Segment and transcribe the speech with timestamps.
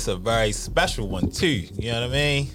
[0.00, 1.46] this a very special one too.
[1.78, 2.48] You know what I mean?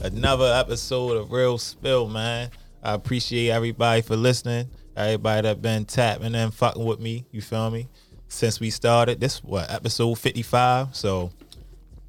[0.00, 2.48] Another episode of Real Spill, man.
[2.82, 4.70] I appreciate everybody for listening.
[4.96, 7.26] Everybody that been tapping and fucking with me.
[7.32, 7.86] You feel me?
[8.28, 10.96] Since we started, this what episode fifty five.
[10.96, 11.30] So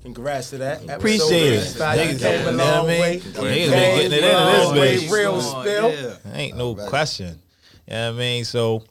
[0.03, 0.89] Congrats to that.
[0.89, 1.57] Appreciate it.
[1.59, 1.97] Episode 55.
[1.97, 3.01] You Niggas, came a you know what long I mean?
[3.01, 3.19] way.
[3.19, 4.97] Niggas been getting it a into this way.
[4.97, 5.11] bitch.
[5.11, 5.91] Real spill.
[5.91, 6.33] yeah.
[6.33, 6.87] ain't no Right.
[6.89, 7.39] question.
[7.87, 8.45] You know what I mean?
[8.45, 8.83] So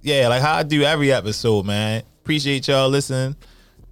[0.00, 2.02] yeah, like how I do every episode, man.
[2.22, 3.36] Appreciate y'all listening.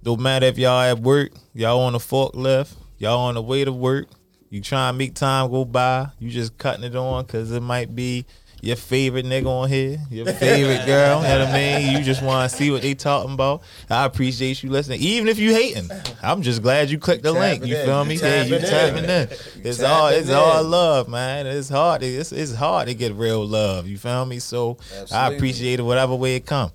[0.05, 3.71] Don't matter if y'all at work, y'all on the forklift, y'all on the way to
[3.71, 4.07] work.
[4.51, 6.09] You try and make time go by.
[6.19, 8.27] You just cutting it on because it might be
[8.61, 11.23] your favorite nigga on here, your favorite girl.
[11.23, 11.97] You know what I mean?
[11.97, 13.63] You just want to see what they talking about.
[13.89, 15.89] I appreciate you listening, even if you hating.
[16.21, 17.65] I'm just glad you clicked the link.
[17.65, 17.85] You in.
[17.87, 18.13] feel me?
[18.13, 19.09] You Yeah, you tapping in.
[19.09, 19.29] in.
[19.63, 21.47] It's all it's all love, man.
[21.47, 22.03] It's hard.
[22.03, 23.87] It's it's hard to get real love.
[23.87, 24.37] You feel me?
[24.37, 24.77] So
[25.11, 26.71] I appreciate it whatever way it come.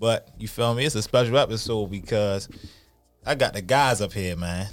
[0.00, 0.84] But you feel me?
[0.86, 2.48] It's a special episode because
[3.24, 4.66] I got the guys up here, man.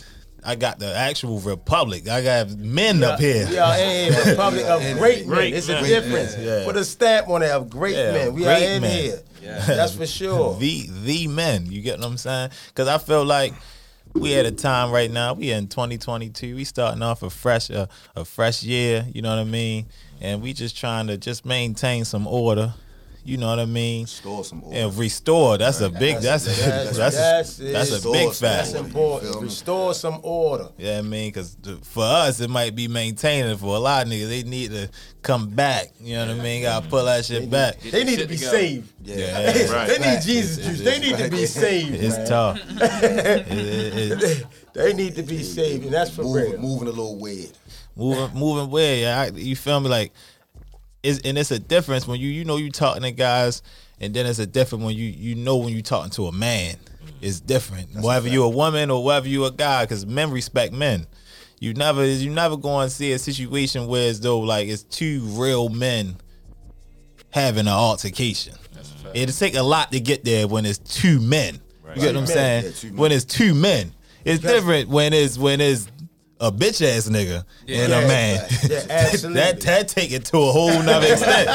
[0.44, 2.08] I got the actual republic.
[2.08, 3.46] I got men up here.
[3.50, 5.28] We are in republic of great men.
[5.28, 6.38] Great It's a difference.
[6.38, 6.64] Yeah.
[6.64, 8.34] Put a stamp on it of great Yeah, men.
[8.34, 9.02] We great are in men.
[9.02, 9.20] here.
[9.68, 10.56] That's for sure.
[10.58, 11.66] the the men.
[11.70, 12.52] You get what I'm saying?
[12.70, 13.54] Because I feel like
[14.14, 15.34] we at a time right now.
[15.34, 16.56] We in 2022.
[16.56, 19.06] We starting off a fresh uh, a fresh year.
[19.14, 19.88] You know what I mean?
[20.22, 22.74] And we just trying to just maintain some order.
[23.28, 24.08] You know what I mean?
[24.08, 24.78] Store some order.
[24.80, 25.58] And restore.
[25.58, 26.20] That's a big.
[26.20, 28.06] That's That's- that's that's that's, it.
[28.06, 28.72] a big Restore some fact.
[28.72, 29.32] That's important.
[29.34, 29.48] feel me?
[29.48, 30.70] Restore some order.
[30.78, 33.58] Yeah, I mean, because for us, it might be maintaining.
[33.58, 34.90] For a lot of niggas, they need to
[35.22, 35.88] come back.
[36.00, 36.62] You know what I mean?
[36.62, 37.82] Gotta pull that shit back.
[37.82, 38.94] They need to be saved.
[39.04, 39.88] Yeah, right.
[39.90, 40.82] They need Jesus juice.
[40.82, 41.96] They need to be saved.
[41.96, 42.28] it's man.
[42.28, 42.60] tough.
[43.04, 46.62] It- it- it- They need to be saved, and that's for moving, real.
[46.62, 47.52] moving a little weird.
[47.96, 49.00] moving moving weird.
[49.02, 49.90] Yeah, I, you feel me?
[49.90, 50.14] Like,
[51.04, 53.62] it's, and it's a difference when you you know you talking to guys,
[54.00, 56.78] and then it's a different when you you know when you talking to a man.
[57.22, 57.90] It's different.
[57.96, 61.08] whether you a woman or whether you a guy, because men respect men.
[61.60, 65.22] You never you never going to see a situation where as though like it's two
[65.22, 66.18] real men
[67.32, 68.54] having an altercation.
[69.14, 71.60] It'll take a lot to get there when it's two men.
[71.96, 72.74] You get what I'm saying?
[72.84, 73.94] Yeah, when it's two men,
[74.24, 75.88] it's different when it's when it's
[76.40, 78.00] a bitch ass nigga and Yeah.
[78.00, 78.48] a man.
[78.70, 79.42] Yeah, absolutely.
[79.42, 81.48] that that take it to a whole nother extent.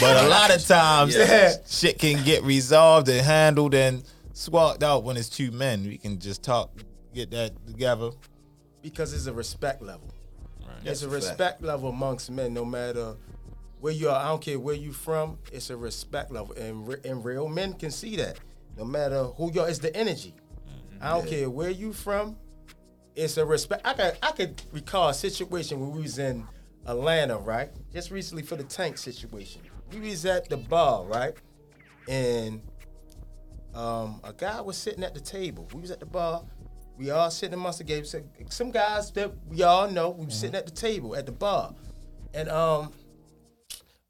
[0.00, 1.54] but a lot of times, Yeah.
[1.66, 4.02] shit can get resolved and handled and
[4.34, 5.84] squawked out when it's two men.
[5.84, 6.70] We can just talk,
[7.14, 8.10] get that together.
[8.82, 10.08] because it's a respect level.
[10.60, 11.12] It's a That's a fact.
[11.14, 13.16] respect level amongst men, no matter
[13.80, 14.16] where you are.
[14.16, 15.38] I don't care where you from.
[15.52, 18.38] It's a respect level, and re- and real men can see that.
[18.76, 20.34] No matter who you are, it's the energy.
[20.68, 21.04] Mm-hmm.
[21.04, 22.36] I don't care where you from.
[23.18, 23.82] It's a respect.
[23.84, 26.46] I could I could recall a situation where we was in
[26.86, 27.68] Atlanta, right?
[27.92, 29.62] Just recently for the tank situation.
[29.92, 31.34] We was at the bar, right?
[32.06, 32.62] And
[33.74, 35.68] um, a guy was sitting at the table.
[35.74, 36.44] We was at the bar.
[36.96, 38.14] We all sitting amongst the games.
[38.50, 40.10] Some guys that we all know.
[40.10, 41.74] We was sitting at the table at the bar,
[42.34, 42.92] and um,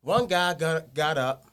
[0.02, 1.46] one guy got got up,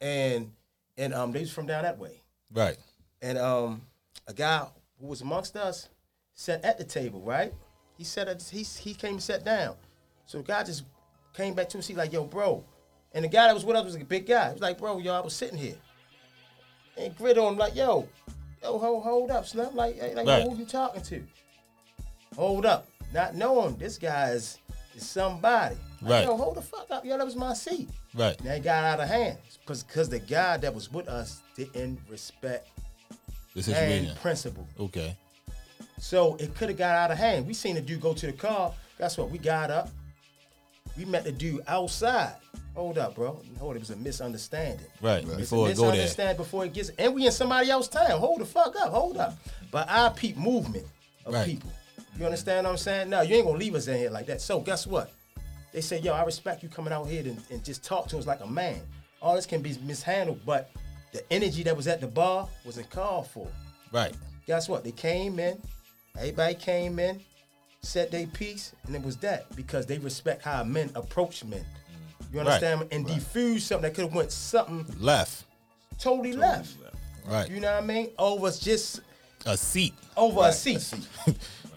[0.00, 0.52] and
[0.96, 2.22] and um, they was from down that way,
[2.52, 2.76] Right.
[3.20, 3.82] and um,
[4.28, 4.64] a guy
[5.00, 5.88] who was amongst us
[6.40, 7.52] sat at the table, right?
[7.98, 9.74] He sat at he he came and sat down.
[10.24, 10.84] So the guy just
[11.34, 11.82] came back to him.
[11.84, 12.64] He like, yo, bro.
[13.12, 14.46] And the guy that was with us was a big guy.
[14.48, 15.74] He was like, bro, yo, I was sitting here.
[16.96, 18.08] And grit on him like, yo,
[18.62, 19.74] yo, hold, hold up, Slim.
[19.76, 20.42] Like, hey, like Right.
[20.42, 21.22] who you talking to?
[22.36, 22.86] Hold up.
[23.12, 24.58] Not knowing this guy is,
[24.94, 25.76] is somebody.
[26.00, 26.24] Like, Right.
[26.24, 27.04] Yo, hold the fuck up.
[27.04, 27.90] Yo, that was my seat.
[28.14, 28.42] Right.
[28.42, 29.36] Now it got out of hand.
[29.60, 32.68] Because cause the guy that was with us didn't respect
[33.54, 34.16] The and situation.
[34.22, 34.66] principle.
[34.78, 35.16] Okay.
[36.00, 37.46] So it could have got out of hand.
[37.46, 38.72] We seen the dude go to the car.
[38.98, 39.30] Guess what?
[39.30, 39.90] We got up.
[40.96, 42.34] We met the dude outside.
[42.74, 43.40] Hold up, bro.
[43.58, 44.86] Hold, it was a misunderstanding.
[45.02, 45.22] Right.
[45.22, 45.90] It's a Before it go there.
[45.92, 48.18] misunderstanding before it gets, and we in somebody else's time.
[48.18, 48.90] Hold the fuck up.
[48.90, 49.36] Hold up.
[49.70, 50.86] But I peep movement
[51.26, 51.46] of Right.
[51.46, 51.70] people.
[52.18, 53.10] You understand what I'm saying?
[53.10, 54.40] No, you ain't gonna leave us in here like that.
[54.40, 55.12] So guess what?
[55.72, 58.26] They say, yo, I respect you coming out here and, and just talk to us
[58.26, 58.80] like a man.
[59.22, 60.70] All this can be mishandled, but
[61.12, 63.46] the energy that was at the bar wasn't called for
[63.92, 64.14] Right.
[64.46, 64.82] guess what?
[64.82, 65.60] They came in,
[66.16, 67.20] everybody came in,
[67.82, 71.64] said they piece, and it was that because they respect how men approach men.
[72.32, 72.86] You understand?
[72.92, 75.44] And diffuse something that could have went something Left.
[75.98, 76.76] totally, left.
[77.26, 77.50] Right.
[77.50, 78.10] You know what I mean?
[78.18, 79.00] Over just
[79.46, 79.94] A seat.
[80.16, 80.92] over a seat.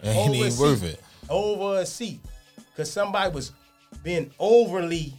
[0.02, 0.60] Ain't Over a even seat.
[0.60, 1.00] worth it.
[1.28, 2.20] Over a seat.
[2.76, 3.52] Cause somebody was
[4.02, 5.14] being overly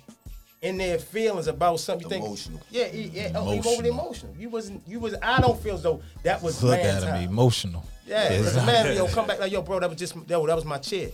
[0.62, 2.03] in their feelings about something.
[2.06, 2.59] You think- Emotional.
[2.69, 3.31] Yeah, yeah, yeah.
[3.35, 3.73] Oh, Emotional.
[3.73, 4.35] overly emotional.
[4.38, 4.83] You wasn't.
[4.88, 5.15] You was.
[5.21, 6.62] I don't feel as though that was.
[6.63, 7.85] Look at him, emotional.
[8.05, 10.45] Yeah, It's because the man, yo, come back like, yo, bro, that was just, yo,
[10.45, 11.09] that was my chair.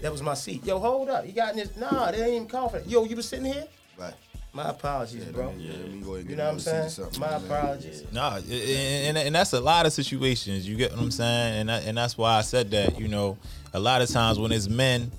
[0.00, 0.64] That was my seat.
[0.64, 1.26] Yo, hold up.
[1.26, 2.88] You got in this, nah, they ain't even call for that.
[2.88, 3.64] Yo, you was sitting here?
[3.98, 4.12] Right.
[4.52, 5.52] My apologies, bro.
[5.58, 7.12] Yeah, let me go ahead and You know what I'm another seat or saying?
[7.12, 7.44] something, My man.
[7.44, 8.04] apologies.
[8.12, 10.66] Nah, and, and, and that's a lot of situations.
[10.68, 12.98] You get what I'm saying, and that, and that's why I said that.
[12.98, 13.36] You know,
[13.74, 15.10] a lot of times when it's men,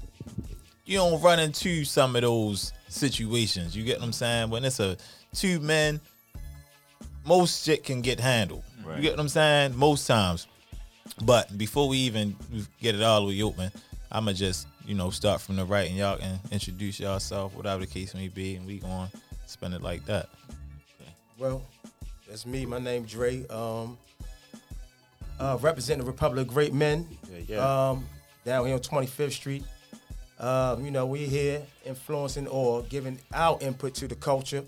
[0.86, 3.76] you don't run into some of those situations.
[3.76, 4.50] You get what I'm saying?
[4.50, 4.98] When it's a
[5.36, 6.00] two men,
[7.26, 8.64] most shit can get handled.
[8.96, 9.76] You get what I'm saying?
[9.76, 10.48] Most times.
[11.24, 12.36] But before we even
[12.82, 13.72] get it all the way open,
[14.12, 17.88] I'ma just you know start from the right, and y'all can introduce yourself, whatever the
[17.88, 19.10] case may be, and we going
[19.46, 20.30] spend it like that.
[21.38, 21.62] Well,
[22.28, 22.66] that's me.
[22.66, 23.46] My name Dre.
[23.48, 23.98] Um,
[25.40, 27.08] uh, representing the Republic of Great Men.
[27.32, 27.90] Yeah, yeah.
[27.90, 28.06] Um,
[28.44, 29.64] down here on 25th Street.
[30.40, 34.64] Um, you know, we here influencing or giving our input to the culture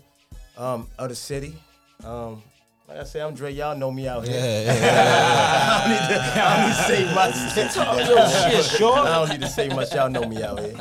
[0.56, 1.56] um, of the city.
[2.04, 2.42] Um,
[2.90, 3.52] like I said, I'm Dre.
[3.52, 4.36] Y'all know me out here.
[4.68, 7.34] I, don't need to, I don't need to say much.
[8.52, 8.98] shit, sure.
[8.98, 9.94] I don't need to say much.
[9.94, 10.74] Y'all know me out here.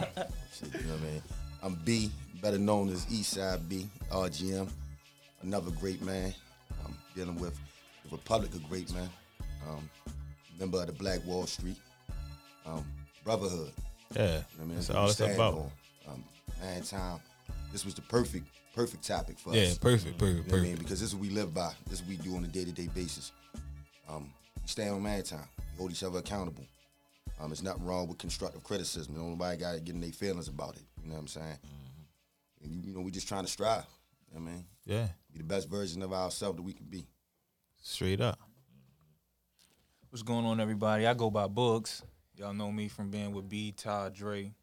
[0.51, 1.21] Shit, you know what I mean?
[1.61, 2.11] I'm B,
[2.41, 4.67] better known as Eastside B, RGM.
[5.43, 6.33] Another great man.
[6.83, 7.55] I'm dealing with
[8.03, 9.09] the Republic of Great Men.
[9.69, 9.87] Um,
[10.59, 11.77] member of the Black Wall Street.
[12.65, 12.83] Um,
[13.23, 13.71] brotherhood.
[14.15, 14.75] Yeah, You know what I mean?
[14.75, 15.71] that's what all it's about.
[16.07, 16.23] Um,
[16.59, 17.19] man, time.
[17.71, 18.47] This was the perfect,
[18.79, 19.67] perfect topic for Yeah, us.
[19.73, 20.75] Yeah, perfect, perfect, You know what I mean?
[20.77, 21.73] Because this is what we live by.
[21.89, 23.33] This is what we do on a day-to-day basis.
[24.07, 24.31] Um,
[24.61, 25.43] we stay on man time.
[25.73, 26.63] We hold each other accountable.
[27.41, 29.15] Um, there's nothing wrong with constructive criticism.
[29.17, 30.83] Nobody got to get in their feelings about it.
[31.03, 31.57] You know what I'm saying?
[31.57, 32.63] Mm-hmm.
[32.73, 33.83] And, you know, we just trying to strive.
[34.31, 34.65] You know what I mean?
[34.85, 37.05] Yeah, Be the best version of ourselves that we can be.
[37.81, 38.39] straight up.
[40.09, 41.05] What's going on, everybody?
[41.05, 42.01] I go by Bugs.
[42.35, 44.53] Y'all know me from being with B, Todd, Dre,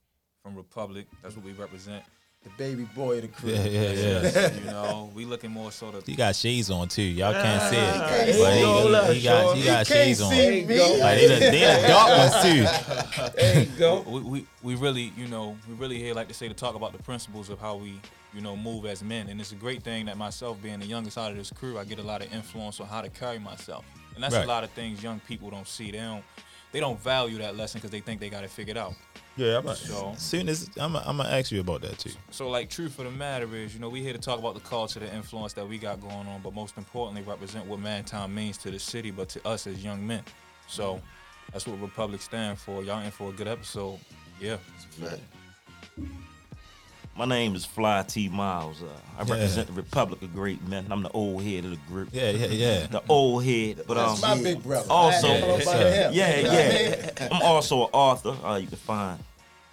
[0.43, 1.07] from Republic.
[1.23, 2.03] That's what we represent.
[2.47, 3.51] The baby boy of the crew.
[3.51, 4.55] Yeah, yeah, yeah.
[4.55, 7.03] you know, we looking more so to He got shades on too.
[7.03, 9.93] Y'all can't see it, can't but see he, all that, he got he got He
[9.93, 10.31] shades on.
[10.31, 11.01] see me.
[11.01, 13.33] Like they the, they the dark ones too.
[13.37, 14.01] There you go.
[14.07, 16.93] we, we we really, you know, we really here like to say to talk about
[16.97, 18.01] the principles of how we,
[18.33, 19.29] you know, move as men.
[19.29, 21.85] And it's a great thing that myself being the youngest out of this crew, I
[21.85, 23.85] get a lot of influence on how to carry myself.
[24.15, 24.45] And that's Right.
[24.45, 25.91] a lot of things young people don't see.
[25.91, 26.23] They don't
[26.71, 28.95] they don't value that lesson because they think they got it figured out.
[29.37, 32.11] Yeah, I'm So soon as I'm I'm gonna ask you about that too.
[32.31, 34.61] So, like, truth of the matter is, you know, we here to talk about the
[34.61, 38.57] culture, the influence that we got going on, but most importantly, represent what Mantown means
[38.59, 40.23] to the city, but to us as young men.
[40.69, 41.01] So,
[41.53, 42.83] that's what Republic stand for.
[42.83, 43.99] Y'all in for a good episode.
[44.41, 44.57] Yeah.
[47.17, 48.83] My name is Fly T Miles.
[48.83, 48.87] Uh,
[49.19, 49.33] I Yeah.
[49.35, 50.87] represent the Republic of Great Men.
[50.91, 52.11] I'm the old head of the group.
[52.13, 52.87] Yeah, yeah, yeah.
[52.89, 54.87] The old head, but um, That's my big brother.
[54.91, 56.13] Also- I ain't know about Yeah, him.
[56.15, 57.11] yeah, You know what I mean?
[57.19, 57.29] yeah.
[57.33, 58.37] I'm also an author.
[58.47, 59.19] Uh, you can find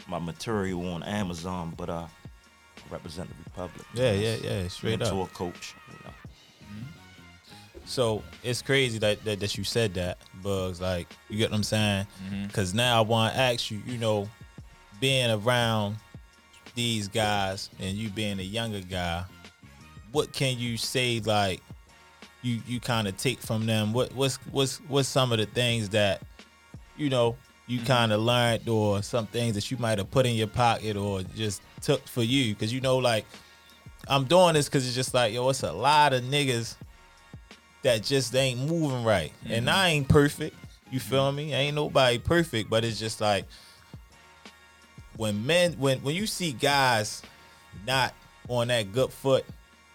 [0.08, 2.08] my material on Amazon, but uh, I
[2.90, 3.86] represent the Republic.
[3.94, 4.68] Yeah, yeah, yeah.
[4.70, 5.34] Straight Mentor up.
[5.34, 5.76] coach.
[5.92, 6.14] You know.
[7.86, 10.80] So it's crazy that, that that you said that, Bugs.
[10.80, 12.08] Like you get what I'm saying?
[12.26, 12.48] Mm-hmm.
[12.48, 13.82] Because now I want to ask you.
[13.86, 14.30] You know,
[15.02, 15.98] being around
[16.76, 19.24] these guys and you being a younger guy,
[20.12, 21.20] what can you say?
[21.20, 21.62] Like
[22.42, 23.94] you you kind of take from them.
[23.94, 26.22] What what's what's what's some of the things that
[26.98, 27.88] you know you mm-hmm.
[27.88, 31.24] kind of learned or some things that you might have put in your pocket or
[31.36, 32.54] just took for you?
[32.54, 33.26] Because you know like
[34.10, 36.76] i'm doing this because it's just like yo it's a lot of niggas
[37.84, 39.32] that just ain't moving right.
[39.46, 39.76] And mm-hmm.
[39.76, 40.56] i ain't perfect.
[40.92, 41.38] You feel mm-hmm.
[41.38, 41.54] me?
[41.54, 43.46] Ain't nobody perfect but it's just like
[45.18, 47.22] when men when when you see guys
[47.88, 48.14] not
[48.50, 49.46] on that good foot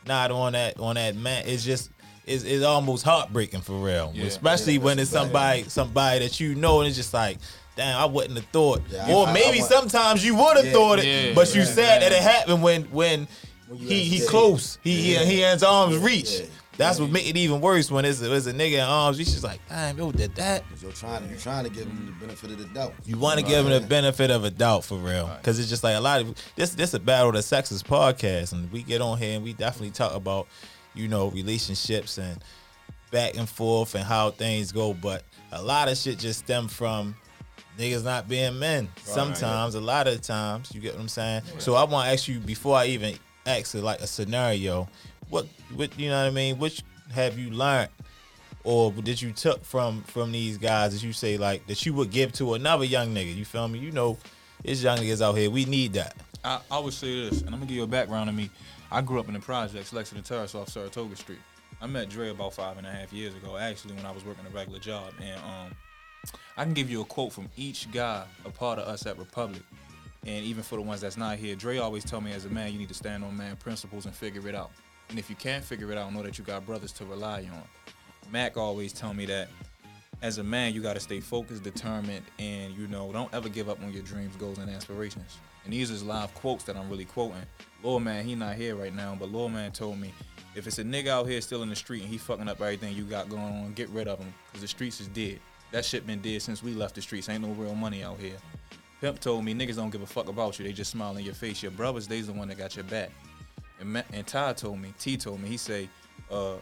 [0.06, 1.90] not on that on that man it's just
[2.26, 4.24] it's, it's almost heartbreaking for real Yeah.
[4.26, 5.22] especially Yeah, when it's right.
[5.22, 7.38] somebody somebody that you know and it's just like
[7.76, 10.72] damn i wouldn't have thought Yeah, or I- I maybe sometimes you would have Yeah,
[10.72, 13.26] thought it yeah, but you right, said that it happened when when
[13.66, 14.28] When he at he stage.
[14.30, 16.46] close he he, he has arms reach yeah.
[16.78, 19.44] That's what make it even worse when it's, it's a nigga in arms reach just
[19.44, 22.50] like damn yo did that Cause you're trying, you're trying to give him the benefit
[22.52, 22.94] of the doubt.
[23.04, 25.84] you want to give him the benefit of a doubt for real, because it's just
[25.84, 26.70] like a lot of this.
[26.70, 29.52] This is a battle of the sexes podcast, and we get on here and we
[29.52, 30.46] definitely talk about,
[30.94, 32.42] you know, relationships and
[33.10, 34.94] back and forth and how things go.
[34.94, 37.16] But a lot of shit just stem from
[37.78, 38.88] niggas not being men.
[39.02, 41.42] Sometimes, a lot of times, you get what I'm saying.
[41.58, 43.14] So I want to ask you before I even
[43.46, 44.88] ask it like a scenario,
[45.30, 46.58] what, what you know what I mean?
[46.58, 46.82] Which
[47.12, 47.90] have you learned
[48.64, 52.10] or did you took from from these guys that you say like that you would
[52.10, 53.34] give to another young nigga?
[53.34, 53.78] You feel me?
[53.78, 54.18] You know,
[54.62, 55.50] it's young niggas out here.
[55.50, 56.16] We need that.
[56.44, 58.50] I, I would say this, and I'm gonna give you a background of me.
[58.90, 61.38] I grew up in the projects, Lexington Terrace off Saratoga Street.
[61.80, 64.44] I met Dre about five and a half years ago, actually, when I was working
[64.46, 65.12] a regular job.
[65.22, 65.76] And um,
[66.56, 69.62] I can give you a quote from each guy, a part of us at Republic.
[70.26, 72.72] And even for the ones that's not here, Dre always tell me as a man,
[72.72, 74.72] you need to stand on man principles and figure it out.
[75.10, 77.62] And if you can't figure it out, know that you got brothers to rely on.
[78.30, 79.48] Mac always tell me that
[80.20, 83.68] as a man, you got to stay focused, determined, and you know, don't ever give
[83.68, 85.38] up on your dreams, goals, and aspirations.
[85.64, 87.42] And these is live quotes that I'm really quoting.
[87.82, 90.12] Lord man, he not here right now, but Lord man told me,
[90.54, 92.94] if it's a nigga out here still in the street and he fucking up everything
[92.96, 95.38] you got going on, get rid of him, cause the streets is dead.
[95.70, 97.28] That shit been dead since we left the streets.
[97.28, 98.36] Ain't no real money out here.
[99.00, 100.64] Pimp told me niggas don't give a fuck about you.
[100.64, 101.62] They just smile in your face.
[101.62, 103.10] Your brothers, they's the one that got your back.
[103.80, 105.88] And, Ma- and Ty told me, T told me, he say,
[106.30, 106.54] uh,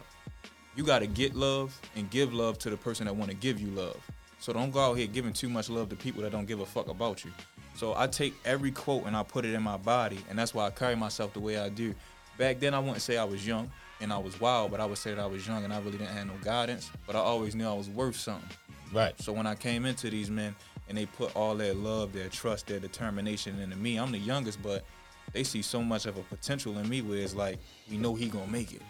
[0.75, 3.97] you gotta get love and give love to the person that wanna give you love.
[4.39, 6.65] So don't go out here giving too much love to people that don't give a
[6.65, 7.31] fuck about you.
[7.75, 10.65] So I take every quote and I put it in my body, and that's why
[10.65, 11.93] I carry myself the way I do.
[12.37, 14.97] Back then, I wouldn't say I was young and I was wild, but I would
[14.97, 16.91] say that I was young and I really didn't have no guidance.
[17.07, 18.49] But I always knew I was worth something.
[18.93, 19.19] Right.
[19.19, 20.55] So when I came into these men
[20.87, 24.61] and they put all their love, their trust, their determination into me, I'm the youngest,
[24.61, 24.85] but
[25.33, 28.27] they see so much of a potential in me where it's like, we know he
[28.27, 28.81] gonna make it.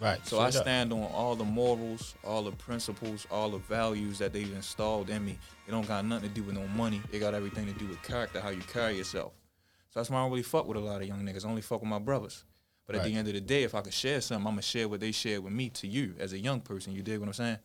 [0.00, 0.26] Right.
[0.26, 0.54] So I up.
[0.54, 5.24] stand on all the morals, all the principles, all the values that they've installed in
[5.24, 5.38] me.
[5.68, 7.00] It don't got nothing to do with no money.
[7.12, 9.32] It got everything to do with character, how you carry yourself.
[9.90, 11.46] So that's why I don't really fuck with a lot of young niggas.
[11.46, 12.44] I only fuck with my brothers.
[12.84, 14.88] But at the end of the day, if I could share something, I'm gonna share
[14.88, 16.92] what they shared with me to you as a young person.
[16.92, 17.58] You dig what I'm saying?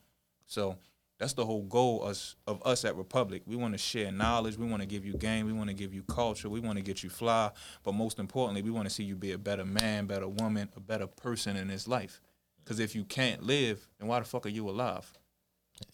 [0.45, 0.77] So
[1.19, 3.41] that's the whole goal us, of us at Republic.
[3.45, 4.57] We want to share knowledge.
[4.57, 5.45] We want to give you game.
[5.47, 6.49] We want to give you culture.
[6.49, 7.51] We want to get you fly.
[7.83, 10.79] But most importantly, we want to see you be a better man, better woman, a
[10.79, 12.21] better person in this life.
[12.63, 15.11] Because if you can't live, then why the fuck are you alive?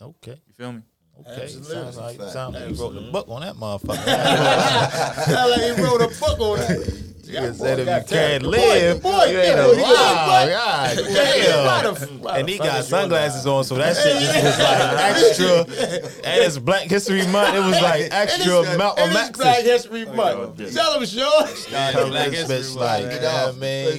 [0.02, 0.42] Okay.
[0.48, 0.82] You feel me?
[1.22, 1.44] Okay.
[1.44, 1.74] Absolutely.
[1.74, 2.32] Sounds like, Fact.
[2.32, 5.26] sounds like you wrote the book on that motherfucker.
[5.26, 7.23] Sound like he wrote a book on that.
[7.26, 8.44] You said if you can't talent.
[8.46, 12.36] live, Boy, boy, you ain't yeah, a he got- wow, God damn.
[12.36, 16.30] And he got sunglasses on, so that shit just was like extra.
[16.30, 17.56] And it's Black History Month.
[17.56, 20.74] It was like extra Malcolm And it's Black History Month.
[20.74, 21.48] Tell him, Sean.
[21.70, 23.98] Tell this bitch like, Get yeah, off man,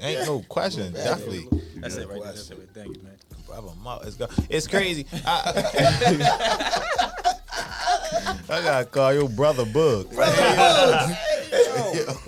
[0.00, 1.46] ain't no question, definitely.
[1.76, 2.32] That's it right there.
[2.74, 3.12] Thank you, man.
[3.46, 4.26] Brother Let's go.
[4.50, 5.06] It's crazy.
[5.24, 5.62] I,
[8.48, 10.12] I gotta call your brother Bug.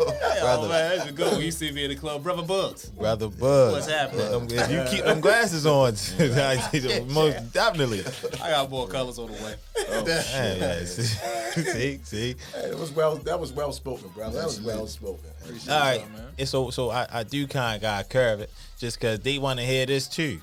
[0.00, 1.40] Oh man, that's a good one.
[1.42, 2.90] You see me in the club, brother Bugs.
[2.90, 3.72] Brother Bug.
[3.72, 4.30] What's happening?
[4.30, 5.92] Them- If you keep them glasses on,
[7.12, 8.02] most definitely.
[8.42, 9.54] I got more colors on the way.
[9.90, 10.84] Oh, yeah, yeah.
[10.84, 12.34] See, see.
[12.54, 13.16] Hey, It was well.
[13.16, 14.38] That was well spoken, brother.
[14.38, 15.30] That was well spoken.
[15.68, 16.26] All right, y'all, man.
[16.38, 19.38] and so so I, I do kind of got to curve it just because they
[19.38, 20.40] want to hear this too.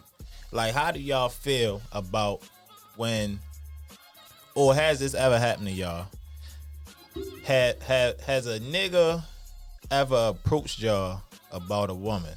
[0.51, 2.41] Like, how do y'all feel about
[2.95, 3.39] when,
[4.55, 6.07] or has this ever happened to y'all?
[7.45, 9.23] Had had has a nigga
[9.91, 12.33] ever approached y'all about a woman?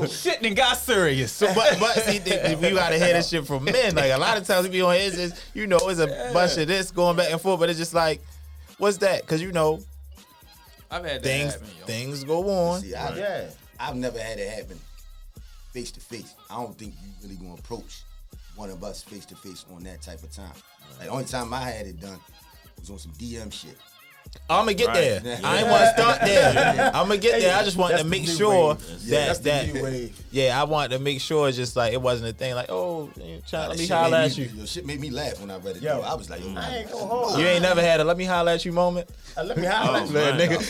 [0.01, 0.07] on.
[0.07, 1.31] Shit done got serious.
[1.31, 3.95] So, but but see, th- th- we gotta hear this shit from men.
[3.95, 6.57] Like a lot of times we be on here, it's you know, it's a bunch
[6.57, 8.21] of this going back and forth, but it's just like,
[8.79, 9.21] what's that?
[9.21, 9.79] Because you know,
[10.89, 12.81] I've had that things happen, things go on.
[12.81, 13.49] See, I, Yeah.
[13.79, 14.77] I've never had it happen
[15.71, 16.35] face to face.
[16.49, 18.03] I don't think you really gonna approach
[18.61, 20.51] one of us face to face on that type of time.
[20.99, 22.19] Like the only time I had it done
[22.79, 23.75] was on some DM shit.
[24.47, 25.23] I'm gonna get Right.
[25.23, 25.39] there.
[25.43, 26.91] I ain't want to start there.
[26.93, 27.55] I'm gonna get there.
[27.57, 28.79] I just want to make sure wave.
[29.09, 30.23] that That's the that new wave.
[30.29, 32.53] yeah, I want to make sure it's just like it wasn't a thing.
[32.53, 33.09] Like, oh,
[33.47, 34.45] trying, let me holler at you.
[34.45, 35.81] Your shit made me laugh when I read it.
[35.81, 35.97] Yo.
[35.97, 36.41] Yo, I was like.
[36.43, 39.09] I ain't gonna hold You ain't never had a let me holler at you moment.
[39.35, 40.13] Uh, Let me holler at you.
[40.13, 40.39] Man.
[40.39, 40.61] nigga.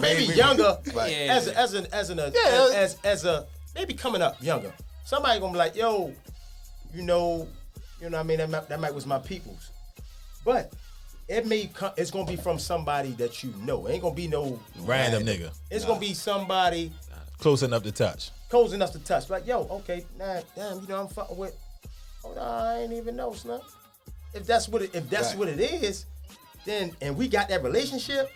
[0.00, 2.70] Maybe, younger, as a, as an as an a, Yeah.
[2.76, 4.72] as as a maybe coming up younger.
[5.04, 6.12] Somebody gonna be like, yo,
[6.94, 7.48] you know,
[8.00, 9.70] you know, what I mean, that might, that might was my people's,
[10.44, 10.72] but
[11.28, 13.86] it may come, it's gonna be from somebody that you know.
[13.86, 16.92] It ain't gonna be no Random nigga, It's gonna be somebody
[17.38, 18.30] close enough to touch.
[18.48, 19.28] close enough to touch.
[19.30, 21.56] Like, yo, okay, nah, damn, you know, I'm fucking with.
[22.24, 23.62] Oh, nah, I ain't even know, snuff.
[24.34, 25.38] If that's what it, if that's Right.
[25.38, 26.06] what it is,
[26.64, 28.30] then and we got that relationship,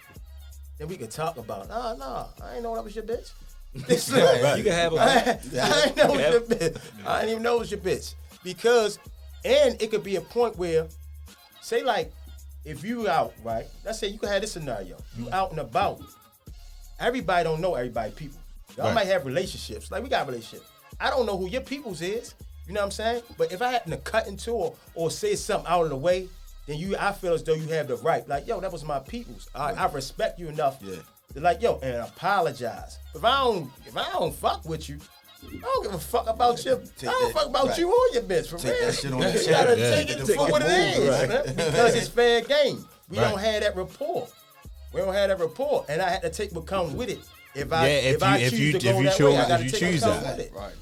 [0.78, 1.68] then we can talk about.
[1.68, 3.30] Nah, nah, I ain't know that was your bitch.
[3.86, 4.58] This right.
[4.58, 6.80] You can have a I, I ain't know it was your bitch.
[7.06, 8.98] I didn't even know it was your bitch because,
[9.44, 10.86] and it could be a point where,
[11.60, 12.12] say like,
[12.64, 14.96] if you out right, let's say you could have this scenario.
[15.16, 15.32] You mm.
[15.32, 16.00] out and about.
[16.98, 18.40] Everybody don't know everybody people.
[18.76, 18.94] Y'all Right.
[18.94, 19.90] might have relationships.
[19.90, 20.68] Like we got relationships.
[20.98, 22.34] I don't know who your people's is.
[22.66, 23.22] You know what I'm saying?
[23.36, 26.28] But if I happen to cut into or, or say something out of the way,
[26.66, 28.26] then you I feel as though you have the right.
[28.28, 29.48] Like, yo, that was my people's.
[29.54, 30.96] I, I respect you enough Yeah.
[31.36, 32.98] To like, yo, and apologize.
[33.14, 34.98] If I don't if I don't fuck with you,
[35.44, 37.78] I don't give a fuck about your I Take don't that- fuck about right.
[37.78, 38.48] you or your bitch.
[38.48, 38.86] For Take real.
[38.86, 39.50] that shit on the you chin.
[39.52, 39.90] gotta Yeah.
[39.94, 41.56] take it Take for that what it move, is, right.
[41.56, 42.84] because it's fair game.
[43.08, 43.30] We Right.
[43.30, 44.28] don't have that rapport.
[44.92, 47.20] We don't have that rapport, and I had to take what comes with it.
[47.54, 49.16] If I Yeah, if if, I you- if choose you- to if go you that
[49.18, 50.36] chose- way, I if gotta you take choose what comes that.
[50.38, 50.52] with it.
[50.54, 50.72] Right.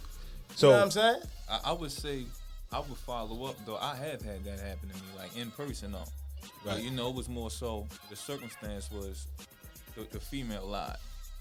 [0.57, 1.17] So you know what I'm saying?
[1.51, 2.25] I, I would say
[2.73, 3.77] I would follow up though.
[3.77, 6.05] I have had that happen to me, like in person though.
[6.65, 9.27] But you know, it was more so the circumstance was
[9.97, 10.97] the, the female lied.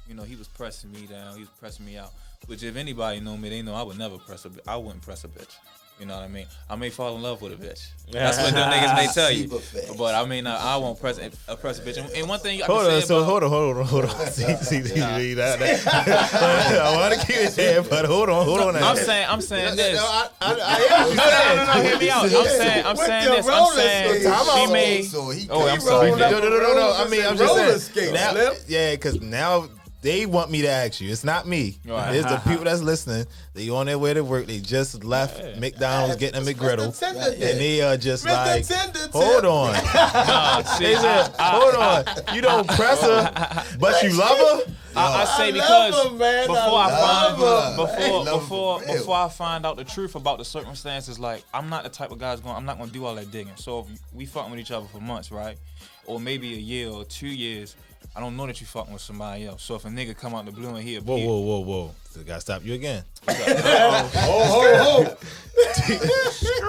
[0.07, 1.36] you know, he was pressing me down.
[1.36, 2.12] He was pressing me out.
[2.48, 4.51] Which, if anybody know me, they know I would never press a.
[4.67, 5.55] I wouldn't press a bitch.
[6.00, 6.47] You know what I mean?
[6.69, 7.88] I may fall in love with a bitch.
[8.12, 9.47] That's what them niggas may tell you.
[9.97, 11.97] But I mean, I, I won't press a, a press a bitch.
[11.97, 13.85] And, and one thing I Hold can on, say so about, hold on, hold on,
[13.85, 14.27] hold on.
[14.31, 15.88] see, see, see, see, that, that.
[16.81, 18.75] I want to keep it there, but hold on, hold on.
[18.75, 19.95] I'm saying, I'm saying this.
[19.97, 22.23] No, I, I, I hear No, no, no, no, hear me out.
[22.23, 23.47] I'm saying, I'm saying this.
[23.47, 24.25] I'm saying skates.
[24.25, 24.71] Time she out.
[24.73, 25.01] may.
[25.03, 26.12] So he Oh, I'm sorry.
[26.12, 26.93] No, no, no, no, no.
[26.97, 28.13] I mean, I'm just saying.
[28.13, 29.69] now, yeah, because now
[30.03, 31.10] they want me to ask you.
[31.10, 31.79] It's not me.
[31.88, 32.15] Right.
[32.15, 33.25] It's the people that's listening.
[33.53, 34.45] They on their way to work.
[34.45, 38.45] They just left McDonald's getting a McGriddle, and they are just Mr.
[38.45, 39.74] like, Tender hold on.
[39.93, 42.36] Nah, see, They said, I, I, hold on.
[42.36, 44.74] You don't press her, but you love her.
[44.95, 46.48] I, I say I because love her, man.
[46.48, 48.93] before I I, find love before Hey, before for real.
[49.00, 52.19] before I find out the truth about the circumstances, like I'm not the type of
[52.19, 52.55] guys going.
[52.55, 53.55] I'm not gonna do all that digging.
[53.55, 55.57] So if we fucking with each other for months, right,
[56.05, 57.75] or maybe a year or two years,
[58.15, 59.63] I don't know that you fucking with somebody else.
[59.63, 61.91] So if a nigga come out the blue and he Whoa, appear- whoa, whoa, whoa.
[62.12, 63.03] So I gotta stop you again.
[63.27, 65.17] Oh, ho, ho.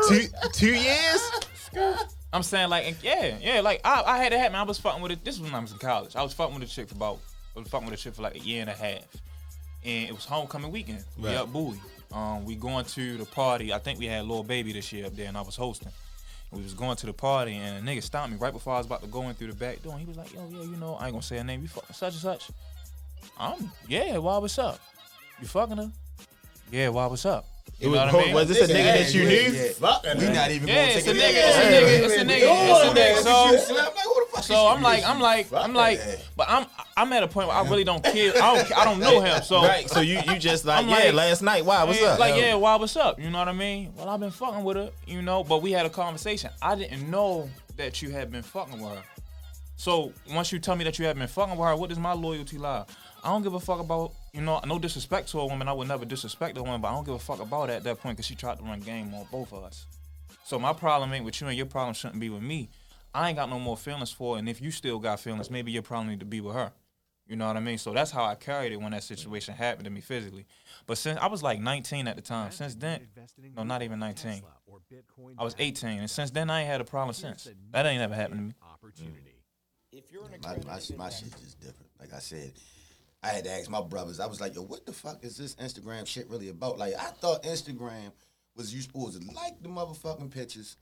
[0.08, 1.30] Two, two years?
[2.32, 4.56] I'm saying like yeah, yeah, like I, I had it happen.
[4.56, 5.24] I was fucking with it.
[5.24, 6.16] This was when I was in college.
[6.16, 7.18] I was fucking with a chick for about
[7.56, 9.02] I was fucking with a chick for like a year and a half.
[9.84, 11.04] And it was homecoming weekend.
[11.18, 11.36] We Right.
[11.36, 11.78] up Bowie.
[12.12, 13.72] Um, we going to the party.
[13.72, 15.88] I think we had little baby this year up there and I was hosting.
[16.54, 18.86] We was going to the party and a nigga stopped me right before I was
[18.86, 19.92] about to go in through the back door.
[19.92, 21.62] And he was like, yo, yeah, you know, I ain't gonna say her name.
[21.62, 22.50] You fucking such and such.
[23.38, 24.78] I'm yeah, why what's up?
[25.40, 25.90] You fucking her?
[26.70, 27.46] Yeah, why what's up?
[27.84, 28.34] You It know was, what I mean?
[28.34, 29.30] was this a nigga that you knew?
[29.58, 29.68] yeah.
[29.72, 32.14] Fuck that We not even Yeah, gonna it's take a nigga, it's a nigga, it's
[32.14, 33.22] a nigga, it's a nigga.
[33.22, 36.00] So I'm like, who the fuck So I'm like, I'm like, I'm like,
[36.36, 38.32] but I'm I'm at a point where I really don't care.
[38.36, 39.42] I don't I don't know him.
[39.42, 42.08] So Right, so you you just like, I'm yeah, like- last night, why, what's yeah,
[42.08, 42.18] up?
[42.18, 43.20] Like, yeah, why what's up?
[43.20, 43.92] You know what I mean?
[43.96, 46.50] Well, I've been fucking with her, you know, but we had a conversation.
[46.62, 49.02] I didn't know that you had been fucking with her.
[49.76, 52.12] So once you tell me that you have been fucking with her, what does my
[52.12, 52.84] loyalty lie?
[53.22, 55.68] I don't give a fuck about, you know, no disrespect to a woman.
[55.68, 57.84] I would never disrespect a woman, but I don't give a fuck about it at
[57.84, 59.86] that point because she tried to run game on both of us.
[60.44, 62.68] So my problem ain't with you, and your problem shouldn't be with me.
[63.14, 65.72] I ain't got no more feelings for her, and if you still got feelings, maybe
[65.72, 66.72] your problem need to be with her.
[67.26, 67.78] You know what I mean?
[67.78, 70.44] So that's how I carried it when that situation happened to me physically.
[70.86, 73.08] But since I was like 19 at the time, since then,
[73.56, 74.42] no, not even 19.
[75.38, 77.48] I was 18, and since then I ain't had a problem since.
[77.70, 78.54] That ain't ever happened
[78.96, 79.20] to me.
[80.42, 81.90] My, my, my shit just different.
[82.00, 82.52] Like I said,
[83.22, 84.20] I had to ask my brothers.
[84.20, 86.78] I was like, yo, what the fuck is this Instagram shit really about?
[86.78, 88.12] Like, I thought Instagram
[88.56, 90.76] was you supposed to like the motherfucking pictures.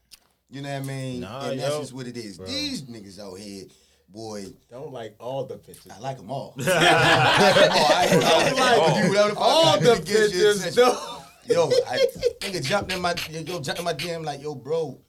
[0.51, 1.21] You know what I mean?
[1.21, 2.39] Nah, and that's yo, just what it is.
[2.39, 3.65] These niggas out here,
[4.09, 5.93] boy, Don't like all the pictures.
[5.95, 6.55] I like them all.
[6.59, 7.87] I like all.
[7.93, 11.19] I, I like to the All the to get your pictures, no.
[11.47, 11.99] Yo, I
[12.41, 15.01] nigga jumped in my yo jumped in my DM like yo bro,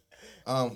[0.48, 0.76] um,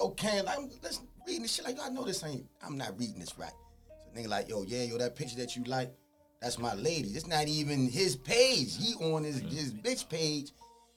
[0.00, 2.98] okay, like, I'm let's reading this shit like yo, I know this ain't I'm not
[2.98, 3.52] reading this right.
[3.88, 5.92] So nigga like yo yeah yo that picture that you like,
[6.40, 7.10] that's my lady.
[7.10, 8.76] It's not even his page.
[8.76, 9.48] He on his mm-hmm.
[9.56, 10.52] his bitch page.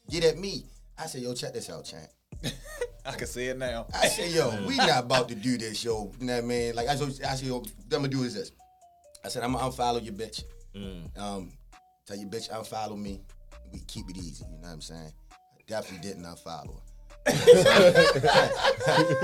[0.09, 0.65] Get at me.
[0.97, 2.09] I said yo check this out, champ.
[3.05, 3.87] I can see it now.
[3.93, 4.87] I said, yo, we mm.
[4.87, 6.11] not about to do this, yo.
[6.19, 6.75] You know what I mean?
[6.75, 8.51] Like I said, I said, yo, what I'm gonna do is this.
[9.23, 10.43] I said, I'm gonna unfollow your bitch.
[10.75, 11.17] Mm.
[11.19, 11.51] Um,
[12.05, 13.21] tell your bitch unfollow me.
[13.73, 14.45] We keep it easy.
[14.45, 15.11] You know what I'm saying?
[15.31, 16.88] I definitely didn't unfollow her.
[17.27, 17.31] I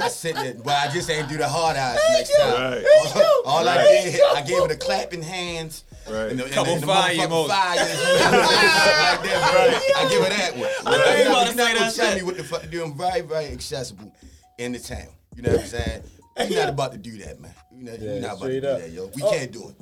[0.09, 2.83] sit there, but I just ain't do the hard eyes next time.
[3.15, 5.83] All, all I did, I gave her the clapping hands.
[6.07, 6.29] Right.
[6.31, 7.47] And the, and Couple the, the fire motherfucking emojis.
[7.47, 7.79] fires.
[7.79, 9.81] like that, right.
[9.97, 10.69] I give her that one.
[10.85, 12.17] I ain't you're about not, to say gonna that tell shit.
[12.17, 12.83] me what the fuck to do.
[12.83, 14.13] I'm very, very accessible
[14.59, 15.07] in the town.
[15.35, 16.03] You know what I'm saying?
[16.49, 17.53] You're not about to do that, man.
[17.71, 18.79] You're not, you're not about to do up.
[18.81, 19.09] that, yo.
[19.15, 19.31] We Oh.
[19.31, 19.75] can't do it.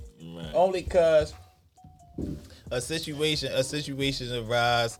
[0.54, 1.34] Only cause
[2.71, 4.97] a situation a situation arise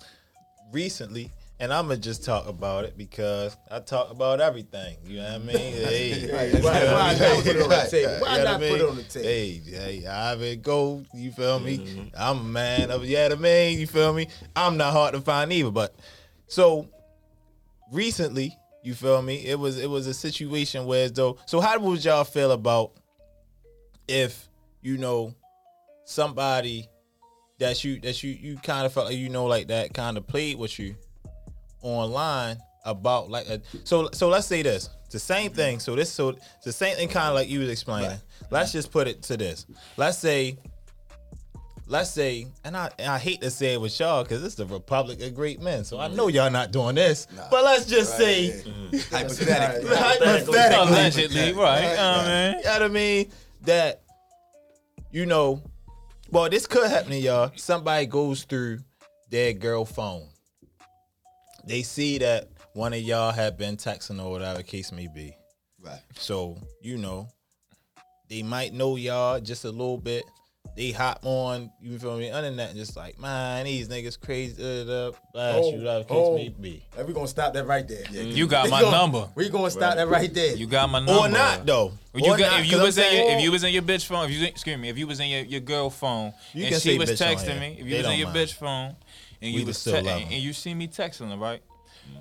[0.74, 1.32] recently,
[1.64, 4.98] and I'ma just talk about it because I talk about everything.
[5.06, 5.74] You know what I mean?
[5.94, 8.12] Hey, Why, why not put it on the table?
[8.16, 8.76] You Why know not I put mean?
[8.76, 9.28] it on the table?
[9.28, 11.06] Hey, hey, Ivan, go.
[11.14, 11.78] You feel me?
[11.78, 12.08] Mm-hmm.
[12.18, 13.80] I'm a man of yeah, the man.
[13.80, 14.28] You feel me?
[14.58, 15.72] I'm not hard to find either.
[15.72, 15.96] But
[16.48, 16.90] so
[17.94, 19.46] recently, you feel me?
[19.46, 21.38] It was it was a situation where as though.
[21.46, 22.92] So how would y'all feel about
[24.10, 24.50] if
[24.82, 25.34] you know
[26.04, 26.90] somebody
[27.60, 30.28] that you that you you kind of felt like you know like that kind of
[30.28, 30.98] played with you
[31.84, 36.30] online about like a, so so let's say this the same thing so this so
[36.30, 38.18] it's the same thing kind of like you was explaining
[38.50, 40.58] let's just put it to this let's say
[41.86, 44.66] let's say and i and i hate to say it with y'all because it's the
[44.66, 48.50] republic of great men so i know y'all not doing this but let's just say
[49.12, 49.96] Hypothetically.
[49.96, 51.96] hypothetically Allegedly, right?
[51.96, 52.56] Uh, man.
[52.58, 53.32] you know what I mean?
[53.64, 54.02] That,
[55.12, 55.62] you know,
[56.32, 57.52] well, this could happen to y'all.
[57.56, 58.80] Somebody goes through
[59.30, 60.28] their girl phone.
[61.66, 65.36] They see that one of y'all have been texting or whatever case may be.
[65.80, 66.00] Right.
[66.18, 67.28] So, you know,
[68.30, 70.24] they might know y'all just a little bit.
[70.78, 74.90] they hop on, you feel me, internet and just like, man, these niggas crazy, uh,
[74.92, 76.36] uh, blast you, whatever the case oh.
[76.36, 76.84] may be.
[76.98, 78.04] And we gonna stop that right there.
[78.12, 79.30] You got my gonna- number.
[79.36, 80.56] We gonna stop that right there.
[80.56, 81.14] You got my number.
[81.14, 81.92] Or not though.
[82.14, 83.64] Well, you Or got, not, if you 'cause I'm was in your, if you was
[83.66, 85.90] in your bitch phone, if you excuse me, if you was in your, your girl
[85.90, 87.60] phone You and can she was bitch on texting here.
[87.60, 88.38] me, if They you was in don't your mind.
[88.40, 88.96] bitch phone
[89.44, 90.34] and We you was still te- love and, 'em.
[90.34, 91.62] and you see me texting her, right?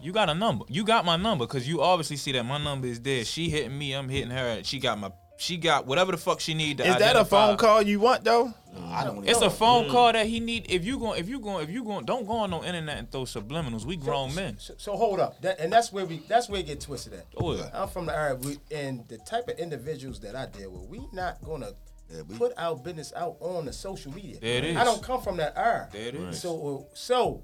[0.03, 0.65] You got a number.
[0.69, 3.25] You got my number because you obviously see that my number is there.
[3.25, 4.63] She hitting me, I'm hitting her.
[4.65, 6.79] She got my, she got whatever the fuck she need.
[6.79, 8.53] To Is that a phone call you want though?
[8.77, 8.93] Mm.
[8.93, 9.29] I don't.
[9.29, 9.47] It's know.
[9.49, 9.91] a phone mm.
[9.91, 10.67] call that he need.
[10.71, 13.11] If you going, if you going, if you going, don't go on no internet and
[13.11, 13.85] throw subliminals.
[13.85, 14.57] We grown men.
[14.59, 17.27] So, so hold up, that, and that's where we that's where it get twisted at.
[17.37, 17.71] Oh, yeah.
[17.75, 21.07] I'm from the Arab, we, and the type of individuals that I deal with, we
[21.13, 21.73] not gonna
[22.13, 24.39] Yeah, we- put our business out on the social media.
[24.41, 24.77] There it is.
[24.77, 25.89] I don't come from that era.
[25.93, 26.41] There it is.
[26.41, 27.43] So so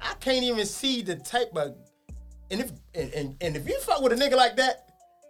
[0.00, 1.76] I can't even see the type of
[2.50, 4.84] and if and, and, and if you fuck with a nigga like that,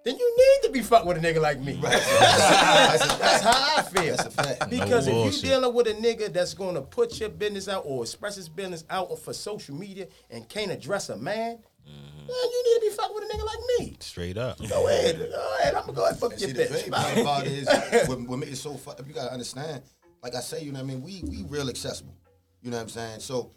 [0.04, 1.72] then you need to be fuck with a nigga like me.
[1.82, 4.16] that's how I feel.
[4.16, 4.70] That's a fact.
[4.70, 5.42] Because if bullshit.
[5.42, 8.84] you dealing with a nigga that's gonna put your business out or express his business
[8.88, 12.17] out for social media and can't address a man, Mm-hmm.
[12.28, 13.96] Man, you need to be fucking with a nigga like me.
[14.00, 14.58] Straight up.
[14.68, 15.74] Go ahead, go ahead.
[15.74, 16.70] I'm gonna go ahead and fuck And your see, the bitch.
[16.70, 17.68] great part about it is
[18.08, 19.08] what, what makes it so fucked up.
[19.08, 19.82] You gotta understand.
[20.22, 21.02] Like I say, you know what I mean.
[21.02, 22.14] We we real accessible.
[22.62, 23.20] You know what I'm saying.
[23.20, 23.52] So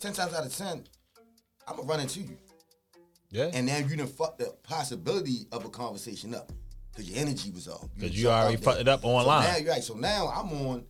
[0.00, 0.84] ten times out of ten,
[1.66, 2.36] I'm gonna run into you,
[3.30, 3.50] Yeah.
[3.52, 6.50] and then you done fuck the possibility of a conversation up
[6.90, 7.88] because your energy was off.
[7.94, 9.44] Because done you already fucked it up So online.
[9.44, 9.82] now you're right.
[9.82, 10.84] So now I'm on.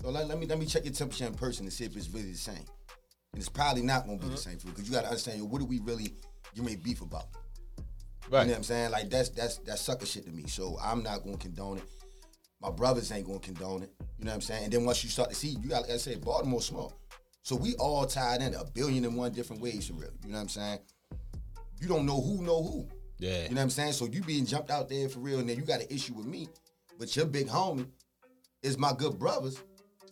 [0.00, 2.08] So let, let me let me check your temperature in person and see if it's
[2.08, 2.64] really the same.
[3.32, 4.36] And it's probably not gonna be the mm-hmm.
[4.36, 5.38] same for you because you gotta understand.
[5.38, 6.14] Yo, what do we really
[6.54, 7.26] you may beef about?
[8.26, 8.90] You know what I'm saying?
[8.90, 10.46] Like that's that's that's sucker shit to me.
[10.46, 11.84] So I'm not gonna condone it.
[12.60, 13.90] My brothers ain't gonna condone it.
[14.18, 14.64] You know what I'm saying?
[14.64, 16.92] And then once you start to see, you got like I said, Baltimore small.
[17.42, 20.10] So we all tied in a billion and one different ways for real.
[20.24, 20.78] You know what I'm saying?
[21.80, 22.88] You don't know who know who.
[23.18, 23.44] Yeah.
[23.44, 23.92] You know what I'm saying?
[23.92, 26.26] So you being jumped out there for real, and then you got an issue with
[26.26, 26.48] me,
[26.98, 27.86] but your big homie
[28.62, 29.62] is my good brother's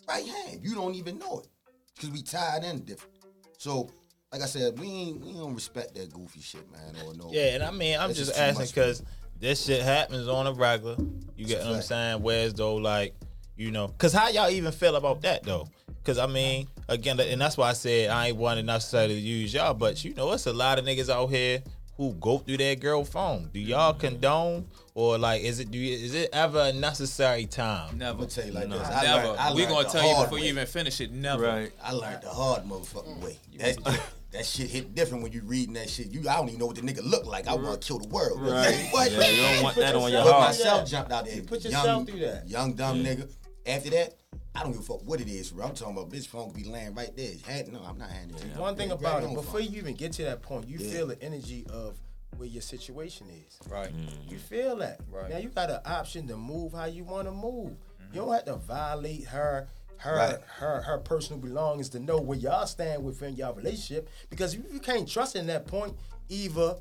[0.09, 0.61] right hand.
[0.63, 1.49] You don't even know it
[1.95, 3.15] because we tied in different.
[3.59, 3.91] So,
[4.33, 6.95] like I said, we ain't we don't respect that goofy shit, man.
[7.05, 7.31] Or no.
[7.33, 9.03] Yeah, and I mean, I'm just just asking because
[9.39, 10.97] this shit happens on a regular.
[11.37, 12.23] You get what I'm saying?
[12.23, 13.15] Whereas though, like,
[13.57, 15.69] you know, because how y'all even feel about that though?
[15.99, 19.55] Because I mean, again, and that's why I said I ain't wanting necessarily to use
[19.55, 21.63] y'all, but you know, it's a lot of niggas out here
[21.97, 23.51] who go through their girl phone.
[23.53, 24.01] Do y'all mm-hmm.
[24.01, 27.91] condone or like, is it do you, is it ever a necessary time?
[27.93, 28.19] I'm Never.
[28.19, 28.79] gonna tell you like No.
[28.79, 28.89] this.
[28.89, 29.27] I Never.
[29.29, 30.45] learned, I we learned gonna tell you before way.
[30.45, 31.13] you even finish it.
[31.13, 31.45] Never.
[31.45, 31.73] Right.
[31.83, 33.39] I learned the hard motherfucking way.
[33.59, 34.01] That,
[34.33, 36.09] that shit hit different when you reading that shit.
[36.09, 37.49] You, I don't even know what the nigga look like.
[37.49, 38.41] I want to kill the world.
[38.41, 38.89] Right.
[38.91, 39.11] What?
[39.11, 40.49] Yeah, you don't want that on your yourself- But heart.
[40.49, 41.37] myself jumped out there.
[41.37, 42.49] You put young, yourself through that.
[42.49, 43.31] Young dumb nigga.
[43.67, 44.15] After that,
[44.57, 45.51] I don't give a fuck what it is.
[45.51, 45.67] Bro.
[45.67, 47.33] I'm talking about bitch phone could be laying right there.
[47.47, 48.53] Hand, no, I'm not handing it to you.
[48.55, 49.71] One thing Grab about it, before phone.
[49.73, 50.91] you even get to that point, you Yeah.
[50.91, 51.97] feel the energy of
[52.37, 53.59] where your situation is.
[53.71, 53.91] Right.
[54.29, 55.01] You feel that.
[55.11, 55.31] Right.
[55.31, 57.71] Now you got an option to move how you want to move.
[57.73, 58.15] Mm-hmm.
[58.15, 60.39] You don't have to violate her her Right.
[60.59, 64.11] her her personal belongings to know where y'all stand within y'all relationship.
[64.29, 65.97] Because if you can't trust in that point,
[66.29, 66.77] either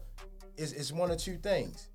[0.57, 1.88] it's, it's one or two things.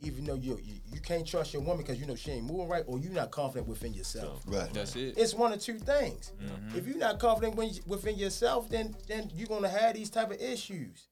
[0.00, 2.68] Even though you, you you can't trust your woman because you know she ain't moving
[2.68, 4.42] right, or you're not confident within yourself.
[4.46, 4.72] Right.
[4.72, 5.14] That's it.
[5.16, 6.32] It's one of two things.
[6.40, 6.78] Mm-hmm.
[6.78, 10.40] If you're not confident when within yourself, then then you're gonna have these type of
[10.40, 11.08] issues.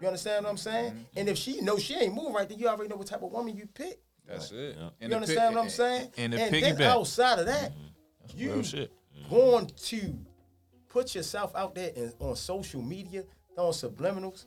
[0.00, 0.92] You understand what I'm saying?
[0.92, 1.18] Mm-hmm.
[1.18, 3.32] And if she knows she ain't moving right, then you already know what type of
[3.32, 3.98] woman you pick.
[4.24, 4.76] That's it.
[4.78, 4.84] Yeah.
[4.84, 6.08] And You the understand pi- what I'm saying?
[6.16, 6.80] And the then piggyback.
[6.82, 8.38] outside of that, mm-hmm.
[8.38, 8.92] you Real shit.
[9.28, 10.18] going to
[10.88, 13.24] put yourself out there in, on social media,
[13.56, 14.44] throwing subliminals.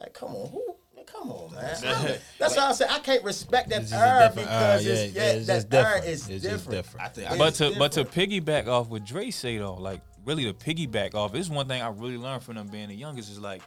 [0.00, 0.75] Like, come on, who?
[1.14, 2.18] Man, Come on, man.
[2.38, 4.86] That's why I say I can't respect that uh, It's just a era different because
[4.86, 6.04] era, it's, yeah, yeah, yeah, it's that just different.
[6.06, 6.70] is It's different.
[6.70, 7.06] different.
[7.06, 10.44] I think, It's But to but to piggyback off what Dre say though, like really
[10.44, 13.30] to piggyback off, this is one thing I really learned from them being the youngest
[13.30, 13.62] is like,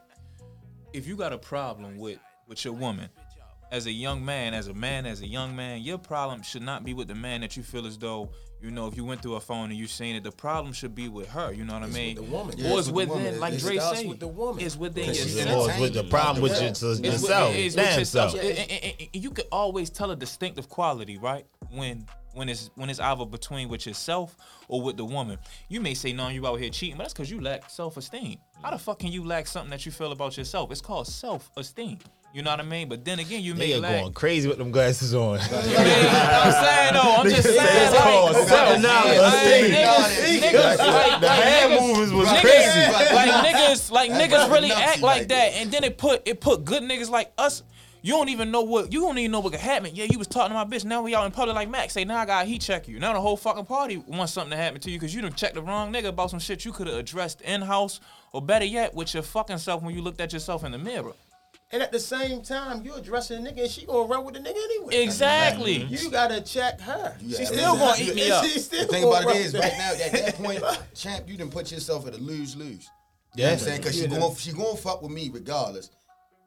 [0.93, 3.09] if you got a problem with with your woman,
[3.71, 6.83] as a young man, as a man, as a young man, your problem should not
[6.83, 8.29] be with the man that you feel as though
[8.61, 10.93] you know if you went through a phone and you seen it, the problem should
[10.95, 11.51] be with her.
[11.53, 12.15] You know what I mean?
[12.15, 12.55] with the woman.
[12.57, 13.39] Yeah, or it's it's with the within, woman.
[13.39, 14.65] like It Dre starts say, with the woman.
[14.65, 15.27] it's within yourself.
[15.29, 16.09] It's with the entertained.
[16.09, 16.59] problem with Yeah.
[16.59, 18.31] your, It's with- yourself, it's with damn yourself.
[18.31, 18.43] self.
[18.43, 21.45] And- and- and- and you could always tell a distinctive quality, right?
[21.71, 25.39] When when it's when it's either between with yourself or with the woman.
[25.67, 28.37] You may say, "No, you out here cheating," but that's because you lack self esteem.
[28.61, 30.71] How the fuck can you lack something that you feel about yourself?
[30.71, 31.97] It's called self esteem.
[32.31, 32.87] You know what I mean?
[32.87, 34.01] But then again, you may Nigga lack.
[34.01, 35.39] going crazy with them glasses on.
[35.39, 41.27] I'm saying though, I'm just saying It's like, called like, like, niggas, niggas, like, The
[41.27, 43.15] like, hand niggas- movements was niggas, crazy.
[43.15, 45.61] Like niggas, like niggas really act like like that, that.
[45.61, 47.63] and then it put it put good niggas like us.
[48.01, 49.91] You don't even know what you don't even know what could happen.
[49.95, 50.85] Yeah, you was talking to my bitch.
[50.85, 52.99] Now we out in public like Max say, now I got heat check you.
[52.99, 55.55] Now the whole fucking party wants something to happen to you because you done checked
[55.55, 57.99] the wrong nigga about some shit you could have addressed in house
[58.31, 61.11] or better yet with your fucking self when you looked at yourself in the mirror.
[61.71, 64.39] And at the same time, you're addressing the nigga and she gonna run with the
[64.41, 65.03] nigga anyway.
[65.03, 65.83] Exactly.
[65.83, 67.15] You gotta check her.
[67.21, 68.43] Yeah, She's still that's- gonna eat me up.
[68.43, 69.97] she- She's still The thing gonna about it run is, with right that.
[69.99, 70.63] now, at that point,
[70.95, 72.89] champ, you done put yourself at a lose lose.
[73.35, 73.45] You know Yeah.
[73.45, 73.77] what I'm saying?
[73.81, 74.07] Because she Yeah.
[74.19, 75.91] going she going to fuck with me regardless,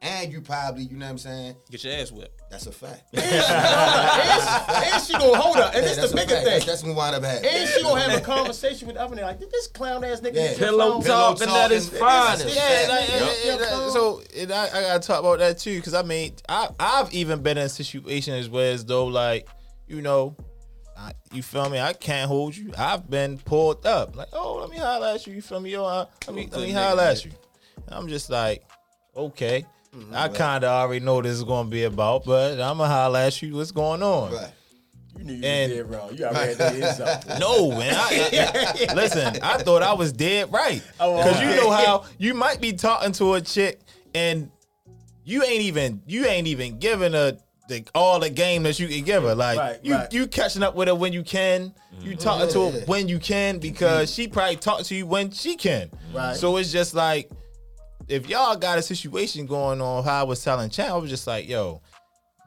[0.03, 1.55] and you probably, you know what I'm saying?
[1.71, 2.41] Get your ass whipped.
[2.51, 3.03] That's a fact.
[3.13, 5.73] and, and she gonna hold up.
[5.73, 6.45] And Yeah, this that's the a bigger thing.
[6.45, 7.49] That's, that's what we wind up having.
[7.49, 10.35] And she gonna have a conversation with the other nigga like this clown ass nigga.
[10.35, 10.41] Yeah.
[10.51, 11.03] is your Pillow phone.
[11.03, 11.99] Pillow talking at its talking.
[11.99, 12.55] finest.
[12.55, 13.21] Yeah, like, Yep.
[13.21, 16.35] and- and- and- so and I, I gotta talk about that too, because I mean,
[16.49, 19.47] I I've even been in situations where as though like,
[19.87, 20.35] you know,
[20.97, 21.79] I, you feel me?
[21.79, 22.71] I can't hold you.
[22.77, 25.33] I've been pulled up, like, oh, let me holler at you.
[25.33, 25.71] You feel me?
[25.71, 27.31] Yo, uh, let me let me holler at you.
[27.87, 28.63] And I'm just like,
[29.15, 29.65] okay.
[29.95, 30.15] Mm-hmm.
[30.15, 33.41] I kind of already know this is gonna be about, but I'm gonna holler at
[33.41, 33.55] you.
[33.55, 34.33] What's going on?
[34.33, 34.51] Right.
[35.17, 36.17] You knew you And- was dead wrong.
[36.17, 37.39] You already had to something.
[37.39, 37.93] No, man.
[37.95, 40.81] I, I- listen, I thought I was dead right.
[40.99, 43.81] Oh, because you know how you might be talking to a chick
[44.15, 44.49] and
[45.23, 47.37] you ain't even you ain't even giving her
[47.69, 49.35] the, all the game that you can give her.
[49.35, 50.11] Like Right, you right.
[50.11, 51.73] you catching up with her when you can.
[51.99, 52.19] You mm-hmm.
[52.19, 54.23] talking to her when you can because mm-hmm.
[54.23, 55.91] she probably talks to you when she can.
[56.13, 56.35] Right.
[56.35, 57.29] So it's just like
[58.07, 61.27] if y'all got a situation going on, how I was telling Chan, I was just
[61.27, 61.81] like, yo,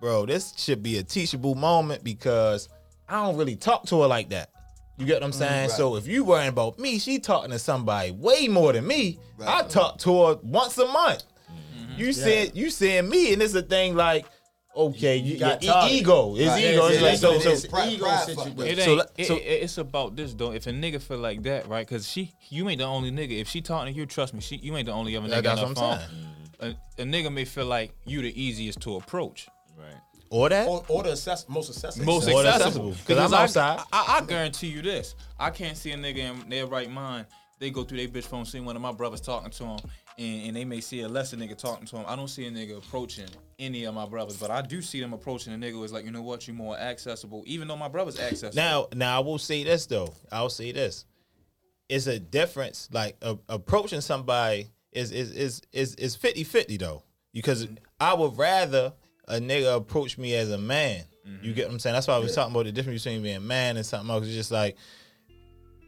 [0.00, 2.68] bro, this should be a teachable moment because
[3.08, 4.50] I don't really talk to her like that.
[4.98, 5.68] You get what I'm mm, saying?
[5.68, 5.76] right.
[5.76, 9.18] So if you worrying about me, she talking to somebody way more than me.
[9.36, 9.64] Right.
[9.64, 11.24] I talk to her once a month.
[11.50, 12.00] Mm-hmm.
[12.00, 14.26] You said you saying me, and it's a thing like,
[14.76, 16.36] okay, you, got your e- ego.
[16.36, 16.64] It's Right.
[16.64, 16.86] ego.
[16.88, 17.50] Yeah, It's yeah, like so that's so.
[17.50, 17.66] it is.
[17.66, 18.60] Pride- ego pride situation.
[18.66, 18.84] It it.
[18.84, 20.52] So it- so- it- it's about this though.
[20.52, 21.86] If a nigga feel like that, right?
[21.86, 23.40] Because she, you ain't the only nigga.
[23.40, 25.60] If she talking to you, trust me, she, you ain't the only other nigga that's
[25.60, 25.98] on the phone.
[26.60, 26.68] A,
[27.02, 29.46] a nigga may feel like you the easiest to approach,
[29.78, 29.92] Right.
[30.30, 30.66] Or that.
[30.66, 32.06] Or, or the access, most accessible.
[32.06, 32.48] most accessible.
[32.90, 33.80] accessible, 'cause I'm I- outside.
[33.92, 37.26] I, I guarantee you this: I can't see a nigga in their right mind.
[37.58, 39.78] They go through their bitch phone, see one of my brothers talking to him,
[40.18, 42.04] and, and they may see a lesser nigga talking to him.
[42.06, 45.14] I don't see a nigga approaching any of my brothers, but I do see them
[45.14, 48.20] approaching a nigga who's like, you know what, you more accessible, even though my brother's
[48.20, 48.54] accessible.
[48.54, 50.12] Now, now I will say this though.
[50.30, 51.06] I'll say this.
[51.88, 52.88] It's a difference.
[52.92, 57.02] Like a, approaching somebody is is is is is 50-50 though.
[57.32, 57.74] Because mm-hmm.
[58.00, 58.92] I would rather
[59.28, 61.04] a nigga approach me as a man.
[61.24, 61.52] You mm-hmm.
[61.52, 61.94] get what I'm saying?
[61.94, 64.24] That's why I was talking about the difference between being a man and something else.
[64.26, 64.76] It's just like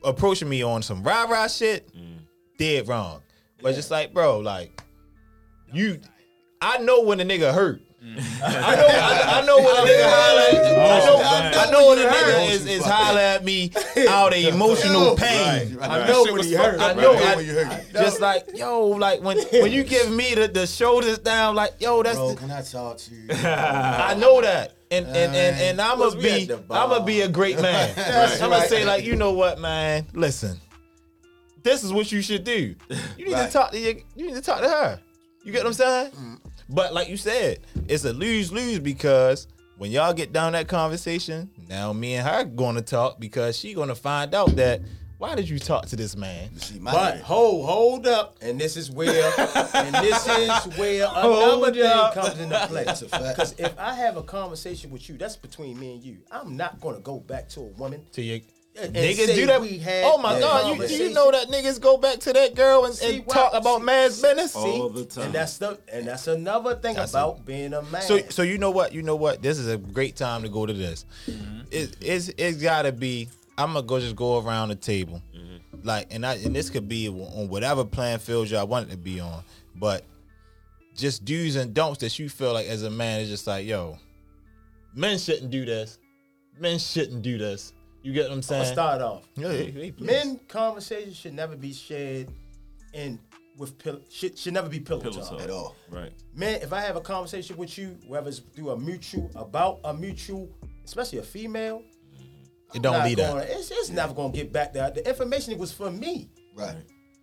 [0.04, 1.88] approaching me on some rah rah shit,
[2.58, 3.22] dead wrong.
[3.62, 4.80] But just like, bro, like
[5.72, 6.00] you
[6.60, 7.82] I know when a nigga hurt.
[8.00, 10.62] I know, I, I know when a nigga holler.
[10.80, 13.72] I know, I know when a nigga is, is holler at me
[14.08, 15.76] out of emotional pain.
[15.80, 16.80] I know when he hurt.
[16.80, 17.22] I know, Right.
[17.26, 17.92] I- When you hurt.
[17.92, 22.02] just like yo, like when when you give me the, the shoulders down, like yo,
[22.04, 23.26] that's Bro, the, can I talk to you?
[23.32, 26.84] I know that, Uh, and and and, and I'm gonna be at the bar?
[26.84, 27.94] I'm gonna be a great man.
[27.96, 30.06] I'm gonna say like, you know what, man?
[30.14, 30.58] Listen,
[31.62, 32.74] this is what you should do.
[33.16, 35.00] You need to talk to your, you need to talk to her.
[35.44, 36.12] You get what I'm saying?
[36.12, 36.40] Mm.
[36.68, 39.48] But like you said, it's a lose lose because
[39.78, 43.74] when y'all get down that conversation, now me and her going to talk because she
[43.74, 44.80] gonna find out that
[45.18, 46.56] why did you talk to this man?
[46.58, 47.20] See, my But nigga.
[47.22, 49.32] hold, hold up, and this is where,
[49.74, 52.84] and this is where another thing comes into play.
[52.84, 53.24] That's a fact.
[53.36, 56.18] Because if I have a conversation with you, that's between me and you.
[56.30, 58.04] I'm not gonna go back to a woman.
[58.12, 58.40] To your
[58.80, 59.60] And niggas say do that.
[59.60, 62.54] we had oh my god, you, do you know that niggas go back to that
[62.54, 64.54] girl and, See, and why- talk about see- man's business?
[64.54, 65.24] All the time.
[65.24, 68.02] And that's the and that's another thing That's about being a man.
[68.02, 68.92] So so you know what?
[68.92, 69.42] You know what?
[69.42, 71.06] This is a great time to go to this.
[71.26, 71.60] Mm-hmm.
[71.72, 73.28] It, it's it's gotta be.
[73.58, 75.86] I'm gonna go just go around the table, Mm-hmm.
[75.86, 78.96] like, and I and this could be on whatever playing field y'all want it to
[78.96, 79.42] be on,
[79.76, 80.04] but
[80.94, 83.98] just do's and don'ts that you feel like as a man is just like, yo,
[84.94, 85.98] men shouldn't do this,
[86.58, 87.72] men shouldn't do this.
[88.02, 88.72] You get what I'm I'm saying?
[88.72, 89.24] start off.
[89.36, 89.90] Yeah, yeah, yeah.
[89.98, 92.28] Men conversations should never be shared
[92.94, 93.18] in
[93.56, 95.30] with pill should, should never be pillow, Pillow talk.
[95.30, 95.40] talk.
[95.40, 95.74] At all.
[95.90, 96.12] Right.
[96.34, 99.92] Man, if I have a conversation with you, whether it's through a mutual about a
[99.92, 100.48] mutual,
[100.84, 101.82] especially a female,
[102.74, 103.50] it don't not lead gonna, that.
[103.50, 104.90] It's, it's never gonna get back there.
[104.90, 106.76] The information was for me, Right.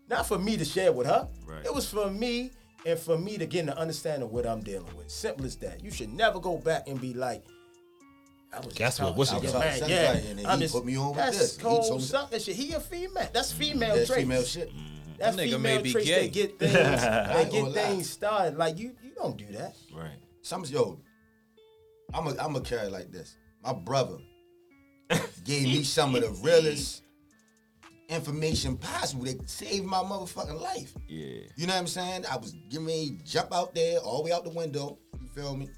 [0.10, 1.28] not for me to share with her.
[1.46, 1.66] Right.
[1.66, 2.52] It was for me
[2.86, 5.10] and for me to get an understanding of what I'm dealing with.
[5.10, 5.84] Simple as that.
[5.84, 7.44] You should never go back and be like,
[8.54, 9.16] I was Guess what?
[9.16, 9.90] What's to it man.
[9.90, 11.58] Yeah, like and I'm he just, put me on with that's this.
[11.58, 12.56] He cold told me- something shit.
[12.56, 13.28] He a female.
[13.34, 13.62] That's mm-hmm.
[13.62, 14.22] female That's traits.
[14.22, 14.70] female shit.
[14.70, 14.96] Mm-hmm.
[15.18, 16.28] That's That nigga female may be traits gay.
[16.28, 18.58] that get things I that get things started.
[18.58, 19.76] Like you, you don't do that.
[19.94, 20.18] Right.
[20.42, 21.00] Some yo,
[22.14, 23.36] I'm a I'm a carry like this.
[23.64, 24.18] My brother
[25.46, 27.04] gave me some of the realest
[28.10, 30.94] information possible that saved my motherfucking life.
[31.08, 31.44] Yeah.
[31.56, 32.26] You know what I'm saying?
[32.30, 35.00] I was getting ready to jump out there, all the way out the window.
[35.22, 35.70] You feel me?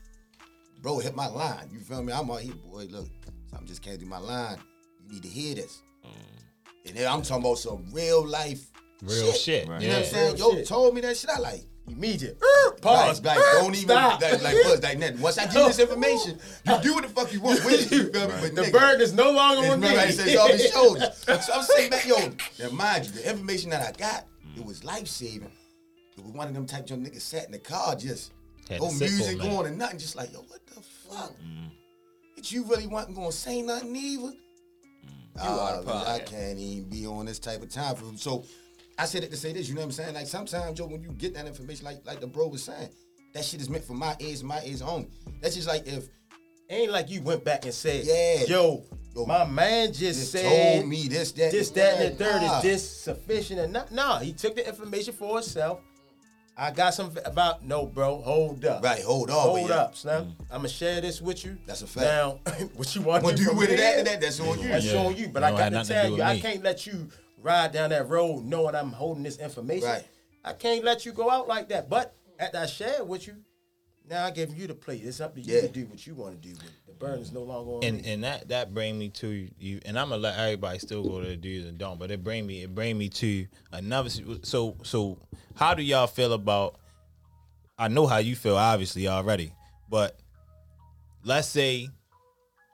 [0.81, 1.69] Bro, hit my line.
[1.71, 2.11] You feel me?
[2.11, 2.87] I'm out here, boy.
[2.89, 3.07] Look,
[3.49, 4.57] something just came through my line.
[5.05, 5.83] You need to hear this.
[6.03, 6.09] Mm.
[6.87, 8.71] And then I'm talking about some real life
[9.03, 9.67] Real shit.
[9.67, 9.81] Right.
[9.81, 10.35] You know what I'm saying?
[10.35, 10.67] Real Yo, shit.
[10.67, 11.29] told me that shit.
[11.29, 12.37] I like, Immediate.
[12.41, 13.23] Er, Pause.
[13.23, 14.21] Like, like, don't even Stop.
[14.21, 15.17] like, like buzz like that.
[15.19, 17.95] Once I give you this information, you do what the fuck you want with it.
[17.95, 18.33] You feel me?
[18.41, 19.87] But the nigga, burden is no longer it's on me.
[19.89, 21.45] my right, it's off his shoulders.
[21.45, 22.17] So I'm saying back, yo,
[22.59, 25.51] now mind you, the information that I got, it was life saving.
[26.17, 28.33] It was one of them types of niggas sat in the car just
[28.69, 29.51] Had no to sit for a music minute.
[29.51, 31.33] going and nothing, just like, yo, what the fuck?
[32.35, 34.33] That you really wasn't gonna say nothing either?
[35.39, 38.17] Ah, I can't even be on this type of time for frame.
[38.17, 38.43] So
[38.97, 40.15] I said it to say this, you know what I'm saying?
[40.15, 42.89] Like sometimes, yo, when you get that information, like like the bro was saying,
[43.33, 45.09] that shit is meant for my ears, my ears only.
[45.41, 46.09] That's just like if
[46.69, 48.43] Ain't like you went back and said, Yeah.
[48.45, 48.83] yo,
[49.15, 52.41] Yo, my man just just said told me this, that, this, that, and the third.
[52.41, 52.57] Nah.
[52.57, 53.91] Is this sufficient or not?
[53.91, 55.79] No, he took the information for himself.
[56.57, 58.19] I got something about no, bro.
[58.21, 58.83] Hold up.
[58.83, 59.39] Right, hold on.
[59.39, 59.81] Hold but yeah.
[59.81, 60.35] up, Slim.
[60.51, 61.57] I'm gonna share this with you.
[61.65, 62.05] That's a fact.
[62.05, 62.39] Now,
[62.75, 64.19] what you want What to do do with it that?
[64.19, 64.67] That's on you.
[64.67, 64.97] That's Yeah.
[64.99, 65.29] on you.
[65.29, 68.43] But It I got to tell you, I can't let you ride down that road
[68.45, 69.87] knowing I'm holding this information.
[69.87, 70.07] Right.
[70.43, 71.89] I can't let you go out like that.
[71.89, 73.35] But after I share with you,
[74.09, 75.01] now I give you the plate.
[75.03, 75.61] It's up to you Yeah.
[75.61, 76.55] to do what you want to do.
[76.55, 78.11] But the burden is no longer on and me.
[78.13, 81.27] and that that bring me to you and i'm gonna let everybody still go to
[81.27, 84.09] the do's and don't but it bring me it bring me to another
[84.41, 85.19] so so
[85.53, 86.79] how do y'all feel about
[87.77, 89.53] i know how you feel obviously already
[89.89, 90.17] but
[91.23, 91.87] let's say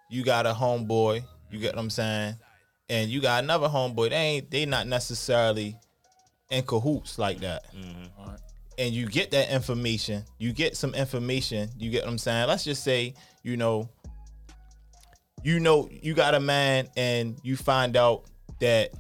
[0.10, 1.22] you got a homeboy
[1.52, 2.36] you get what i'm saying
[2.90, 5.76] and you got another homeboy they ain't they not necessarily
[6.50, 8.36] in cahoots like that mm-hmm.
[8.78, 12.48] and you get that information, you get some information, you get what I'm saying?
[12.48, 13.90] Let's just say, you know,
[15.44, 18.26] you know, you got a man and you find out
[18.60, 18.92] that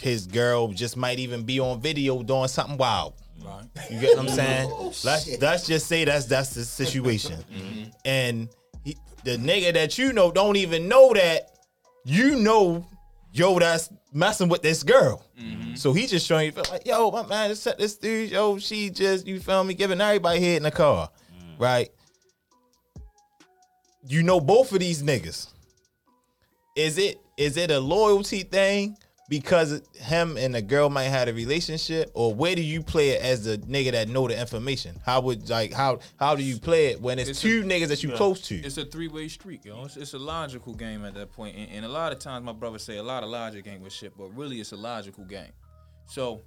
[0.00, 3.14] his girl just might even be on video doing something wild.
[3.44, 3.64] Right.
[3.90, 4.70] You get what I'm saying?
[4.72, 5.42] Oh, let's shit.
[5.42, 7.36] let's just say that's that's the situation.
[7.50, 7.90] Mm-hmm.
[8.04, 8.48] And
[8.84, 11.58] he, the nigga that you know don't even know that
[12.04, 12.86] you know
[13.32, 15.24] yo that's messing with this girl.
[15.38, 15.74] Mm-hmm.
[15.74, 18.58] So he just showing you feel like, yo, my man, just set this dude, yo,
[18.58, 21.10] she just, you feel me, giving everybody head in the car.
[21.32, 21.62] Mm-hmm.
[21.62, 21.88] Right?
[24.06, 25.48] You know both of these niggas.
[26.76, 28.96] Is it is it a loyalty thing
[29.30, 33.22] because him and the girl might have a relationship, or where do you play it
[33.22, 35.00] as the nigga that know the information?
[35.06, 37.88] How would like how how do you play it when it's, It's two a- niggas
[37.88, 38.56] that you close to?
[38.56, 39.84] It's a three way street, yo.
[39.84, 41.28] It's, it's a logical game at that.
[41.38, 43.92] And, and a lot of times, my brother say a lot of logic ain't with
[43.92, 45.52] shit, but really, it's a logical game.
[46.06, 46.42] So,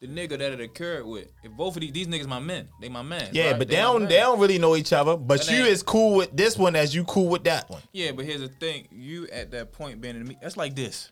[0.00, 2.88] the nigga that it occurred with, if both of these these niggas my men, they
[2.88, 3.30] my man.
[3.32, 3.58] yeah, right?
[3.58, 5.16] but they my don't they don't really know each other.
[5.16, 7.82] But you they- is cool with this one as you cool with that one.
[7.92, 11.10] Yeah, but here's the thing: you at that point being in me, that's like this.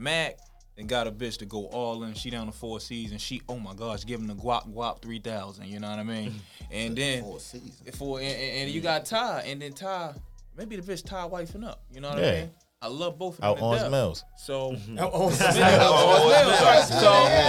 [0.00, 0.38] Mac
[0.76, 2.14] and got a bitch to go all in.
[2.14, 5.02] She down to four C's and she, oh my gosh, give him the guap guap
[5.02, 5.66] three thousand.
[5.66, 6.34] You know what I mean?
[6.70, 7.80] And then Four seasons.
[7.96, 10.12] for and, and and you got Ty, and then Ty,
[10.54, 11.82] maybe the bitch Ty wifing up.
[11.90, 12.28] You know what Yeah.
[12.28, 12.50] I mean?
[12.82, 13.48] I love both of them.
[13.50, 13.90] Out to on death.
[13.90, 14.24] Mills.
[14.36, 14.76] So.
[14.98, 15.46] Oh, So,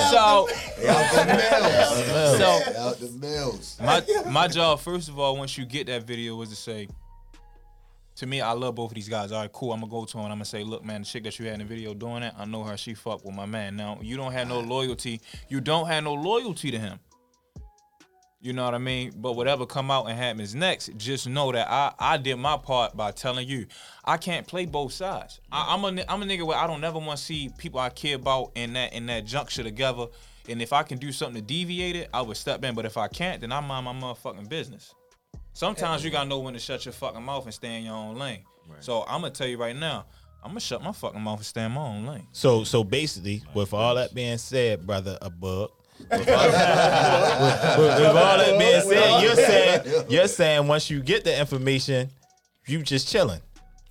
[0.09, 0.47] so,
[0.87, 2.37] Out the mills.
[2.37, 3.77] so, Out the mills.
[3.83, 6.87] my my job first of all once you get that video was to say
[8.19, 10.17] to me i love both of these guys all right cool i'm gonna go to
[10.17, 11.93] him and i'm gonna say look man the chick that you had in the video
[11.93, 14.59] doing that i know her she fuck with my man now you don't have no
[14.59, 16.99] loyalty you don't have no loyalty to him
[18.41, 19.11] you know what I mean?
[19.17, 22.95] But whatever come out and happens next, just know that I, I did my part
[22.95, 23.65] by telling you
[24.05, 25.41] I can't play both sides.
[25.51, 27.89] I, I'm a I'm a nigga where I don't never want to see people I
[27.89, 30.05] care about in that in that juncture together.
[30.47, 32.75] And if I can do something to deviate it, I would step in.
[32.75, 34.95] But if I can't, then I mind my motherfucking business.
[35.53, 38.15] Sometimes you gotta know when to shut your fucking mouth and stay in your own
[38.17, 38.43] lane.
[38.81, 40.05] So I'm gonna tell you right now,
[40.43, 42.27] I'm gonna shut my fucking mouth and stay in my own lane.
[42.31, 45.71] So so basically, with all that being said, brother, a bug.
[45.99, 46.45] With all,
[47.79, 52.09] with- with all that being said, you're saying you're saying once you get the information,
[52.67, 53.41] you just chilling.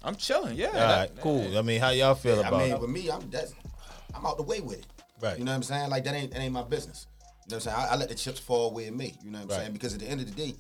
[0.02, 0.68] I'm chilling, yeah.
[0.68, 1.58] All that- cool.
[1.58, 2.80] I mean, how y'all feel I about mean, it?
[2.80, 3.52] with me, I'm that's
[4.14, 4.86] I'm out the way with it.
[5.20, 5.38] Right.
[5.38, 5.90] You know what I'm saying?
[5.90, 7.08] Like that ain't that ain't my business.
[7.46, 7.88] You know what I'm saying?
[7.90, 9.14] I, I let the chips fall where it may.
[9.24, 9.56] You know what I'm Right.
[9.60, 9.72] saying?
[9.72, 10.54] Because at the end of the day,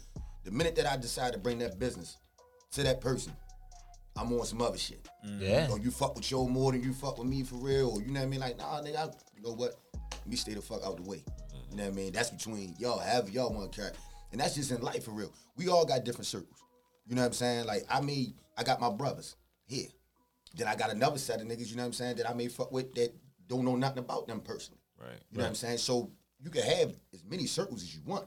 [0.48, 2.16] the minute that I decide to bring that business
[2.72, 3.34] to that person,
[4.16, 5.06] I'm on some other shit.
[5.26, 5.40] Mm.
[5.42, 5.68] Yeah.
[5.70, 7.90] Or you fuck with Joe more than you fuck with me for real.
[7.90, 8.40] Or you know what I mean?
[8.40, 9.04] Like, nah, nigga, I,
[9.36, 9.74] you know what?
[10.10, 11.22] Let me stay the fuck out the way.
[11.70, 12.12] You know what I mean?
[12.12, 13.92] That's between y'all, however y'all want to carry.
[14.32, 15.30] And that's just in life for real.
[15.56, 16.62] We all got different circles.
[17.06, 17.66] You know what I'm saying?
[17.66, 19.36] Like, I mean, I got my brothers
[19.66, 19.88] here.
[20.56, 22.48] Then I got another set of niggas, you know what I'm saying, that I may
[22.48, 23.14] fuck with that
[23.48, 24.80] don't know nothing about them personally.
[24.98, 25.10] Right.
[25.30, 25.76] You know what I'm saying?
[25.76, 28.26] So you can have as many circles as you want.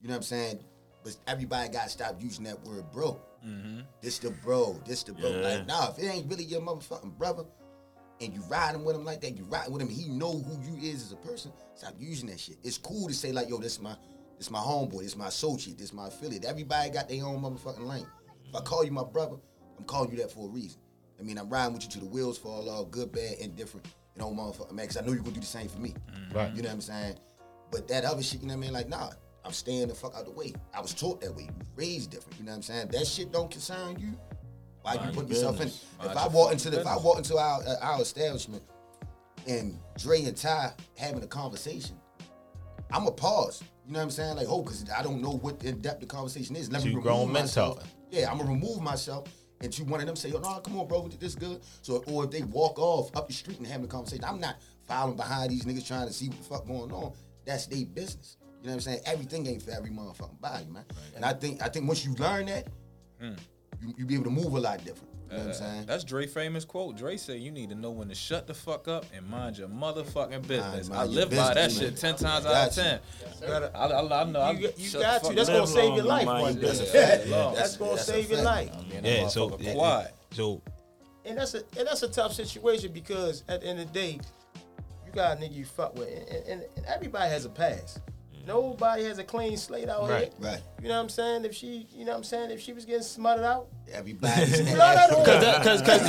[0.00, 0.60] You know what I'm saying?
[1.08, 3.20] But everybody got to stop using that word bro.
[3.46, 3.80] Mm-hmm.
[4.02, 4.80] This the bro.
[4.84, 5.30] This the bro.
[5.30, 5.48] Yeah.
[5.48, 7.44] Like, nah, if it ain't really your motherfucking brother
[8.20, 10.76] and you riding with him like that, you riding with him, he know who you
[10.82, 12.56] is as a person, stop using that shit.
[12.62, 13.96] It's cool to say like, yo, this my
[14.36, 16.44] this my homeboy, this my associate, this my affiliate.
[16.44, 18.06] Everybody got their own motherfucking lane.
[18.48, 19.36] If I call you my brother,
[19.78, 20.80] I'm calling you that for a reason.
[21.18, 23.86] I mean, I'm riding with you to the wheels fall off, good, bad, indifferent.
[24.14, 25.90] You know, motherfucker, man, 'cause I know you're gonna do the same for me.
[25.90, 26.36] Mm-hmm.
[26.36, 26.54] Right.
[26.54, 27.18] You know what I'm saying?
[27.70, 28.72] But that other shit, you know what I mean?
[28.72, 29.10] Like, nah,
[29.44, 30.52] I'm staying the fuck out the way.
[30.74, 31.48] I was taught that way.
[31.76, 32.38] Raised different.
[32.38, 32.88] You know what I'm saying?
[32.88, 34.18] That shit don't concern you.
[34.82, 35.68] Why you Mind put your yourself in?
[35.68, 38.62] If I walk into the, if I walk into our uh, our establishment
[39.46, 41.96] and Dre and Ty having a conversation,
[42.90, 43.62] I'm a pause.
[43.86, 44.36] You know what I'm saying?
[44.36, 46.70] Like, oh, because I don't know what in depth the conversation is.
[46.70, 47.82] Let me remove grown myself.
[48.10, 49.28] Yeah, I'm gonna remove myself.
[49.60, 52.24] And to one of them say, "Oh no, come on, bro, this good." So, or
[52.24, 55.50] if they walk off up the street and having a conversation, I'm not following behind
[55.50, 57.12] these niggas trying to see what the fuck going on.
[57.44, 58.36] That's their business.
[58.60, 59.00] You know what I'm saying?
[59.06, 60.84] Everything ain't for every motherfucking body, man.
[61.14, 62.66] And I think I think once you learn that,
[63.20, 63.32] hmm.
[63.80, 65.08] you you be able to move a lot different.
[65.30, 65.86] You know what I'm uh, saying?
[65.86, 66.96] That's Dre famous quote.
[66.96, 69.68] Dre said you need to know when to shut the fuck up and mind your
[69.68, 70.88] motherfucking business.
[70.88, 72.82] mind I your live by that business, shit ten times out of you.
[72.82, 73.00] ten.
[73.42, 74.40] You gotta- I, I, I know.
[74.40, 75.34] I You, you got to.
[75.34, 75.54] That's up.
[75.54, 76.68] gonna save your life mind one your day.
[76.68, 76.92] business.
[76.92, 77.54] That's, Long.
[77.54, 78.72] that's gonna That's save your life.
[78.88, 80.14] Man, that Yeah, so motherfucker quiet.
[80.32, 80.62] so
[81.26, 84.18] And that's a and that's a tough situation because at the end of the day,
[85.06, 88.00] you got a nigga you fuck with, and, and, and everybody has a past.
[88.48, 90.32] Nobody has a clean slate out Right.
[90.40, 90.50] here.
[90.52, 90.60] Right.
[90.82, 91.44] You know what I'm saying?
[91.44, 92.50] If she, you know what I'm saying?
[92.50, 95.22] If she was getting smutted out, Everybody's you love that hoe.
[95.58, 96.00] because because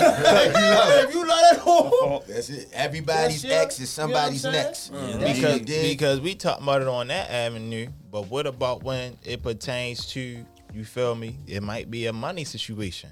[1.06, 2.70] if you love that hoe, That's it.
[2.72, 4.94] Everybody's That's ex is you know somebody's next.
[4.94, 5.20] Mm.
[5.20, 9.44] That's because because we talk about it on that avenue, but what about when it
[9.44, 11.36] pertains to you feel me?
[11.46, 13.10] It might be a money situation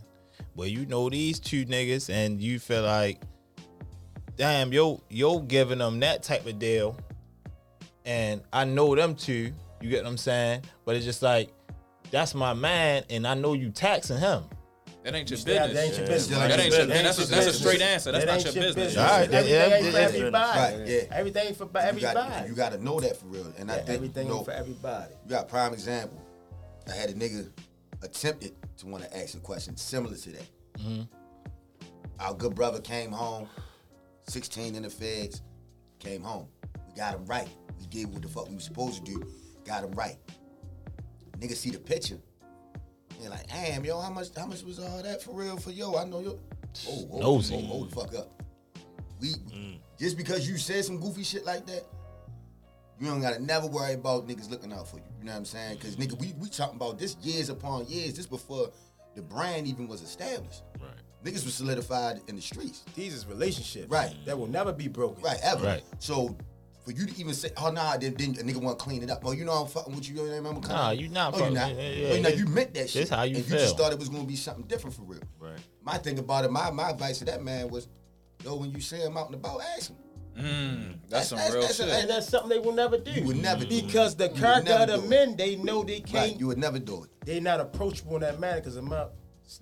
[0.55, 3.19] where you know these two niggas and you feel like,
[4.37, 6.97] damn, yo, yo giving them that type of deal,
[8.07, 9.51] and I know them too.
[9.81, 10.63] You get what I'm saying?
[10.85, 11.49] But it's just like
[12.09, 14.43] that's my man, and I know you taxing him.
[15.03, 15.73] That ain't your business.
[15.73, 16.37] that ain't your business.
[16.39, 18.11] That That ain't your, That that's, a, that's a straight answer.
[18.11, 18.85] That's That not ain't your your business.
[18.87, 19.09] business.
[19.09, 20.59] All right, Everything yeah, ain't for everybody.
[20.79, 21.17] Right, yeah.
[21.17, 22.49] Everything for You got, everybody.
[22.49, 23.53] you got to know that for real.
[23.57, 25.13] And I think everything you know, for everybody.
[25.25, 26.21] You got prime example.
[26.89, 27.49] I had a nigga
[28.03, 30.45] attempted to want to ask a question similar to that.
[30.79, 31.01] Mm-hmm.
[32.19, 33.47] Our good brother came home,
[34.27, 35.41] 16 in the feds,
[35.99, 36.47] came home.
[36.87, 37.47] We got him right.
[37.79, 39.23] We did what the fuck we was supposed to do.
[39.65, 40.17] Got him right.
[41.39, 42.17] Nigga see the picture.
[43.19, 45.95] They're like, damn, yo, how much how much was all that for real for yo?
[45.95, 46.39] I know yo.
[46.87, 47.53] Oh, hold, Nosy.
[47.55, 48.43] hold, hold the fuck up.
[49.19, 49.79] We mm.
[49.99, 51.83] just because you said some goofy shit like that,
[52.99, 55.03] you don't gotta never worry about niggas looking out for you.
[55.19, 55.77] You know what I'm saying?
[55.79, 58.13] Cause nigga, we we talking about this years upon years.
[58.13, 58.71] This before
[59.15, 60.63] the brand even was established.
[60.79, 60.91] Right.
[61.23, 62.83] Niggas was solidified in the streets.
[62.93, 63.89] These is relationships.
[63.89, 64.13] Right.
[64.25, 65.23] That will never be broken.
[65.23, 65.65] Right, ever.
[65.65, 65.83] Right.
[65.97, 66.37] So
[66.87, 69.11] for you to even say, oh nah, then, then a nigga want to clean it
[69.11, 69.21] up.
[69.25, 70.15] Oh, you know I'm fucking with you.
[70.15, 70.77] You know what I'm coming.
[70.77, 71.69] Nah, you not Oh, you fucking- not.
[71.71, 72.31] yeah, oh, yeah, you, not.
[72.31, 73.01] this- you meant that shit.
[73.01, 73.57] this how you and feel.
[73.57, 75.19] You just thought it was gonna be something different for real.
[75.37, 75.59] Right.
[75.83, 77.89] My thing about it, my my advice to that man was,
[78.45, 79.97] yo, when you see him out and about, ask him.
[80.39, 81.85] Mm, that's some That's- real that's- shit.
[81.87, 83.11] that's- And that's something they will never do.
[83.11, 83.85] You would never do it.
[83.87, 86.13] Because the character of the men, they know they can't.
[86.31, 87.09] Right, you would never do it.
[87.25, 89.09] they not approachable in that manner because the amount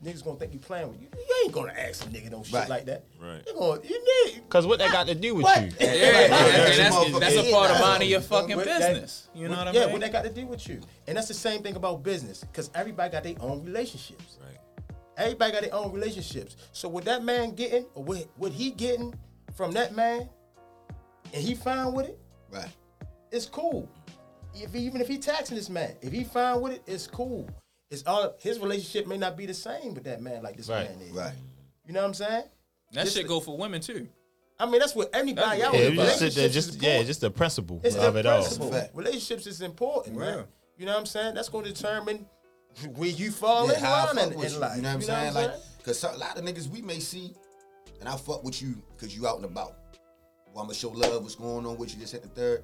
[0.03, 1.07] niggas gonna think you playing with you.
[1.15, 2.69] You ain't gonna ask a nigga no shit Right.
[2.69, 3.05] like that.
[3.19, 3.43] Right.
[3.45, 5.61] You gonna you need Cause what that got to do with what?
[5.61, 5.71] you?
[5.79, 6.77] Yeah, Right, yeah, right, yeah, right.
[6.77, 7.81] that's, that's a part of yeah.
[7.81, 9.29] minding your fucking What that- business.
[9.35, 9.81] You know what I mean?
[9.81, 10.81] Yeah, what that got to do with you?
[11.07, 14.37] And that's the same thing about business because everybody got their own relationships.
[14.43, 14.57] Right.
[15.17, 16.57] Everybody got their own relationships.
[16.71, 19.13] So what that man getting or what what he getting
[19.55, 20.27] from that man,
[21.33, 22.19] and he fine with it,
[22.51, 22.67] Right.
[23.31, 23.87] it's cool.
[24.53, 27.47] If he, even if he taxing this man, if he fine with it, it's cool.
[27.95, 30.89] It's all his relationship may not be the same with that man like this Right,
[30.89, 31.11] man is.
[31.11, 31.33] Right.
[31.85, 32.43] You know what I'm saying?
[32.93, 34.07] that Just shit go for women too.
[34.59, 35.89] I mean, that's what everybody That's- out Yeah, here.
[35.95, 38.41] just, the- Relationships just yeah, just the principle It's of the it all.
[38.41, 38.71] principle.
[38.71, 38.95] Fact.
[38.95, 40.37] Relationships is important, man.
[40.39, 40.43] Yeah.
[40.77, 41.35] You know what I'm saying?
[41.35, 42.25] That's going to determine
[42.95, 44.57] where you fall Yeah, in how line in, in you.
[44.59, 44.75] life.
[44.77, 45.33] You know what I'm saying?
[45.33, 45.51] Like,
[45.83, 47.33] cause a lot of niggas we may see,
[47.99, 49.75] and I fuck with you cause you out and about.
[50.53, 51.21] Well, I'ma show love.
[51.23, 51.99] What's going on with you?
[51.99, 52.63] This at the third.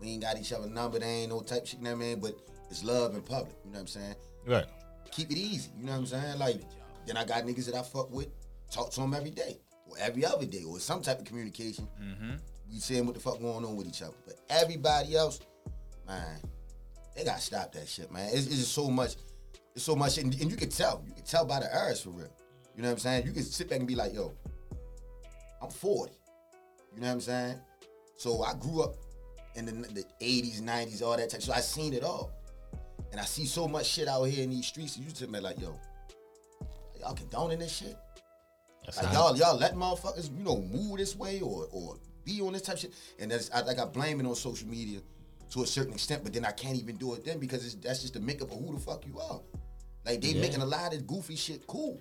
[0.00, 0.98] We ain't got each other number.
[0.98, 1.78] There ain't no type shit.
[1.78, 2.20] You know what I mean?
[2.20, 2.34] But
[2.70, 3.54] it's love in public.
[3.64, 4.14] You know what I'm saying?
[4.46, 4.66] Right.
[5.10, 5.70] Keep it easy.
[5.78, 6.38] You know what I'm saying?
[6.38, 6.60] Like,
[7.06, 8.28] then I got niggas that I fuck with.
[8.70, 9.58] Talk to them every day
[9.88, 11.88] or every other day or some type of communication.
[12.00, 12.36] Mm-hmm.
[12.70, 14.14] We seeing what the fuck going on with each other.
[14.24, 15.40] But everybody else,
[16.06, 16.38] man,
[17.16, 18.28] they gotta stop that shit, man.
[18.32, 19.16] It's, it's just so much.
[19.74, 21.02] It's so much, and, and you can tell.
[21.06, 22.32] You can tell by the errors for real.
[22.76, 23.26] You know what I'm saying?
[23.26, 24.32] You can sit back and be like, yo,
[25.60, 26.12] I'm 40.
[26.94, 27.58] You know what I'm saying?
[28.16, 28.94] So I grew up
[29.54, 31.42] in the, the 80s, 90s, all that type.
[31.42, 32.32] So I seen it all.
[33.12, 34.96] And I see so much shit out here in these streets.
[34.96, 35.78] And you sit me like, yo,
[37.00, 37.96] y'all condoning this shit?
[38.84, 42.52] That's Like y'all, y'all let motherfuckers, you know, move this way or or be on
[42.52, 42.92] this type of shit.
[43.18, 45.00] And that's I, like I blame it on social media
[45.50, 48.14] to a certain extent, but then I can't even do it then because that's just
[48.14, 49.40] the makeup of who the fuck you are.
[50.06, 50.40] Like they Yeah.
[50.40, 52.00] making a lot of goofy shit cool.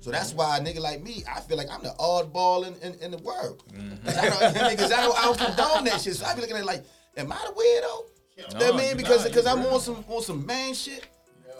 [0.00, 2.98] So that's why a nigga like me, I feel like I'm the oddball in, in,
[3.00, 3.62] in the world.
[3.72, 4.06] Mm-hmm.
[4.06, 6.14] Cause I don't, niggas, I don't, I don't condone that shit.
[6.16, 6.84] So I be looking at it like,
[7.18, 8.06] am I the weirdo?
[8.52, 8.96] You know I mean?
[8.96, 11.06] Because because I'm on some on some man shit.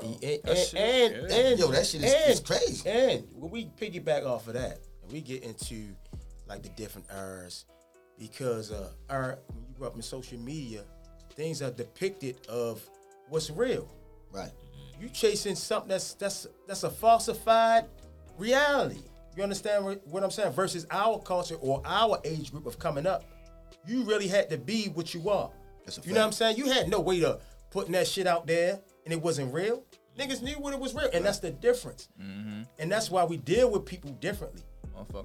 [0.02, 2.88] And, That and, and, and- Yo, that shit is- is crazy.
[2.88, 5.94] And when we piggyback off of that, and we get into
[6.48, 7.66] like the different eras,
[8.18, 10.84] because uh, our when you grew up in social media,
[11.34, 12.82] things are depicted of
[13.28, 13.92] what's real.
[14.32, 14.50] Right.
[15.00, 17.84] You chasing something that's that's that's a falsified
[18.38, 19.00] reality.
[19.36, 20.52] You understand what, what I'm saying?
[20.52, 23.24] Versus our culture or our age group of coming up,
[23.86, 25.50] you really had to be what you are.
[26.04, 26.56] You know what I'm saying?
[26.56, 27.38] You had no way to
[27.70, 29.84] putting that shit out there and it wasn't real.
[30.18, 32.08] Niggas knew when it was real, and that's the difference.
[32.20, 32.62] Mm-hmm.
[32.78, 34.62] And that's why we deal with people differently.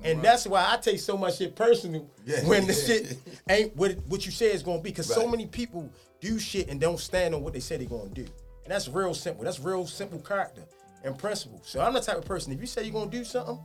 [0.04, 0.24] And right.
[0.24, 2.46] that's why I take so much shit personal Yeah.
[2.48, 3.18] when the shit
[3.50, 4.92] ain't what, what you say is gonna be.
[4.92, 5.90] Cause so many people
[6.22, 8.26] do shit and don't stand on what they say they're gonna do.
[8.64, 9.44] And that's real simple.
[9.44, 10.64] That's real simple character
[11.04, 11.62] and principle.
[11.66, 13.60] So I'm the type of person, if you say you're gonna do something,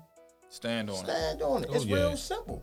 [0.49, 1.05] stand on it.
[1.05, 1.71] stand on it.
[1.71, 1.97] Oh, it's yeah.
[1.97, 2.63] real simple.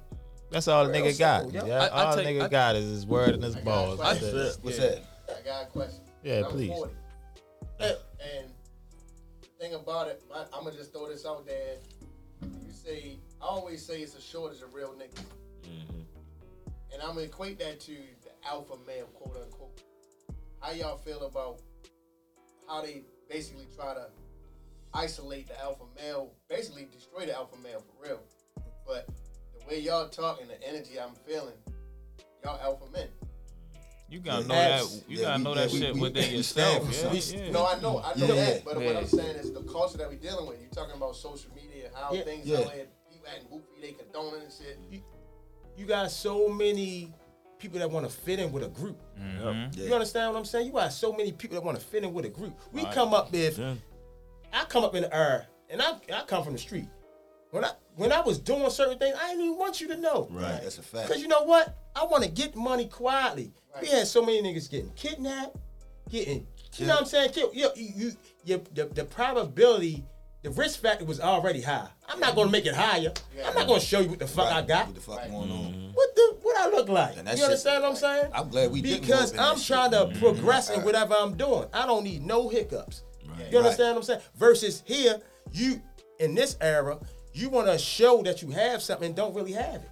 [0.50, 1.42] That's all the Real nigga got.
[1.52, 1.68] simple.
[1.68, 4.00] Yeah, I- I all take- nigga I- got is his word and his balls.
[4.00, 4.58] I- That's it.
[4.62, 5.04] What's that?
[5.30, 6.02] I got a question.
[6.24, 6.70] Yeah, please.
[6.70, 6.94] 40.
[7.80, 7.96] And
[9.42, 11.76] the thing about it, I, I'm gonna just throw this out there.
[12.42, 15.24] You say, I always say it's a shortage of real niggas,
[15.64, 16.02] mm-hmm.
[16.94, 19.82] and I'm gonna equate that to the alpha male, quote unquote.
[20.60, 21.60] How y'all feel about
[22.68, 24.08] how they basically try to
[24.94, 28.20] isolate the alpha male, basically destroy the alpha male for real.
[28.86, 29.14] But the
[29.68, 31.54] way y'all talk and the energy I'm feeling,
[32.44, 33.08] y'all alpha men.
[34.10, 34.48] You gotta Yeah.
[34.48, 35.10] know that.
[35.10, 36.94] You yeah, gotta we- know that we- shit we- within we yourself.
[36.94, 37.52] stand Yeah, yeah.
[37.52, 38.56] No, I know, I know Yeah, that.
[38.56, 38.62] yeah.
[38.64, 40.62] But what I'm saying is the culture that we're dealing with.
[40.62, 42.22] You're talking about social media, how Yeah.
[42.24, 42.60] things Yeah.
[42.60, 45.04] out here, people acting goofy, they condoning and shit.
[45.78, 47.14] You got so many
[47.60, 48.98] people that want to fit in with a group.
[49.20, 49.80] Mm-hmm.
[49.82, 50.68] You understand what I'm saying?
[50.68, 52.58] You got so many people that want to fit in with a group.
[52.72, 53.76] We come up with Yeah.
[54.54, 56.88] I come up in the air, and I I come from the street.
[57.58, 60.28] When I when I was doing certain things, I didn't even want you to know.
[60.32, 60.60] Right.
[60.62, 61.08] That's a fact.
[61.10, 61.76] Cause you know what?
[61.96, 63.52] I want to get money quietly.
[63.82, 65.56] We had so many niggas getting kidnapped,
[66.10, 66.46] getting
[66.78, 67.32] you know what I'm saying?
[67.32, 67.56] Killed.
[67.56, 68.12] You, you, you,
[68.46, 70.04] you the, the probability,
[70.44, 71.88] the risk factor was already high.
[72.08, 73.12] I'm not gonna make it higher.
[73.36, 73.48] Yeah.
[73.50, 74.86] I'm not gonna show you what the fuck I got.
[74.86, 75.92] What the fuck going on?
[75.94, 77.18] What the what I look like?
[77.18, 78.32] And that You shit- understand what I'm saying?
[78.34, 79.68] I'm glad we didn't because go up I'm shit.
[79.68, 80.20] trying to Mhm.
[80.20, 81.66] progress in whatever I'm doing.
[81.74, 83.02] I don't need no hiccups.
[83.28, 83.52] Right.
[83.52, 84.22] You understand what I'm saying?
[84.36, 85.20] Versus here,
[85.52, 85.82] you
[86.20, 87.00] in this era,
[87.38, 89.90] you want to show that you have something and don't really have it.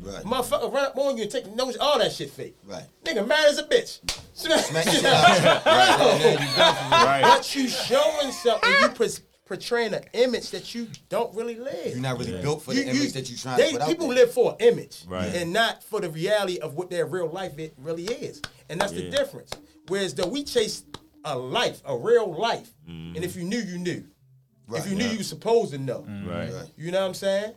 [0.00, 0.24] Right.
[0.24, 1.76] Motherfucker run up on you and take notes.
[1.78, 2.56] All that shit fake.
[2.64, 2.84] Right.
[3.04, 4.00] Nigga mad as a bitch.
[4.32, 5.64] Smack shit out.
[5.66, 6.30] Right.
[6.32, 7.04] You done for real.
[7.04, 7.20] Right.
[7.22, 11.86] But you showing something, you pres- portraying an image that you don't really live.
[11.92, 13.82] You're not really built for You- the you- image that you're trying they, to put
[13.82, 14.16] out people there.
[14.26, 15.34] live for an image Right.
[15.34, 18.92] and not for the reality of what their real life it really is and that's
[18.92, 19.50] the difference
[19.88, 20.84] whereas though we chase
[21.24, 23.16] a life a real life Mm-hmm.
[23.16, 24.04] and if you knew you knew
[24.68, 24.84] Right.
[24.84, 26.52] if you knew you were supposed to know Right.
[26.52, 26.70] Right.
[26.76, 27.54] you know what i'm saying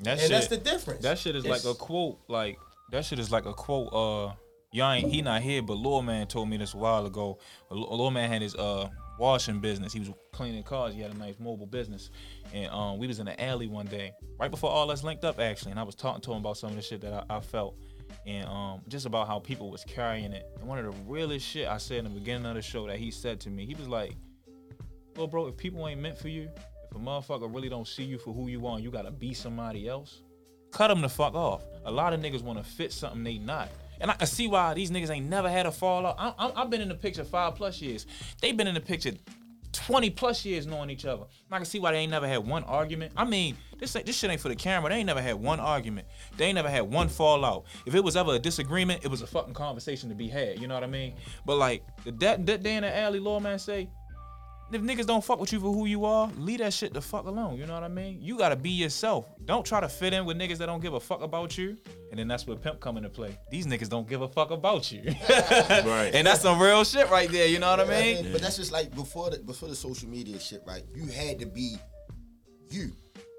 [0.00, 2.18] That and shit, that's the difference That shit is like a quote.
[2.28, 2.58] Like
[2.90, 3.88] that shit is like a quote.
[3.92, 4.32] Uh,
[4.72, 7.38] y'all ain't he not here, but Lil Man told me this a while ago.
[7.70, 8.88] Lil Lil Man had his uh
[9.18, 9.92] washing business.
[9.92, 10.94] He was cleaning cars.
[10.94, 12.10] He had a nice mobile business,
[12.52, 15.38] and um we was in the alley one day right before all us linked up
[15.38, 17.40] actually, and I was talking to him about some of the shit that I, I
[17.40, 17.76] felt.
[18.26, 20.44] And um, just about how people was carrying it.
[20.58, 22.98] And one of the realest shit I said in the beginning of the show that
[22.98, 24.16] he said to me, he was like,
[25.26, 26.48] bro, if people ain't meant for you,
[26.90, 29.32] if a motherfucker really don't see you for who you are, and you gotta be
[29.32, 30.22] somebody else,
[30.70, 31.64] cut them the fuck off.
[31.84, 33.68] A lot of niggas want to fit something they not.
[34.00, 36.16] And I can see why these niggas ain't never had a fallout.
[36.18, 38.06] I, I, I've been in the picture five plus years.
[38.40, 39.12] They've been in the picture
[39.72, 41.22] 20 plus years knowing each other.
[41.22, 43.12] And I can see why they ain't never had one argument.
[43.16, 44.90] I mean, this this shit ain't for the camera.
[44.90, 46.08] They ain't never had one argument.
[46.36, 47.64] They ain't never had one fallout.
[47.86, 50.58] If it was ever a disagreement, it was a fucking conversation to be had.
[50.58, 51.14] You know what I mean?
[51.44, 53.88] But like that, that day in the alley, Lord man say,
[54.72, 57.26] if niggas don't fuck with you for who you are, leave that shit the fuck
[57.26, 57.56] alone.
[57.56, 58.18] You know what I mean?
[58.20, 59.26] You gotta be yourself.
[59.44, 61.76] Don't try to fit in with niggas that don't give a fuck about you.
[62.10, 63.36] And then that's where pimp come into play.
[63.50, 65.02] These niggas don't give a fuck about you.
[65.28, 66.10] Right.
[66.14, 67.46] and that's some real shit right there.
[67.46, 68.22] You know what I I mean?
[68.24, 70.82] mean, But that's just like before the before the social media shit, right?
[70.94, 71.76] You had to be
[72.70, 72.92] you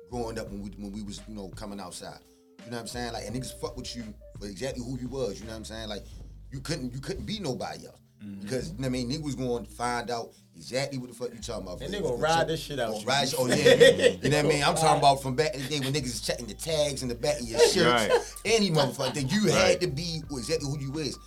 [0.10, 2.20] growing up when we when we was you know coming outside.
[2.66, 3.14] You know what I'm saying?
[3.14, 4.04] Like and niggas fuck with you
[4.40, 5.40] for exactly who you was.
[5.40, 5.90] You know what I'm saying?
[5.90, 6.04] Like
[6.52, 7.98] you couldn't you couldn't be nobody else.
[8.24, 8.42] Mm-hmm.
[8.42, 10.30] Because you know I mean, niggas was going to find out
[10.62, 11.82] exactly what the fuck you talking about.
[11.82, 13.08] And they They gonna ride this shit out gonna you.
[13.08, 13.56] Ride, oh yeah,
[14.10, 14.64] you, you know what I mean.
[14.64, 17.10] I'm talking about from back in the day when niggas is checking the tags in
[17.10, 17.88] the back of your shirt.
[18.12, 18.12] Right.
[18.46, 19.54] Any motherfucker, then you Right.
[19.72, 21.18] had to be exactly who you is,